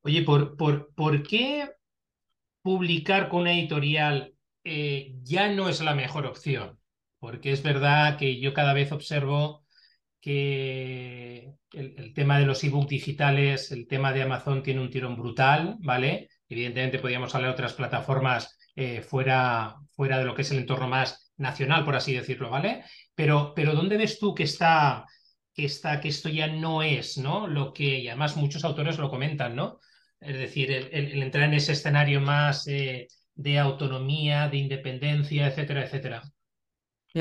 Oye, 0.00 0.22
¿por, 0.22 0.56
por, 0.56 0.94
¿por 0.94 1.22
qué 1.22 1.68
publicar 2.62 3.28
con 3.28 3.42
una 3.42 3.52
editorial 3.52 4.32
eh, 4.64 5.14
ya 5.22 5.52
no 5.52 5.68
es 5.68 5.80
la 5.80 5.94
mejor 5.94 6.26
opción? 6.26 6.78
Porque 7.18 7.52
es 7.52 7.62
verdad 7.62 8.16
que 8.18 8.40
yo 8.40 8.54
cada 8.54 8.72
vez 8.74 8.92
observo 8.92 9.64
que 10.20 11.54
el, 11.72 12.12
tema 12.14 12.38
de 12.38 12.46
los 12.46 12.62
ebooks 12.64 12.88
digitales, 12.88 13.70
el 13.72 13.86
tema 13.86 14.12
de 14.12 14.22
Amazon 14.22 14.62
tiene 14.62 14.80
un 14.80 14.90
tirón 14.90 15.16
brutal, 15.16 15.76
¿vale? 15.80 16.28
Evidentemente 16.48 16.98
podríamos 16.98 17.34
hablar 17.34 17.50
de 17.50 17.54
otras 17.54 17.74
plataformas 17.74 18.58
eh, 18.74 19.02
fuera, 19.02 19.76
fuera 19.92 20.18
de 20.18 20.24
lo 20.24 20.34
que 20.34 20.42
es 20.42 20.50
el 20.50 20.58
entorno 20.58 20.88
más 20.88 21.32
nacional, 21.36 21.84
por 21.84 21.96
así 21.96 22.12
decirlo, 22.14 22.50
¿vale? 22.50 22.84
Pero, 23.14 23.52
pero 23.54 23.74
¿dónde 23.74 23.96
ves 23.96 24.18
tú 24.18 24.34
que 24.34 24.44
está, 24.44 25.04
que 25.54 25.64
está, 25.64 26.00
que 26.00 26.08
esto 26.08 26.28
ya 26.28 26.46
no 26.48 26.82
es, 26.82 27.18
¿no? 27.18 27.46
Lo 27.46 27.72
que, 27.72 27.98
y 27.98 28.08
además 28.08 28.36
muchos 28.36 28.64
autores 28.64 28.98
lo 28.98 29.10
comentan, 29.10 29.54
¿no? 29.56 29.80
Es 30.20 30.36
decir, 30.36 30.72
el, 30.72 31.22
entrar 31.22 31.44
en 31.44 31.54
ese 31.54 31.72
escenario 31.72 32.20
más 32.20 32.66
eh, 32.66 33.08
de 33.38 33.58
autonomía, 33.58 34.48
de 34.50 34.58
independencia, 34.58 35.48
etcétera, 35.48 35.84
etcétera 35.86 36.22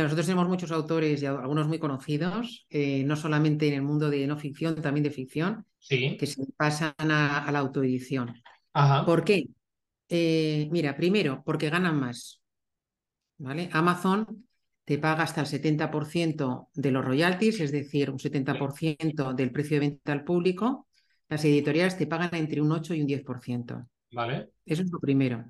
nosotros 0.04 0.26
tenemos 0.26 0.48
muchos 0.48 0.72
autores 0.72 1.22
y 1.22 1.26
algunos 1.26 1.68
muy 1.68 1.80
conocidos, 1.80 2.66
eh, 2.70 3.04
no 3.04 3.16
solamente 3.16 3.68
en 3.68 3.76
el 3.76 3.82
mundo 3.82 4.10
de 4.10 4.28
no 4.28 4.38
ficción, 4.38 4.82
también 4.82 5.04
de 5.04 5.12
ficción, 5.12 5.66
que 5.88 6.26
se 6.26 6.46
pasan 6.58 6.94
a, 7.00 7.50
la 7.52 7.60
autoedición. 7.60 8.42
¿Por 9.06 9.24
qué? 9.24 9.48
Eh, 10.10 10.68
mira, 10.72 10.96
primero, 10.96 11.42
porque 11.46 11.70
ganan 11.70 12.00
más. 12.00 12.42
¿vale? 13.38 13.70
Amazon 13.72 14.48
te 14.84 14.98
paga 14.98 15.24
hasta 15.24 15.42
el 15.42 15.48
70% 15.48 16.70
de 16.74 16.92
los 16.92 17.04
royalties, 17.04 17.60
es 17.60 17.72
decir, 17.72 18.10
un 18.10 18.20
70% 18.20 19.34
del 19.34 19.52
precio 19.52 19.76
de 19.76 19.88
venta 19.88 20.12
al 20.12 20.24
público. 20.24 20.88
Las 21.30 21.44
editoriales 21.44 21.98
te 21.98 22.08
pagan 22.08 22.34
entre 22.34 22.62
un 22.62 22.72
8 22.72 22.94
y 22.94 23.02
un 23.02 23.08
10%. 23.08 23.88
Vale. 24.12 24.52
Eso 24.66 24.84
es 24.84 24.92
lo 24.92 25.00
primero. 25.00 25.46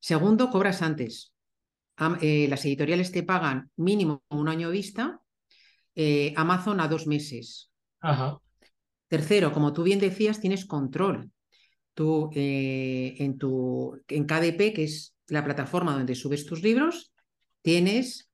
Segundo, 0.00 0.50
cobras 0.50 0.82
antes. 0.82 1.32
Eh, 2.22 2.46
las 2.48 2.64
editoriales 2.64 3.12
te 3.12 3.22
pagan 3.22 3.70
mínimo 3.76 4.24
un 4.30 4.48
año 4.48 4.70
vista, 4.70 5.20
eh, 5.94 6.32
Amazon 6.36 6.80
a 6.80 6.88
dos 6.88 7.06
meses. 7.06 7.70
Tercero, 9.06 9.52
como 9.52 9.72
tú 9.72 9.82
bien 9.82 9.98
decías, 9.98 10.40
tienes 10.40 10.64
control. 10.64 11.30
Tú 11.92 12.30
eh, 12.34 13.16
en, 13.18 13.36
tu, 13.36 14.00
en 14.08 14.24
KDP, 14.24 14.72
que 14.72 14.84
es 14.84 15.14
la 15.26 15.44
plataforma 15.44 15.92
donde 15.92 16.14
subes 16.14 16.46
tus 16.46 16.62
libros, 16.62 17.12
tienes 17.62 18.28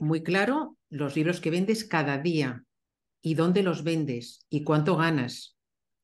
muy 0.00 0.22
claro 0.22 0.78
los 0.88 1.16
libros 1.16 1.38
que 1.38 1.50
vendes 1.50 1.84
cada 1.84 2.16
día 2.16 2.64
y 3.20 3.34
dónde 3.34 3.62
los 3.62 3.84
vendes 3.84 4.46
y 4.48 4.64
cuánto 4.64 4.96
ganas. 4.96 5.58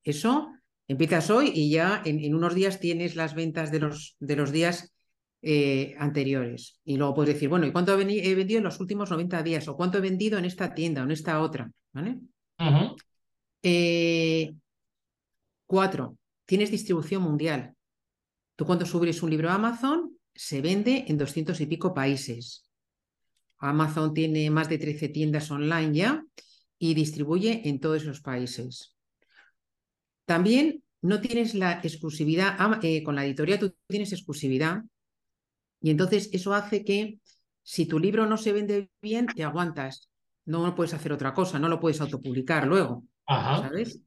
Eso 0.04 0.52
empiezas 0.93 1.30
hoy 1.30 1.53
y 1.55 1.70
ya 1.70 2.03
en, 2.05 2.18
en 2.18 2.34
unos 2.34 2.55
días 2.55 2.80
tienes 2.80 3.14
las 3.14 3.34
ventas 3.34 3.70
de 3.70 3.78
los, 3.78 4.16
de 4.18 4.36
los 4.36 4.51
días 4.51 4.93
eh, 5.43 5.95
anteriores. 5.99 6.80
Y 6.84 6.97
luego 6.97 7.14
puedes 7.14 7.34
decir, 7.34 7.49
bueno, 7.49 7.64
¿y 7.64 7.72
cuánto 7.72 7.99
he 7.99 8.34
vendido 8.34 8.59
en 8.59 8.64
los 8.64 8.80
últimos 8.80 9.11
90 9.11 9.43
días? 9.43 9.68
¿O 9.68 9.76
cuánto 9.76 9.99
he 9.99 10.01
vendido 10.01 10.36
en 10.36 10.45
esta 10.45 10.74
tienda 10.74 11.03
o 11.03 11.05
en 11.05 11.12
esta 11.12 11.41
otra? 11.41 11.70
¿Vale? 11.93 12.18
Eh, 13.62 14.53
cuatro, 15.66 16.18
tienes 16.45 16.70
distribución 16.70 17.22
mundial. 17.22 17.74
Tú 18.57 18.66
cuando 18.66 18.84
subes 18.84 19.22
un 19.22 19.30
libro 19.30 19.49
a 19.49 19.55
Amazon, 19.55 20.18
se 20.34 20.61
vende 20.61 21.05
en 21.07 21.16
200 21.16 21.59
y 21.61 21.66
pico 21.66 21.95
países. 21.95 22.68
Amazon 23.59 24.12
tiene 24.12 24.51
más 24.51 24.68
de 24.68 24.78
13 24.78 25.09
tiendas 25.09 25.51
online 25.51 25.95
ya 25.95 26.24
y 26.78 26.95
distribuye 26.95 27.68
en 27.68 27.78
todos 27.78 28.03
esos 28.03 28.20
países. 28.20 28.97
También 30.24 30.82
no 31.02 31.20
tienes 31.20 31.54
la 31.54 31.80
exclusividad, 31.82 32.56
eh, 32.82 33.02
con 33.02 33.14
la 33.14 33.24
editorial 33.24 33.58
tú 33.58 33.74
tienes 33.88 34.12
exclusividad 34.12 34.82
y 35.80 35.90
entonces 35.90 36.28
eso 36.32 36.52
hace 36.54 36.84
que 36.84 37.18
si 37.62 37.86
tu 37.86 37.98
libro 37.98 38.26
no 38.26 38.36
se 38.36 38.52
vende 38.52 38.90
bien, 39.00 39.26
te 39.26 39.44
aguantas. 39.44 40.10
No 40.44 40.74
puedes 40.74 40.94
hacer 40.94 41.12
otra 41.12 41.32
cosa, 41.32 41.58
no 41.58 41.68
lo 41.68 41.80
puedes 41.80 42.00
autopublicar 42.00 42.66
luego. 42.66 43.04
¿Sabes? 43.26 44.00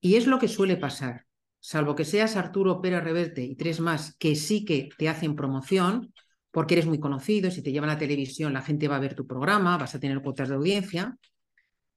Y 0.00 0.16
es 0.16 0.26
lo 0.26 0.38
que 0.38 0.48
suele 0.48 0.76
pasar. 0.76 1.24
Salvo 1.60 1.94
que 1.94 2.04
seas 2.04 2.36
Arturo 2.36 2.80
Pérez 2.80 3.02
Reverte 3.02 3.42
y 3.42 3.56
tres 3.56 3.80
más 3.80 4.16
que 4.16 4.36
sí 4.36 4.64
que 4.64 4.88
te 4.96 5.08
hacen 5.08 5.36
promoción, 5.36 6.12
porque 6.50 6.74
eres 6.74 6.86
muy 6.86 6.98
conocido, 6.98 7.50
si 7.50 7.62
te 7.62 7.72
llevan 7.72 7.90
a 7.90 7.94
la 7.94 7.98
televisión 7.98 8.52
la 8.52 8.62
gente 8.62 8.88
va 8.88 8.96
a 8.96 9.00
ver 9.00 9.14
tu 9.14 9.26
programa, 9.26 9.76
vas 9.76 9.94
a 9.94 10.00
tener 10.00 10.20
cuotas 10.22 10.48
de 10.48 10.54
audiencia. 10.54 11.16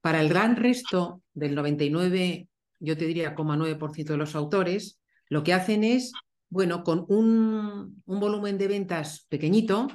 Para 0.01 0.21
el 0.21 0.29
gran 0.29 0.55
resto 0.55 1.21
del 1.33 1.55
99, 1.55 2.47
yo 2.79 2.97
te 2.97 3.05
diría, 3.05 3.35
9% 3.35 4.13
de 4.13 4.17
los 4.17 4.35
autores, 4.35 4.99
lo 5.27 5.43
que 5.43 5.53
hacen 5.53 5.83
es 5.83 6.11
bueno, 6.49 6.83
con 6.83 7.05
un, 7.09 8.01
volumen 8.05 8.57
de 8.57 8.67
ventas 8.67 9.25
pequeñito, 9.29 9.87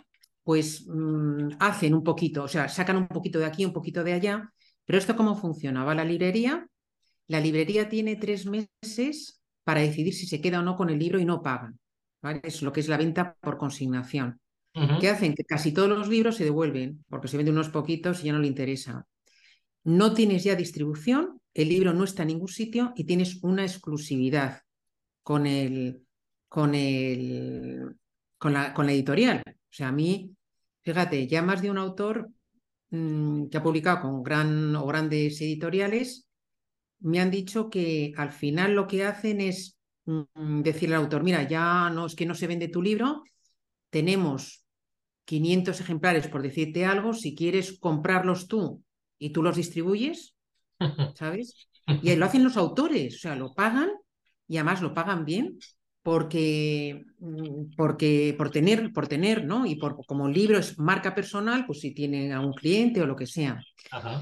pues 0.42 0.86
mm, 0.86 1.56
hacen 1.58 1.94
un 1.94 2.04
poquito, 2.04 2.44
o 2.44 2.48
sea, 2.48 2.68
sacan 2.68 2.96
un 2.96 3.08
poquito 3.08 3.38
de 3.38 3.46
aquí, 3.46 3.64
un 3.64 3.72
poquito 3.72 4.04
de 4.04 4.12
allá, 4.12 4.52
pero 4.84 4.98
esto 4.98 5.16
cómo 5.16 5.34
funciona, 5.34 5.84
va 5.84 5.92
a 5.92 5.96
la 5.96 6.04
librería, 6.04 6.66
la 7.26 7.40
librería 7.40 7.88
tiene 7.88 8.16
tres 8.16 8.46
meses 8.46 9.42
para 9.64 9.80
decidir 9.80 10.14
si 10.14 10.26
se 10.26 10.40
queda 10.40 10.60
o 10.60 10.62
no 10.62 10.76
con 10.76 10.90
el 10.90 10.98
libro 10.98 11.18
y 11.18 11.24
no 11.24 11.42
pagan. 11.42 11.78
Es 12.42 12.62
lo 12.62 12.72
que 12.72 12.80
es 12.80 12.88
la 12.88 12.96
venta 12.96 13.36
por 13.40 13.58
consignación. 13.58 14.40
¿Qué 15.00 15.08
hacen? 15.08 15.34
Que 15.34 15.44
casi 15.44 15.72
todos 15.72 15.88
los 15.88 16.08
libros 16.08 16.36
se 16.36 16.44
devuelven, 16.44 17.04
porque 17.08 17.28
se 17.28 17.36
venden 17.36 17.54
unos 17.54 17.68
poquitos 17.68 18.22
y 18.22 18.26
ya 18.26 18.32
no 18.32 18.40
le 18.40 18.48
interesa. 18.48 19.06
No 19.84 20.14
tienes 20.14 20.42
ya 20.44 20.56
distribución, 20.56 21.40
el 21.54 21.68
libro 21.68 21.94
no 21.94 22.04
está 22.04 22.22
en 22.22 22.28
ningún 22.28 22.48
sitio 22.48 22.92
y 22.96 23.04
tienes 23.04 23.42
una 23.42 23.62
exclusividad 23.62 24.62
con 25.22 25.46
el, 25.46 26.04
con 26.48 26.74
el, 26.74 27.96
con 28.36 28.52
la, 28.52 28.74
con 28.74 28.86
la 28.86 28.92
editorial. 28.92 29.42
O 29.46 29.52
sea, 29.70 29.88
a 29.88 29.92
mí, 29.92 30.34
fíjate, 30.82 31.26
ya 31.26 31.42
más 31.42 31.62
de 31.62 31.70
un 31.70 31.78
autor 31.78 32.28
mm, 32.90 33.46
que 33.46 33.56
ha 33.56 33.62
publicado 33.62 34.02
con 34.02 34.22
gran 34.22 34.74
o 34.76 34.86
grandes 34.86 35.40
editoriales 35.40 36.26
me 37.00 37.20
han 37.20 37.30
dicho 37.30 37.70
que 37.70 38.12
al 38.16 38.32
final 38.32 38.74
lo 38.74 38.86
que 38.86 39.04
hacen 39.04 39.40
es 39.40 39.78
mm, 40.06 40.62
decirle 40.62 40.96
al 40.96 41.02
autor, 41.02 41.22
mira, 41.22 41.46
ya 41.46 41.90
no 41.90 42.06
es 42.06 42.14
que 42.14 42.26
no 42.26 42.34
se 42.34 42.46
vende 42.46 42.68
tu 42.68 42.82
libro, 42.82 43.22
tenemos 43.90 44.64
500 45.26 45.80
ejemplares 45.80 46.28
por 46.28 46.42
decirte 46.42 46.84
algo, 46.84 47.12
si 47.12 47.34
quieres 47.34 47.78
comprarlos 47.78 48.48
tú 48.48 48.82
y 49.18 49.30
tú 49.30 49.42
los 49.42 49.56
distribuyes, 49.56 50.33
¿sabes? 51.14 51.68
Y 52.02 52.14
lo 52.16 52.26
hacen 52.26 52.44
los 52.44 52.56
autores, 52.56 53.16
o 53.16 53.18
sea, 53.18 53.36
lo 53.36 53.54
pagan 53.54 53.90
y 54.46 54.56
además 54.56 54.82
lo 54.82 54.94
pagan 54.94 55.24
bien 55.24 55.58
porque, 56.04 57.02
mm, 57.18 57.74
porque 57.76 58.34
por 58.36 58.50
tener, 58.50 58.92
por 58.92 59.08
tener, 59.08 59.44
¿no? 59.46 59.64
Y 59.64 59.76
por, 59.76 60.04
como 60.06 60.28
libro 60.28 60.58
es 60.58 60.78
marca 60.78 61.14
personal, 61.14 61.64
pues 61.66 61.80
si 61.80 61.94
tiene 61.94 62.32
a 62.34 62.40
un 62.40 62.52
cliente 62.52 63.00
o 63.00 63.06
lo 63.06 63.16
que 63.16 63.26
sea. 63.26 63.58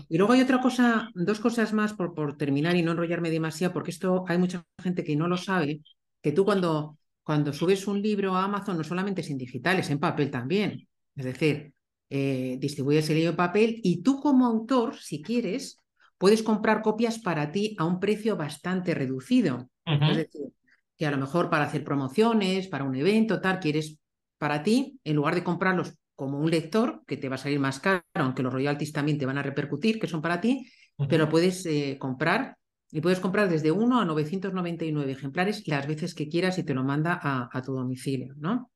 Y 0.09 0.17
luego 0.17 0.33
hay 0.33 0.43
otra 0.43 0.61
cosa, 0.61 1.11
dos 1.15 1.41
cosas 1.41 1.73
más 1.73 1.93
por, 1.93 2.15
por 2.15 2.37
terminar 2.37 2.77
y 2.77 2.83
no 2.83 2.93
enrollarme 2.93 3.31
demasiado, 3.31 3.75
porque 3.75 3.91
esto 3.91 4.25
hay 4.29 4.39
mucha 4.39 4.65
gente 4.81 5.03
que 5.03 5.17
no 5.17 5.27
lo 5.27 5.37
sabe, 5.37 5.81
que 6.23 6.31
tú 6.31 6.45
cuando, 6.45 6.99
cuando 7.25 7.53
subes 7.53 7.89
un 7.89 8.01
libro 8.01 8.37
a 8.37 8.45
Amazon 8.45 8.77
no 8.77 8.85
solamente 8.85 9.23
es 9.23 9.31
en 9.31 9.39
digital, 9.39 9.81
es 9.81 9.91
en 9.91 9.99
papel 9.99 10.31
también. 10.31 10.87
Es 11.17 11.25
decir, 11.25 11.75
eh, 12.09 12.59
distribuyes 12.61 13.11
el 13.11 13.17
libro 13.17 13.31
en 13.31 13.37
papel 13.37 13.81
y 13.83 14.03
tú 14.03 14.21
como 14.21 14.47
autor, 14.47 14.97
si 14.97 15.21
quieres, 15.21 15.79
puedes 16.23 16.45
comprar 16.45 16.83
copias 16.83 17.19
para 17.19 17.51
ti 17.51 17.75
a 17.81 17.85
un 17.85 17.99
precio 17.99 18.37
bastante 18.37 18.95
reducido. 18.95 19.69
Es 19.85 20.17
decir, 20.17 20.53
que 20.97 21.05
a 21.05 21.11
lo 21.11 21.19
mejor 21.19 21.51
para 21.51 21.65
hacer 21.65 21.83
promociones, 21.83 22.69
para 22.69 22.85
un 22.85 22.95
evento, 22.95 23.41
tal, 23.41 23.59
quieres 23.59 23.99
para 24.39 24.63
ti, 24.63 25.01
en 25.03 25.17
lugar 25.17 25.35
de 25.35 25.43
comprarlos 25.43 25.99
como 26.15 26.39
un 26.39 26.49
lector, 26.49 27.03
que 27.09 27.17
te 27.17 27.29
va 27.29 27.35
a 27.35 27.39
salir 27.39 27.59
más 27.59 27.81
caro, 27.81 28.05
aunque 28.15 28.45
los 28.45 28.53
royalties 28.53 28.93
también 28.93 29.19
te 29.19 29.27
van 29.27 29.37
a 29.37 29.43
repercutir, 29.43 29.99
que 29.99 30.07
son 30.07 30.23
para 30.23 30.41
ti, 30.41 30.71
pero 31.09 31.29
puedes 31.29 31.67
eh, 31.67 31.97
comprar 31.99 32.57
y 32.93 33.01
puedes 33.01 33.19
comprar 33.19 33.49
desde 33.49 33.73
1 33.73 34.01
a 34.01 34.05
999 34.05 35.11
ejemplares 35.11 35.67
las 35.67 35.89
veces 35.89 36.15
que 36.15 36.29
quieras 36.29 36.57
y 36.57 36.63
te 36.63 36.73
lo 36.73 36.85
manda 36.85 37.19
a, 37.21 37.63
tu 37.63 37.73
domicilio, 37.73 38.35
¿no? 38.37 38.71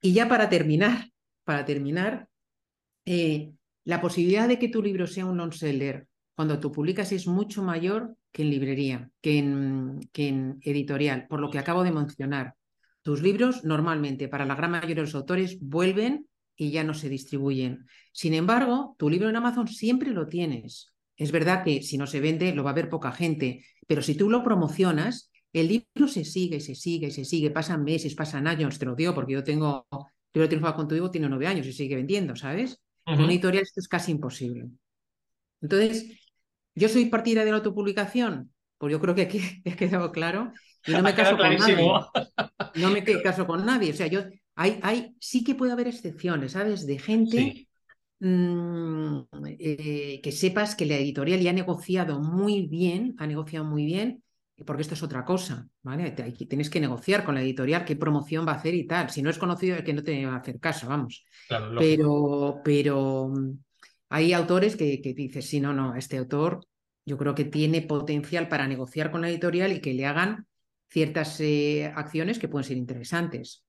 Y 0.00 0.12
ya 0.12 0.28
para 0.28 0.48
terminar, 0.48 1.10
para 1.42 1.64
terminar, 1.64 2.28
eh, 3.04 3.50
la 3.82 4.00
posibilidad 4.00 4.46
de 4.46 4.60
que 4.60 4.68
tu 4.68 4.80
libro 4.80 5.08
sea 5.08 5.26
un 5.26 5.38
non-seller 5.38 6.06
cuando 6.38 6.60
tú 6.60 6.70
publicas 6.70 7.10
es 7.10 7.26
mucho 7.26 7.64
mayor 7.64 8.14
que 8.30 8.42
en 8.42 8.50
librería, 8.50 9.10
que 9.20 9.38
en, 9.38 10.08
que 10.12 10.28
en 10.28 10.60
editorial, 10.62 11.26
por 11.26 11.40
lo 11.40 11.50
que 11.50 11.58
acabo 11.58 11.82
de 11.82 11.90
mencionar. 11.90 12.54
Tus 13.02 13.22
libros 13.22 13.64
normalmente 13.64 14.28
para 14.28 14.46
la 14.46 14.54
gran 14.54 14.70
mayoría 14.70 14.94
de 14.94 15.00
los 15.00 15.16
autores 15.16 15.58
vuelven 15.60 16.28
y 16.54 16.70
ya 16.70 16.84
no 16.84 16.94
se 16.94 17.08
distribuyen. 17.08 17.86
Sin 18.12 18.34
embargo, 18.34 18.94
tu 19.00 19.10
libro 19.10 19.28
en 19.28 19.34
Amazon 19.34 19.66
siempre 19.66 20.12
lo 20.12 20.28
tienes. 20.28 20.94
Es 21.16 21.32
verdad 21.32 21.64
que 21.64 21.82
si 21.82 21.98
no 21.98 22.06
se 22.06 22.20
vende 22.20 22.54
lo 22.54 22.62
va 22.62 22.70
a 22.70 22.74
ver 22.74 22.88
poca 22.88 23.10
gente, 23.10 23.64
pero 23.88 24.00
si 24.00 24.14
tú 24.14 24.30
lo 24.30 24.44
promocionas, 24.44 25.32
el 25.52 25.66
libro 25.66 26.06
se 26.06 26.24
sigue, 26.24 26.60
se 26.60 26.76
sigue, 26.76 27.10
se 27.10 27.24
sigue, 27.24 27.50
pasan 27.50 27.82
meses, 27.82 28.14
pasan 28.14 28.46
años, 28.46 28.78
te 28.78 28.86
lo 28.86 28.94
digo 28.94 29.12
porque 29.12 29.32
yo 29.32 29.42
tengo, 29.42 29.88
yo 29.90 30.40
lo 30.40 30.48
tengo 30.48 30.72
contigo, 30.76 31.10
tiene 31.10 31.28
nueve 31.28 31.48
años 31.48 31.66
y 31.66 31.72
sigue 31.72 31.96
vendiendo, 31.96 32.36
¿sabes? 32.36 32.80
Con 33.04 33.22
editorial 33.22 33.64
esto 33.64 33.80
es 33.80 33.88
casi 33.88 34.12
imposible. 34.12 34.68
Entonces, 35.60 36.27
¿Yo 36.78 36.88
soy 36.88 37.06
partida 37.06 37.44
de 37.44 37.50
la 37.50 37.58
autopublicación? 37.58 38.52
Pues 38.78 38.92
yo 38.92 39.00
creo 39.00 39.14
que 39.14 39.22
aquí 39.22 39.40
ha 39.66 39.76
quedado 39.76 40.12
claro. 40.12 40.52
Y 40.86 40.92
no 40.92 41.02
me 41.02 41.14
caso 41.14 41.36
con 41.36 41.56
nadie. 41.56 41.76
No 42.76 42.90
me 42.90 43.04
caso 43.22 43.46
con 43.46 43.66
nadie. 43.66 43.90
O 43.90 43.94
sea, 43.94 44.06
yo 44.06 44.22
hay, 44.54 44.78
hay, 44.82 45.14
sí 45.20 45.44
que 45.44 45.54
puede 45.54 45.72
haber 45.72 45.88
excepciones, 45.88 46.52
¿sabes? 46.52 46.86
De 46.86 46.98
gente 46.98 47.68
mm, 48.20 49.18
eh, 49.58 50.20
que 50.22 50.32
sepas 50.32 50.74
que 50.76 50.86
la 50.86 50.96
editorial 50.96 51.40
ya 51.40 51.50
ha 51.50 51.54
negociado 51.54 52.20
muy 52.20 52.66
bien, 52.66 53.14
ha 53.18 53.26
negociado 53.26 53.64
muy 53.64 53.84
bien, 53.84 54.22
porque 54.66 54.82
esto 54.82 54.94
es 54.94 55.02
otra 55.02 55.24
cosa, 55.24 55.68
¿vale? 55.82 56.10
Tienes 56.10 56.70
que 56.70 56.80
negociar 56.80 57.24
con 57.24 57.34
la 57.34 57.42
editorial 57.42 57.84
qué 57.84 57.96
promoción 57.96 58.46
va 58.46 58.52
a 58.52 58.56
hacer 58.56 58.74
y 58.74 58.86
tal. 58.86 59.10
Si 59.10 59.22
no 59.22 59.30
es 59.30 59.38
conocido, 59.38 59.76
es 59.76 59.82
que 59.82 59.92
no 59.92 60.02
te 60.02 60.26
va 60.26 60.34
a 60.34 60.38
hacer 60.38 60.58
caso, 60.58 60.88
vamos. 60.88 61.24
pero, 61.78 62.60
pero 62.64 63.32
hay 64.08 64.32
autores 64.32 64.76
que, 64.76 65.00
que 65.00 65.14
dices, 65.14 65.46
sí, 65.46 65.60
no, 65.60 65.72
no, 65.72 65.94
este 65.94 66.18
autor 66.18 66.60
yo 67.08 67.16
creo 67.16 67.34
que 67.34 67.44
tiene 67.44 67.80
potencial 67.82 68.48
para 68.48 68.68
negociar 68.68 69.10
con 69.10 69.22
la 69.22 69.30
editorial 69.30 69.72
y 69.72 69.80
que 69.80 69.94
le 69.94 70.04
hagan 70.04 70.46
ciertas 70.90 71.40
eh, 71.40 71.90
acciones 71.96 72.38
que 72.38 72.48
pueden 72.48 72.68
ser 72.68 72.76
interesantes. 72.76 73.64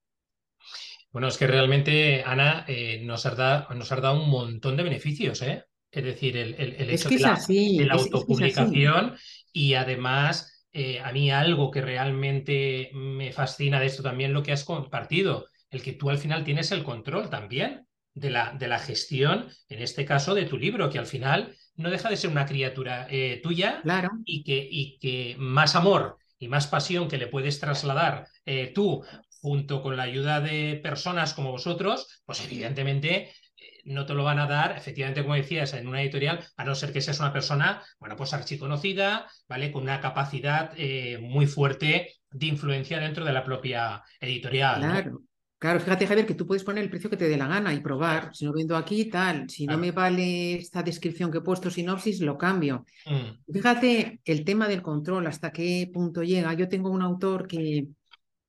Bueno, 1.10 1.26
es 1.26 1.38
que 1.38 1.46
realmente, 1.46 2.22
Ana, 2.24 2.64
eh, 2.68 3.00
nos, 3.02 3.26
ha 3.26 3.34
dado, 3.34 3.74
nos 3.74 3.88
dado 3.88 4.22
un 4.22 4.30
montón 4.30 4.76
de 4.76 4.82
beneficios, 4.82 5.42
¿eh? 5.42 5.64
Es 5.90 6.04
decir, 6.04 6.36
el, 6.36 6.54
hecho 6.88 7.08
de, 7.08 7.18
la, 7.18 7.94
autopublicación 7.94 9.16
y 9.52 9.74
además 9.74 10.68
eh, 10.72 11.00
a 11.00 11.10
mí 11.10 11.32
algo 11.32 11.72
que 11.72 11.80
realmente 11.80 12.92
me 12.94 13.32
fascina 13.32 13.80
de 13.80 13.86
esto 13.86 14.00
también 14.00 14.32
lo 14.32 14.44
que 14.44 14.52
has 14.52 14.62
compartido, 14.62 15.48
el 15.68 15.82
que 15.82 15.94
tú 15.94 16.08
al 16.08 16.18
final 16.18 16.44
tienes 16.44 16.70
el 16.70 16.84
control 16.84 17.28
también 17.28 17.88
de 18.14 18.30
la, 18.30 18.52
de 18.58 18.68
la 18.68 18.78
gestión, 18.78 19.48
en 19.68 19.82
este 19.82 20.04
caso 20.04 20.34
de 20.34 20.44
tu 20.44 20.58
libro, 20.58 20.90
que 20.90 20.98
al 20.98 21.06
final 21.06 21.54
no 21.76 21.90
deja 21.90 22.10
de 22.10 22.16
ser 22.16 22.30
una 22.30 22.46
criatura 22.46 23.06
eh, 23.10 23.40
tuya 23.42 23.80
claro. 23.82 24.10
y, 24.24 24.44
que, 24.44 24.68
y 24.70 24.98
que 24.98 25.36
más 25.38 25.74
amor 25.74 26.18
y 26.38 26.48
más 26.48 26.66
pasión 26.66 27.08
que 27.08 27.18
le 27.18 27.26
puedes 27.26 27.60
trasladar 27.60 28.26
eh, 28.44 28.72
tú 28.74 29.04
junto 29.40 29.82
con 29.82 29.96
la 29.96 30.02
ayuda 30.02 30.40
de 30.40 30.78
personas 30.82 31.32
como 31.32 31.50
vosotros, 31.50 32.22
pues 32.26 32.44
evidentemente 32.44 33.30
eh, 33.56 33.80
no 33.84 34.04
te 34.04 34.12
lo 34.12 34.24
van 34.24 34.38
a 34.38 34.46
dar, 34.46 34.76
efectivamente, 34.76 35.22
como 35.22 35.34
decías, 35.34 35.72
en 35.72 35.86
una 35.88 36.02
editorial, 36.02 36.44
a 36.56 36.64
no 36.64 36.74
ser 36.74 36.92
que 36.92 37.00
seas 37.00 37.20
una 37.20 37.32
persona, 37.32 37.82
bueno, 37.98 38.16
pues 38.16 38.34
archiconocida, 38.34 39.26
¿vale? 39.48 39.72
Con 39.72 39.82
una 39.84 40.00
capacidad 40.00 40.72
muy 41.20 41.46
fuerte 41.46 42.16
de 42.30 42.46
influencia 42.46 42.98
dentro 42.98 43.24
de 43.24 43.32
la 43.32 43.44
propia 43.44 44.02
editorial. 44.20 44.80
Claro. 44.80 45.22
Claro, 45.60 45.78
fíjate, 45.78 46.06
Javier, 46.06 46.26
que 46.26 46.34
tú 46.34 46.46
puedes 46.46 46.64
poner 46.64 46.82
el 46.82 46.88
precio 46.88 47.10
que 47.10 47.18
te 47.18 47.28
dé 47.28 47.36
la 47.36 47.46
gana 47.46 47.74
y 47.74 47.80
probar. 47.80 48.34
Si 48.34 48.46
no 48.46 48.52
vendo 48.54 48.74
aquí, 48.74 49.10
tal. 49.10 49.50
Si 49.50 49.66
no 49.66 49.76
me 49.76 49.92
vale 49.92 50.54
esta 50.54 50.82
descripción 50.82 51.30
que 51.30 51.36
he 51.36 51.42
puesto, 51.42 51.70
sinopsis, 51.70 52.22
lo 52.22 52.38
cambio. 52.38 52.86
Mm. 53.04 53.52
Fíjate 53.52 54.20
el 54.24 54.42
tema 54.42 54.68
del 54.68 54.80
control, 54.80 55.26
hasta 55.26 55.52
qué 55.52 55.90
punto 55.92 56.22
llega. 56.22 56.54
Yo 56.54 56.66
tengo 56.66 56.88
un 56.88 57.02
autor 57.02 57.46
que 57.46 57.88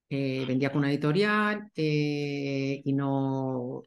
vendía 0.10 0.72
con 0.72 0.80
una 0.80 0.92
editorial 0.92 1.70
eh, 1.76 2.82
y, 2.84 2.94
no, 2.94 3.84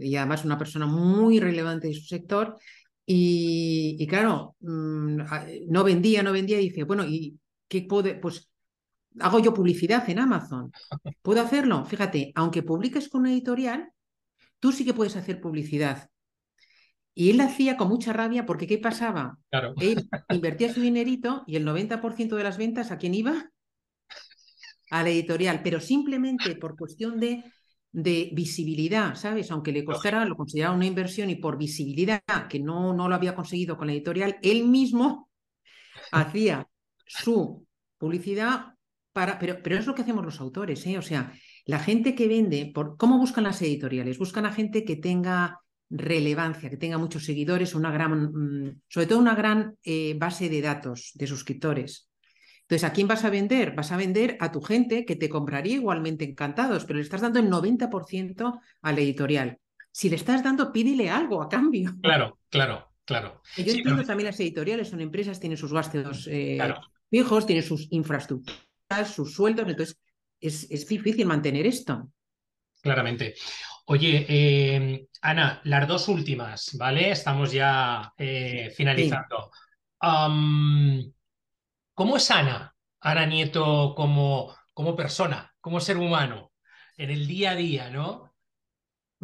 y 0.00 0.16
además 0.16 0.46
una 0.46 0.56
persona 0.56 0.86
muy 0.86 1.40
relevante 1.40 1.88
de 1.88 1.94
su 1.94 2.06
sector. 2.06 2.56
Y, 3.04 4.06
claro, 4.06 4.56
mm, 4.60 5.20
no 5.68 5.84
vendía, 5.84 6.22
no 6.22 6.32
vendía. 6.32 6.58
Y 6.58 6.70
dice, 6.70 6.84
bueno, 6.84 7.04
¿y 7.04 7.38
qué 7.68 7.82
puede? 7.82 8.14
Pues 8.14 8.50
hago 9.20 9.38
yo 9.38 9.54
publicidad 9.54 10.08
en 10.08 10.18
Amazon. 10.18 10.72
¿Puedo 11.22 11.40
hacerlo? 11.40 11.84
Fíjate, 11.84 12.32
aunque 12.34 12.62
publiques 12.62 13.08
con 13.08 13.22
una 13.22 13.32
editorial, 13.32 13.92
tú 14.58 14.72
sí 14.72 14.84
que 14.84 14.94
puedes 14.94 15.16
hacer 15.16 15.40
publicidad. 15.40 16.08
Y 17.14 17.30
él 17.30 17.40
hacía 17.40 17.76
con 17.76 17.88
mucha 17.88 18.12
rabia 18.12 18.46
porque 18.46 18.66
¿qué 18.66 18.78
pasaba? 18.78 19.38
Claro. 19.50 19.74
Él 19.80 20.08
invertía 20.30 20.72
su 20.72 20.80
dinerito 20.80 21.44
y 21.46 21.56
el 21.56 21.66
90% 21.66 22.36
de 22.36 22.42
las 22.42 22.56
ventas 22.56 22.90
a 22.90 22.98
quién 22.98 23.14
iba? 23.14 23.50
A 24.90 25.02
la 25.02 25.10
editorial, 25.10 25.60
pero 25.62 25.80
simplemente 25.80 26.56
por 26.56 26.76
cuestión 26.76 27.20
de, 27.20 27.44
de 27.92 28.30
visibilidad, 28.32 29.14
¿sabes? 29.14 29.50
Aunque 29.50 29.72
le 29.72 29.84
costara, 29.84 30.24
lo 30.24 30.36
consideraba 30.36 30.74
una 30.74 30.86
inversión 30.86 31.28
y 31.28 31.36
por 31.36 31.58
visibilidad, 31.58 32.22
que 32.48 32.58
no, 32.58 32.94
no 32.94 33.08
lo 33.08 33.14
había 33.14 33.34
conseguido 33.34 33.76
con 33.76 33.86
la 33.86 33.92
editorial, 33.92 34.38
él 34.42 34.64
mismo 34.64 35.28
hacía 36.12 36.66
su 37.06 37.66
publicidad 37.98 38.71
pero, 39.12 39.62
pero 39.62 39.76
es 39.76 39.86
lo 39.86 39.94
que 39.94 40.02
hacemos 40.02 40.24
los 40.24 40.40
autores, 40.40 40.86
¿eh? 40.86 40.98
O 40.98 41.02
sea, 41.02 41.32
la 41.66 41.78
gente 41.78 42.14
que 42.14 42.28
vende, 42.28 42.70
por, 42.74 42.96
¿cómo 42.96 43.18
buscan 43.18 43.44
las 43.44 43.60
editoriales? 43.62 44.18
Buscan 44.18 44.46
a 44.46 44.52
gente 44.52 44.84
que 44.84 44.96
tenga 44.96 45.60
relevancia, 45.90 46.70
que 46.70 46.78
tenga 46.78 46.96
muchos 46.98 47.24
seguidores, 47.24 47.74
una 47.74 47.90
gran, 47.90 48.32
mm, 48.32 48.80
sobre 48.88 49.06
todo 49.06 49.18
una 49.18 49.34
gran 49.34 49.76
eh, 49.84 50.14
base 50.18 50.48
de 50.48 50.62
datos 50.62 51.10
de 51.14 51.26
suscriptores. 51.26 52.08
Entonces, 52.62 52.84
¿a 52.88 52.92
quién 52.92 53.06
vas 53.06 53.24
a 53.24 53.30
vender? 53.30 53.74
Vas 53.74 53.92
a 53.92 53.98
vender 53.98 54.38
a 54.40 54.50
tu 54.50 54.62
gente 54.62 55.04
que 55.04 55.16
te 55.16 55.28
compraría 55.28 55.74
igualmente 55.74 56.24
encantados, 56.24 56.84
pero 56.84 56.96
le 56.96 57.02
estás 57.02 57.20
dando 57.20 57.38
el 57.38 57.50
90% 57.50 58.60
a 58.80 58.92
la 58.92 59.00
editorial. 59.00 59.58
Si 59.90 60.08
le 60.08 60.16
estás 60.16 60.42
dando, 60.42 60.72
pídele 60.72 61.10
algo 61.10 61.42
a 61.42 61.50
cambio. 61.50 61.94
Claro, 62.00 62.38
claro, 62.48 62.92
claro. 63.04 63.42
yo 63.58 63.72
entiendo 63.72 64.04
también 64.04 64.28
las 64.28 64.40
editoriales, 64.40 64.88
son 64.88 65.02
empresas, 65.02 65.38
tienen 65.38 65.58
sus 65.58 65.74
gastos 65.74 66.26
eh, 66.30 66.58
fijos, 67.10 67.44
tienen 67.44 67.62
sus 67.62 67.88
infraestructuras 67.90 68.71
sus 69.04 69.34
sueldos, 69.34 69.68
entonces 69.68 69.98
es, 70.40 70.70
es 70.70 70.86
difícil 70.86 71.26
mantener 71.26 71.66
esto. 71.66 72.08
Claramente. 72.80 73.34
Oye, 73.86 74.26
eh, 74.28 75.06
Ana, 75.20 75.60
las 75.64 75.86
dos 75.88 76.08
últimas, 76.08 76.76
¿vale? 76.76 77.10
Estamos 77.10 77.52
ya 77.52 78.12
eh, 78.16 78.72
finalizando. 78.76 79.50
¿Cómo 81.94 82.16
es 82.16 82.30
Ana? 82.30 82.74
Ana 83.00 83.26
Nieto 83.26 83.94
como, 83.94 84.54
como 84.72 84.96
persona, 84.96 85.52
como 85.60 85.80
ser 85.80 85.98
humano, 85.98 86.52
en 86.96 87.10
el 87.10 87.26
día 87.26 87.52
a 87.52 87.56
día, 87.56 87.90
¿no? 87.90 88.32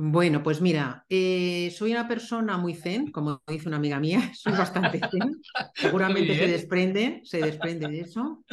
Bueno, 0.00 0.42
pues 0.44 0.60
mira, 0.60 1.04
eh, 1.08 1.74
soy 1.76 1.92
una 1.92 2.06
persona 2.06 2.56
muy 2.56 2.74
zen, 2.74 3.10
como 3.10 3.42
dice 3.46 3.68
una 3.68 3.78
amiga 3.78 3.98
mía, 3.98 4.32
soy 4.34 4.52
bastante 4.52 5.00
zen. 5.00 5.40
Seguramente 5.74 6.36
se 6.36 6.46
desprende, 6.46 7.20
se 7.24 7.40
desprende 7.40 7.88
de 7.88 8.00
eso. 8.00 8.44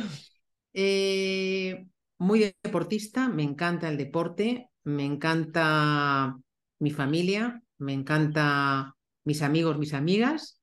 Eh, 0.78 1.88
muy 2.18 2.54
deportista, 2.62 3.30
me 3.30 3.44
encanta 3.44 3.88
el 3.88 3.96
deporte, 3.96 4.70
me 4.84 5.06
encanta 5.06 6.36
mi 6.80 6.92
familia, 6.92 7.62
me 7.78 7.94
encanta 7.94 8.94
mis 9.24 9.42
amigos, 9.42 9.78
mis 9.78 9.94
amigas. 9.94 10.62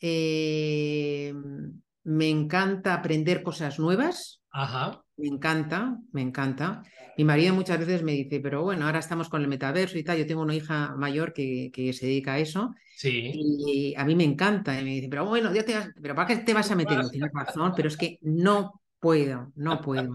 Eh, 0.00 1.32
me 2.02 2.28
encanta 2.28 2.94
aprender 2.94 3.44
cosas 3.44 3.78
nuevas. 3.78 4.42
Ajá. 4.50 5.04
Me 5.16 5.28
encanta, 5.28 5.96
me 6.10 6.22
encanta. 6.22 6.82
Mi 7.16 7.22
marido 7.22 7.54
muchas 7.54 7.78
veces 7.78 8.02
me 8.02 8.12
dice, 8.12 8.40
pero 8.40 8.62
bueno, 8.62 8.86
ahora 8.86 8.98
estamos 8.98 9.28
con 9.28 9.42
el 9.42 9.48
metaverso 9.48 9.96
y 9.96 10.02
tal. 10.02 10.18
Yo 10.18 10.26
tengo 10.26 10.42
una 10.42 10.56
hija 10.56 10.96
mayor 10.96 11.32
que, 11.32 11.70
que 11.72 11.92
se 11.92 12.06
dedica 12.06 12.32
a 12.32 12.38
eso. 12.40 12.74
Sí. 12.96 13.30
Y 13.32 13.94
a 13.96 14.04
mí 14.04 14.16
me 14.16 14.24
encanta. 14.24 14.78
Y 14.80 14.82
me 14.82 14.90
dice, 14.90 15.08
pero 15.08 15.24
bueno, 15.26 15.52
te 15.52 15.64
pero 16.02 16.16
¿para 16.16 16.26
qué 16.26 16.36
te 16.38 16.52
vas 16.52 16.70
a 16.72 16.74
meter? 16.74 17.08
Tienes 17.08 17.30
razón, 17.32 17.72
pero 17.76 17.86
es 17.86 17.96
que 17.96 18.18
no 18.22 18.81
puedo, 19.02 19.50
no 19.56 19.80
puedo. 19.80 20.14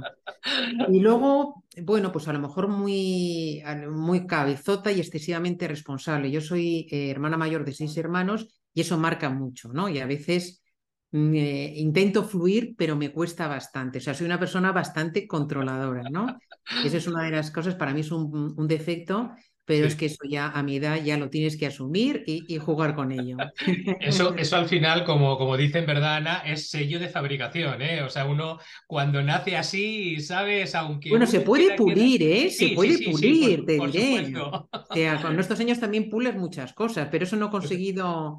Y 0.88 1.02
luego, 1.02 1.66
bueno, 1.82 2.10
pues 2.14 2.30
a 2.30 2.34
lo 2.34 2.40
mejor 2.40 2.70
muy, 2.70 3.62
muy 3.92 4.26
cabezota 4.26 4.94
y 4.94 5.02
excesivamente 5.02 5.68
responsable. 5.68 6.32
Yo 6.32 6.40
soy 6.40 6.88
eh, 6.90 7.12
hermana 7.12 7.36
mayor 7.36 7.66
de 7.66 7.74
seis 7.74 7.98
hermanos 7.98 8.48
y 8.74 8.80
eso 8.80 8.98
marca 8.98 9.30
mucho, 9.30 9.74
¿no? 9.74 9.90
Y 9.90 10.00
a 10.00 10.06
veces 10.06 10.64
intento 11.12 12.24
fluir, 12.24 12.76
pero 12.78 12.96
me 12.96 13.12
cuesta 13.12 13.50
bastante. 13.50 13.98
O 13.98 14.02
sea, 14.02 14.14
soy 14.14 14.26
una 14.26 14.40
persona 14.40 14.72
bastante 14.72 15.28
controladora, 15.28 16.04
¿no? 16.10 16.38
Esa 16.86 16.96
es 16.96 17.08
una 17.08 17.26
de 17.26 17.32
las 17.32 17.52
cosas, 17.52 17.76
para 17.76 17.94
mí 17.94 18.00
es 18.00 18.12
un, 18.12 18.68
defecto, 18.68 19.32
pero 19.68 19.86
es 19.86 19.96
que 19.96 20.08
eso 20.08 20.24
ya 20.28 20.48
a 20.48 20.64
mi 20.64 20.78
edad 20.78 21.04
ya 21.04 21.18
lo 21.18 21.30
tienes 21.30 21.58
que 21.58 21.68
asumir 21.68 22.24
y, 22.26 22.58
jugar 22.58 22.96
con 22.96 23.12
ello. 23.12 23.38
Eso, 24.02 24.34
eso 24.36 24.56
al 24.56 24.68
final, 24.68 25.04
como, 25.04 25.38
como 25.38 25.56
dicen, 25.58 25.86
¿verdad, 25.86 26.16
Ana? 26.16 26.38
Es 26.46 26.70
sello 26.70 27.00
de 27.00 27.10
fabricación, 27.10 27.82
¿eh? 27.82 28.02
O 28.02 28.10
sea, 28.10 28.26
uno 28.26 28.60
cuando 28.88 29.22
nace 29.22 29.56
así, 29.56 30.20
¿sabes? 30.22 30.74
Aunque... 30.74 31.10
Bueno, 31.10 31.28
se 31.28 31.42
puede 31.42 31.76
pulir, 31.76 32.24
¿eh? 32.24 32.50
Se 32.50 32.70
puede 32.70 32.98
pulir, 33.04 33.66
te 33.66 33.74
diré. 33.74 34.34
O 34.40 34.68
sea, 34.94 35.22
con 35.22 35.40
estos 35.40 35.60
años 35.60 35.80
también 35.80 36.10
pules 36.10 36.36
muchas 36.36 36.74
cosas, 36.74 37.10
pero 37.12 37.26
eso 37.26 37.36
no 37.36 37.48
he 37.48 37.52
conseguido 37.52 38.38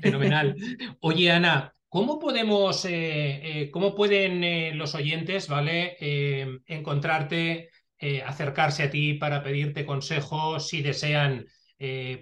Fenomenal. 0.00 0.56
Oye, 1.00 1.30
Ana, 1.30 1.74
¿cómo 1.88 2.18
podemos, 2.18 2.84
eh, 2.84 2.90
eh, 3.62 3.70
cómo 3.70 3.94
pueden 3.94 4.42
eh, 4.42 4.72
los 4.74 4.94
oyentes, 4.94 5.48
¿vale? 5.48 5.96
encontrarte, 6.66 7.70
acercarse 8.26 8.82
a 8.84 8.90
ti 8.90 9.14
para 9.14 9.42
pedirte 9.42 9.86
consejos 9.86 10.68
si 10.68 10.82
desean 10.82 11.46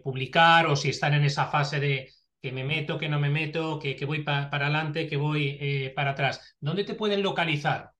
publicar 0.03 0.66
o 0.66 0.76
si 0.76 0.89
están 0.91 1.14
en 1.14 1.24
esa 1.24 1.47
fase 1.47 1.81
de 1.81 2.09
que 2.41 2.53
me 2.53 2.64
meto, 2.64 2.99
que 2.99 3.09
no 3.09 3.20
me 3.20 3.28
meto, 3.28 3.78
que, 3.78 3.95
que 3.95 4.07
voy 4.07 4.22
para 4.22 4.49
adelante, 4.51 5.07
que 5.07 5.16
voy 5.16 5.93
para 5.95 6.12
atrás. 6.12 6.57
¿Dónde 6.61 6.85
te 6.85 6.95
pueden 6.95 7.22
localizar? 7.22 7.91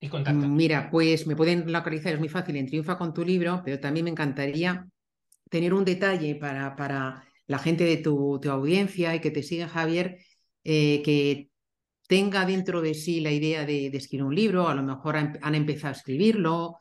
Y 0.00 0.08
contactar? 0.08 0.48
Mira, 0.48 0.90
pues 0.90 1.26
me 1.26 1.36
pueden 1.36 1.70
localizar, 1.70 2.14
es 2.14 2.18
muy 2.18 2.28
fácil 2.28 2.56
en 2.56 2.66
Triunfa 2.66 2.98
con 2.98 3.14
tu 3.14 3.24
libro, 3.24 3.62
pero 3.64 3.78
también 3.78 4.04
me 4.04 4.10
encantaría 4.10 4.86
tener 5.48 5.74
un 5.74 5.84
detalle 5.84 6.34
para, 6.34 6.74
para 6.76 7.24
la 7.46 7.58
gente 7.58 7.84
de 7.84 7.98
tu, 7.98 8.40
audiencia 8.48 9.14
y 9.14 9.20
que 9.20 9.30
te 9.30 9.42
siga, 9.42 9.68
Javier, 9.68 10.18
eh, 10.64 11.02
que 11.04 11.50
tenga 12.08 12.44
dentro 12.44 12.80
de 12.80 12.94
sí 12.94 13.20
la 13.20 13.30
idea 13.30 13.64
de, 13.66 13.88
escribir 13.88 14.24
un 14.24 14.34
libro, 14.34 14.68
a 14.68 14.74
lo 14.74 14.82
mejor 14.82 15.16
han, 15.16 15.54
empezado 15.54 15.92
a 15.92 15.96
escribirlo, 15.96 16.78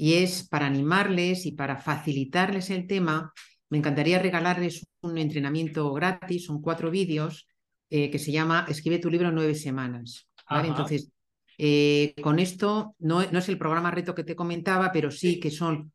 y 0.00 0.14
es 0.14 0.48
para 0.48 0.64
animarles 0.64 1.44
y 1.44 1.52
para 1.52 1.76
facilitarles 1.76 2.70
el 2.70 2.86
tema, 2.86 3.34
me 3.68 3.76
encantaría 3.76 4.18
regalarles 4.18 4.88
un 5.02 5.18
entrenamiento 5.18 5.92
gratis, 5.92 6.46
son 6.46 6.62
cuatro 6.62 6.90
vídeos, 6.90 7.46
eh, 7.90 8.10
que 8.10 8.18
se 8.18 8.32
llama 8.32 8.64
Escribe 8.66 8.98
tu 8.98 9.10
libro 9.10 9.28
en 9.28 9.34
nueve 9.34 9.54
semanas. 9.54 10.26
Entonces, 10.48 11.12
eh, 11.58 12.14
con 12.22 12.38
esto 12.38 12.94
no, 12.98 13.30
no, 13.30 13.40
es 13.40 13.50
el 13.50 13.58
programa 13.58 13.90
reto 13.90 14.14
que 14.14 14.24
te 14.24 14.34
comentaba, 14.34 14.90
pero 14.90 15.10
sí 15.10 15.38
que 15.38 15.50
son 15.50 15.92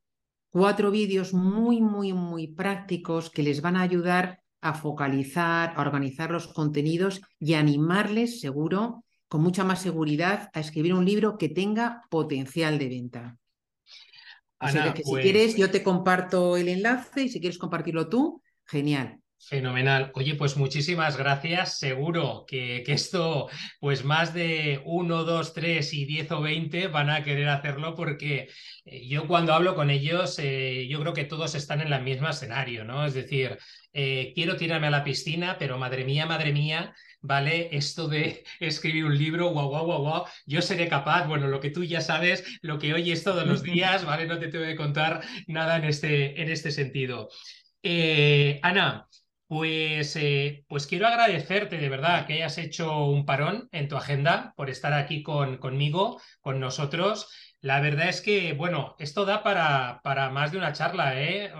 cuatro 0.51 0.91
vídeos 0.91 1.33
muy, 1.33 1.81
muy, 1.81 2.13
muy 2.13 2.45
prácticos 2.45 3.31
que 3.31 3.41
les 3.41 3.59
van 3.59 3.75
a 3.75 3.81
ayudar 3.81 4.39
a 4.61 4.75
focalizar, 4.75 5.73
a 5.75 5.81
organizar 5.81 6.29
los 6.29 6.45
contenidos 6.45 7.21
y 7.39 7.55
animarles, 7.55 8.39
seguro, 8.39 9.03
con 9.27 9.41
mucha 9.41 9.63
más 9.63 9.81
seguridad, 9.81 10.51
a 10.53 10.59
escribir 10.59 10.93
un 10.93 11.05
libro 11.05 11.39
que 11.39 11.49
tenga 11.49 12.03
potencial 12.11 12.77
de 12.77 12.87
venta. 12.87 13.37
Así 14.59 14.79
que 14.93 15.03
si 15.03 15.15
quieres, 15.15 15.51
pues 15.53 15.57
yo 15.57 15.71
te 15.71 15.83
comparto 15.83 16.57
el 16.57 16.69
enlace 16.69 17.23
y 17.23 17.29
si 17.29 17.39
quieres 17.39 17.57
compartirlo 17.57 18.09
tú, 18.09 18.41
genial. 18.65 19.19
Fenomenal. 19.47 20.11
Oye, 20.15 20.33
pues 20.33 20.57
muchísimas 20.57 21.17
gracias. 21.17 21.77
Seguro 21.77 22.45
que, 22.47 22.81
que, 22.83 22.93
esto, 22.93 23.47
pues 23.79 24.03
más 24.03 24.33
de 24.33 24.81
uno, 24.85 25.23
dos, 25.23 25.53
tres 25.53 25.93
y 25.93 26.05
diez 26.05 26.31
o 26.31 26.41
veinte 26.41 26.87
van 26.87 27.11
a 27.11 27.23
querer 27.23 27.49
hacerlo 27.49 27.93
porque 27.93 28.49
eh, 28.85 29.07
yo 29.07 29.27
cuando 29.27 29.53
hablo 29.53 29.75
con 29.75 29.91
ellos, 29.91 30.39
eh, 30.39 30.87
yo 30.89 30.99
creo 30.99 31.13
que 31.13 31.25
todos 31.25 31.53
están 31.53 31.81
en 31.81 31.93
el 31.93 32.01
mismo 32.01 32.27
escenario, 32.27 32.85
¿no? 32.85 33.05
Es 33.05 33.13
decir, 33.13 33.55
eh, 33.93 34.31
quiero 34.33 34.55
tirarme 34.57 34.87
a 34.87 34.89
la 34.89 35.03
piscina, 35.03 35.57
pero 35.59 35.77
madre 35.77 36.05
mía, 36.05 36.25
madre 36.25 36.51
mía, 36.51 36.95
¿vale? 37.21 37.69
Esto 37.71 38.07
de 38.07 38.43
escribir 38.59 39.05
un 39.05 39.15
libro, 39.15 39.49
guau, 39.49 39.69
guau, 39.69 39.85
guau, 39.85 40.01
guau, 40.01 40.25
yo 40.47 40.63
seré 40.63 40.87
capaz, 40.87 41.27
bueno, 41.27 41.47
lo 41.47 41.59
que 41.59 41.69
tú 41.69 41.83
ya 41.83 42.01
sabes, 42.01 42.43
lo 42.63 42.79
que 42.79 42.95
oyes 42.95 43.23
todos 43.23 43.45
los 43.45 43.61
días, 43.71 44.05
¿vale? 44.05 44.25
No 44.25 44.39
te 44.39 44.47
tengo 44.47 44.65
que 44.65 44.75
contar 44.75 45.21
nada 45.45 45.77
en 45.77 45.83
este, 45.83 46.41
en 46.41 46.49
este 46.49 46.71
sentido. 46.71 47.29
Ana, 48.63 49.07
pues, 49.47 50.15
eh, 50.15 50.65
pues 50.67 50.87
quiero 50.87 51.07
agradecerte 51.07 51.77
de 51.77 51.89
verdad 51.89 52.25
que 52.25 52.33
hayas 52.33 52.57
hecho 52.57 53.05
un 53.05 53.25
parón 53.25 53.69
en 53.71 53.87
tu 53.87 53.95
agenda 53.95 54.53
por 54.55 54.69
estar 54.69 54.93
aquí 54.93 55.23
con, 55.23 55.57
conmigo, 55.57 56.19
con 56.41 56.59
nosotros. 56.59 57.27
La 57.65 57.81
verdad 57.81 58.09
es 58.09 58.21
que, 58.21 58.53
bueno, 58.53 58.95
esto 58.99 59.25
da 59.25 59.41
para, 59.41 59.99
para 60.03 60.29
más 60.29 60.51
de 60.51 60.59
una 60.59 60.71
charla, 60.71 61.19
¿eh? 61.19 61.51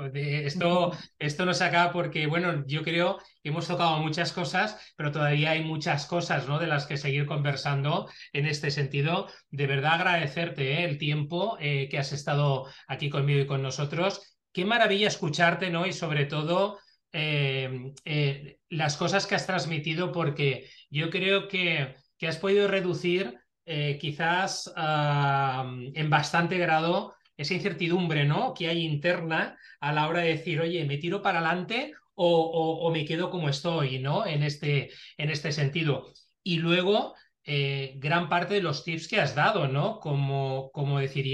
esto, 0.45 0.91
esto 1.19 1.45
no 1.45 1.53
se 1.55 1.63
acaba 1.63 1.91
porque, 1.91 2.27
bueno, 2.27 2.63
yo 2.67 2.83
creo 2.83 3.17
que 3.41 3.49
hemos 3.49 3.67
tocado 3.67 3.97
muchas 3.99 4.31
cosas, 4.31 4.93
pero 4.95 5.11
todavía 5.11 5.51
hay 5.51 5.63
muchas 5.63 6.05
cosas, 6.05 6.47
¿no? 6.47 6.59
De 6.59 6.67
las 6.67 6.85
que 6.85 6.97
seguir 6.97 7.25
conversando 7.25 8.07
en 8.33 8.45
este 8.45 8.69
sentido. 8.69 9.27
De 9.49 9.65
verdad 9.65 9.93
agradecerte 9.93 10.73
¿eh? 10.73 10.85
el 10.85 10.99
tiempo 10.99 11.57
eh, 11.59 11.87
que 11.89 11.97
has 11.97 12.11
estado 12.11 12.67
aquí 12.87 13.09
conmigo 13.09 13.39
y 13.39 13.47
con 13.47 13.63
nosotros. 13.63 14.37
Qué 14.53 14.63
maravilla 14.63 15.07
escucharte, 15.07 15.71
¿no? 15.71 15.87
Y 15.87 15.93
sobre 15.93 16.25
todo 16.25 16.77
eh, 17.17 17.93
eh, 18.03 18.59
las 18.67 18.97
cosas 18.97 19.25
que 19.25 19.35
has 19.35 19.47
transmitido 19.47 20.11
porque 20.11 20.69
yo 20.89 21.09
creo 21.09 21.47
que, 21.47 21.95
que 22.17 22.27
has 22.27 22.35
podido 22.35 22.67
reducir 22.67 23.39
eh, 23.65 23.97
quizás 24.01 24.69
en 24.75 26.09
bastante 26.09 26.57
grado 26.57 27.15
esa 27.37 27.53
incertidumbre 27.53 28.25
¿no? 28.25 28.53
que 28.53 28.67
hay 28.67 28.83
interna 28.83 29.57
a 29.79 29.93
la 29.93 30.09
hora 30.09 30.23
de 30.23 30.35
decir, 30.35 30.59
oye, 30.59 30.83
me 30.83 30.97
tiro 30.97 31.21
para 31.21 31.39
adelante 31.39 31.93
o, 32.15 32.91
me 32.91 33.05
quedo 33.05 33.29
como 33.29 33.47
estoy 33.47 33.99
¿no? 33.99 34.25
en, 34.25 34.43
este, 34.43 34.91
en 35.17 35.29
este 35.29 35.53
sentido. 35.53 36.11
Y 36.43 36.57
luego, 36.57 37.15
gran 37.45 38.27
parte 38.27 38.55
de 38.55 38.61
los 38.61 38.83
tips 38.83 39.07
que 39.07 39.21
has 39.21 39.35
dado, 39.35 39.69
¿no? 39.69 39.99
Como, 40.01 40.69
como 40.73 40.99
decir, 40.99 41.25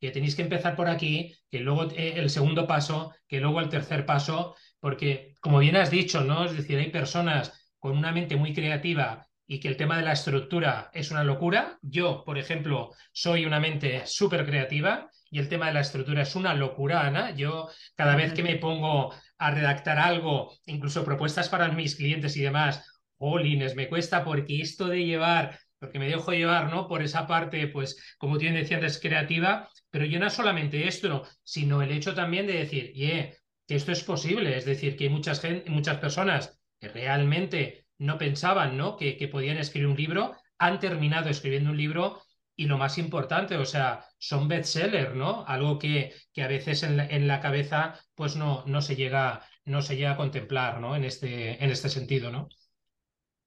que 0.00 0.10
tenéis 0.10 0.36
que 0.36 0.42
empezar 0.42 0.74
por 0.74 0.88
aquí, 0.88 1.34
que 1.50 1.60
luego 1.60 1.90
el 1.94 2.30
segundo 2.30 2.66
paso, 2.66 3.14
que 3.26 3.40
luego 3.40 3.60
el 3.60 3.68
tercer 3.68 4.04
paso, 4.06 4.54
porque, 4.80 5.34
como 5.40 5.58
bien 5.58 5.76
has 5.76 5.90
dicho, 5.90 6.22
¿no? 6.22 6.44
Es 6.44 6.56
decir, 6.56 6.78
hay 6.78 6.90
personas 6.90 7.52
con 7.78 7.96
una 7.96 8.12
mente 8.12 8.36
muy 8.36 8.54
creativa 8.54 9.26
y 9.46 9.60
que 9.60 9.68
el 9.68 9.76
tema 9.76 9.96
de 9.96 10.04
la 10.04 10.12
estructura 10.12 10.90
es 10.92 11.10
una 11.10 11.24
locura. 11.24 11.78
Yo, 11.82 12.22
por 12.24 12.38
ejemplo, 12.38 12.90
soy 13.12 13.46
una 13.46 13.60
mente 13.60 14.02
súper 14.06 14.44
creativa 14.44 15.10
y 15.30 15.38
el 15.38 15.48
tema 15.48 15.66
de 15.66 15.74
la 15.74 15.80
estructura 15.80 16.22
es 16.22 16.34
una 16.36 16.54
locura, 16.54 17.06
Ana. 17.06 17.34
Yo, 17.34 17.68
cada 17.96 18.16
vez 18.16 18.32
que 18.34 18.42
me 18.42 18.56
pongo 18.56 19.14
a 19.38 19.50
redactar 19.50 19.98
algo, 19.98 20.52
incluso 20.66 21.04
propuestas 21.04 21.48
para 21.48 21.68
mis 21.68 21.96
clientes 21.96 22.36
y 22.36 22.42
demás, 22.42 22.84
jolines, 23.16 23.74
me 23.74 23.88
cuesta 23.88 24.24
porque 24.24 24.60
esto 24.60 24.86
de 24.88 25.04
llevar 25.04 25.58
porque 25.78 25.98
me 25.98 26.08
dejo 26.08 26.32
llevar, 26.32 26.70
¿no? 26.70 26.88
Por 26.88 27.02
esa 27.02 27.26
parte, 27.26 27.68
pues, 27.68 28.16
como 28.18 28.38
tú 28.38 28.44
decía 28.46 28.78
antes, 28.78 28.98
creativa, 29.00 29.68
pero 29.90 30.04
yo 30.04 30.18
no 30.18 30.28
solamente 30.30 30.86
esto, 30.88 31.26
sino 31.42 31.82
el 31.82 31.92
hecho 31.92 32.14
también 32.14 32.46
de 32.46 32.54
decir, 32.54 32.92
yeah, 32.92 33.30
que 33.68 33.76
esto 33.76 33.92
es 33.92 34.02
posible, 34.02 34.56
es 34.56 34.64
decir, 34.64 34.96
que 34.96 35.04
hay 35.04 35.10
muchas, 35.10 35.42
muchas 35.66 35.98
personas 35.98 36.58
que 36.80 36.88
realmente 36.88 37.86
no 37.98 38.16
pensaban 38.16 38.78
¿no? 38.78 38.96
Que, 38.96 39.18
que 39.18 39.28
podían 39.28 39.58
escribir 39.58 39.88
un 39.88 39.96
libro, 39.96 40.34
han 40.58 40.80
terminado 40.80 41.28
escribiendo 41.28 41.70
un 41.70 41.76
libro 41.76 42.22
y 42.56 42.64
lo 42.64 42.78
más 42.78 42.96
importante, 42.96 43.56
o 43.56 43.66
sea, 43.66 44.04
son 44.18 44.48
bestsellers, 44.48 45.14
¿no? 45.14 45.44
Algo 45.46 45.78
que, 45.78 46.14
que 46.32 46.42
a 46.42 46.48
veces 46.48 46.82
en 46.82 46.96
la, 46.96 47.06
en 47.06 47.28
la, 47.28 47.40
cabeza 47.40 47.94
pues 48.14 48.36
no, 48.36 48.64
no, 48.66 48.80
se 48.80 48.96
llega, 48.96 49.42
no 49.66 49.82
se 49.82 49.96
llega 49.96 50.12
a 50.12 50.16
contemplar, 50.16 50.80
¿no? 50.80 50.96
En 50.96 51.04
este, 51.04 51.62
en 51.62 51.70
este 51.70 51.90
sentido, 51.90 52.32
¿no? 52.32 52.48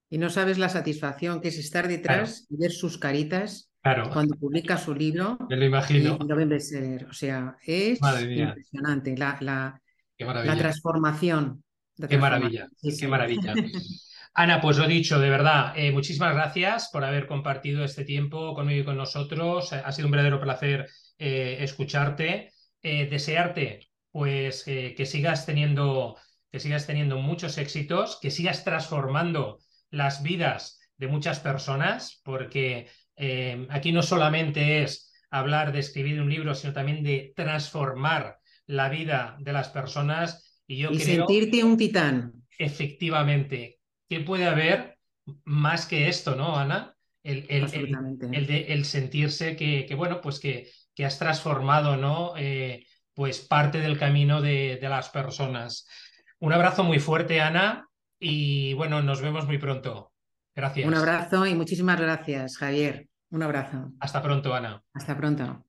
Y 0.10 0.18
no 0.18 0.30
sabes 0.30 0.60
la 0.60 0.70
satisfacción 0.70 1.42
que 1.42 1.48
es 1.48 1.58
estar 1.58 1.88
detrás 1.88 2.46
y 2.50 2.58
ver 2.58 2.72
sus 2.72 2.98
caritas 2.98 3.72
cuando 3.82 4.36
publica 4.36 4.78
su 4.78 4.94
libro. 4.94 5.38
Me 5.50 5.58
lo 5.58 5.66
imagino. 5.66 6.00
Y 6.00 6.18
O 7.10 7.14
sea, 7.14 7.58
es 7.66 8.00
impresionante 8.00 9.18
la, 9.18 9.38
la, 9.42 9.82
la 10.26 10.58
transformación. 10.58 11.64
Qué 12.10 12.18
maravilla, 12.18 12.68
qué 12.82 13.08
maravilla. 13.08 13.54
Ana, 14.34 14.62
pues 14.62 14.78
lo 14.78 14.88
dicho, 14.88 15.20
de 15.20 15.30
verdad, 15.30 15.74
eh, 15.76 15.92
muchísimas 15.92 16.34
gracias 16.34 16.90
por 16.92 17.04
haber 17.04 17.28
compartido 17.28 17.84
este 17.84 18.06
tiempo 18.06 18.54
conmigo 18.54 18.82
y 18.82 18.86
con 18.86 18.98
nosotros. 18.98 19.74
Ha 19.74 19.92
sido 19.92 20.08
un 20.08 20.12
verdadero 20.12 20.40
placer 20.40 20.88
eh, 21.18 21.58
escucharte. 21.60 22.54
Eh, 22.84 23.08
desearte, 23.08 23.90
pues, 24.12 24.64
que 24.64 25.06
sigas 25.06 25.46
teniendo 25.46 26.18
que 26.52 26.60
sigas 26.60 26.88
teniendo 26.88 27.18
muchos 27.20 27.60
éxitos, 27.60 28.18
que 28.20 28.32
sigas 28.32 28.64
transformando 28.64 29.60
las 29.92 30.24
vidas 30.24 30.80
de 30.98 31.08
muchas 31.08 31.40
personas, 31.40 32.22
porque 32.26 32.90
aquí 33.70 33.92
no 33.92 34.02
solamente 34.02 34.82
es 34.82 35.14
hablar 35.30 35.72
de 35.72 35.80
escribir 35.80 36.20
un 36.20 36.30
libro, 36.30 36.56
sino 36.56 36.74
también 36.74 37.04
de 37.04 37.34
transformar 37.36 38.40
la 38.72 38.90
vida 38.90 39.36
de 39.40 39.54
las 39.54 39.70
personas. 39.70 40.62
Y 40.66 40.78
yo 40.78 40.94
sentirte 40.94 41.64
un 41.64 41.78
titán. 41.78 42.34
Efectivamente, 42.58 43.80
¿qué 44.08 44.22
puede 44.22 44.46
haber 44.46 44.98
más 45.44 45.86
que 45.86 46.08
esto, 46.08 46.36
no, 46.36 46.58
Ana? 46.58 46.96
El, 47.24 47.46
el, 47.50 48.86
sentirse 48.86 49.56
que, 49.56 49.94
bueno, 49.96 50.22
pues 50.22 50.40
que, 50.40 50.72
que 50.96 51.06
has 51.06 51.20
transformado, 51.20 51.98
¿no? 51.98 52.34
Eh, 52.38 52.86
pues 53.14 53.42
parte 53.42 53.80
del 53.80 54.00
camino 54.00 54.42
de, 54.42 54.80
de 54.82 54.90
las 54.90 55.10
personas. 55.10 55.88
Un 56.40 56.54
abrazo 56.54 56.84
muy 56.84 57.00
fuerte, 57.00 57.42
Ana, 57.42 57.88
y 58.20 58.74
bueno, 58.74 59.02
nos 59.02 59.22
vemos 59.22 59.46
muy 59.46 59.58
pronto. 59.58 60.14
Gracias. 60.56 60.88
Un 60.88 60.96
abrazo 60.96 61.46
y 61.46 61.54
muchísimas 61.54 62.00
gracias, 62.00 62.58
Javier. 62.58 63.08
Un 63.30 63.44
abrazo. 63.44 63.92
Hasta 64.00 64.22
pronto, 64.22 64.54
Ana. 64.54 64.82
Hasta 64.94 65.16
pronto. 65.16 65.66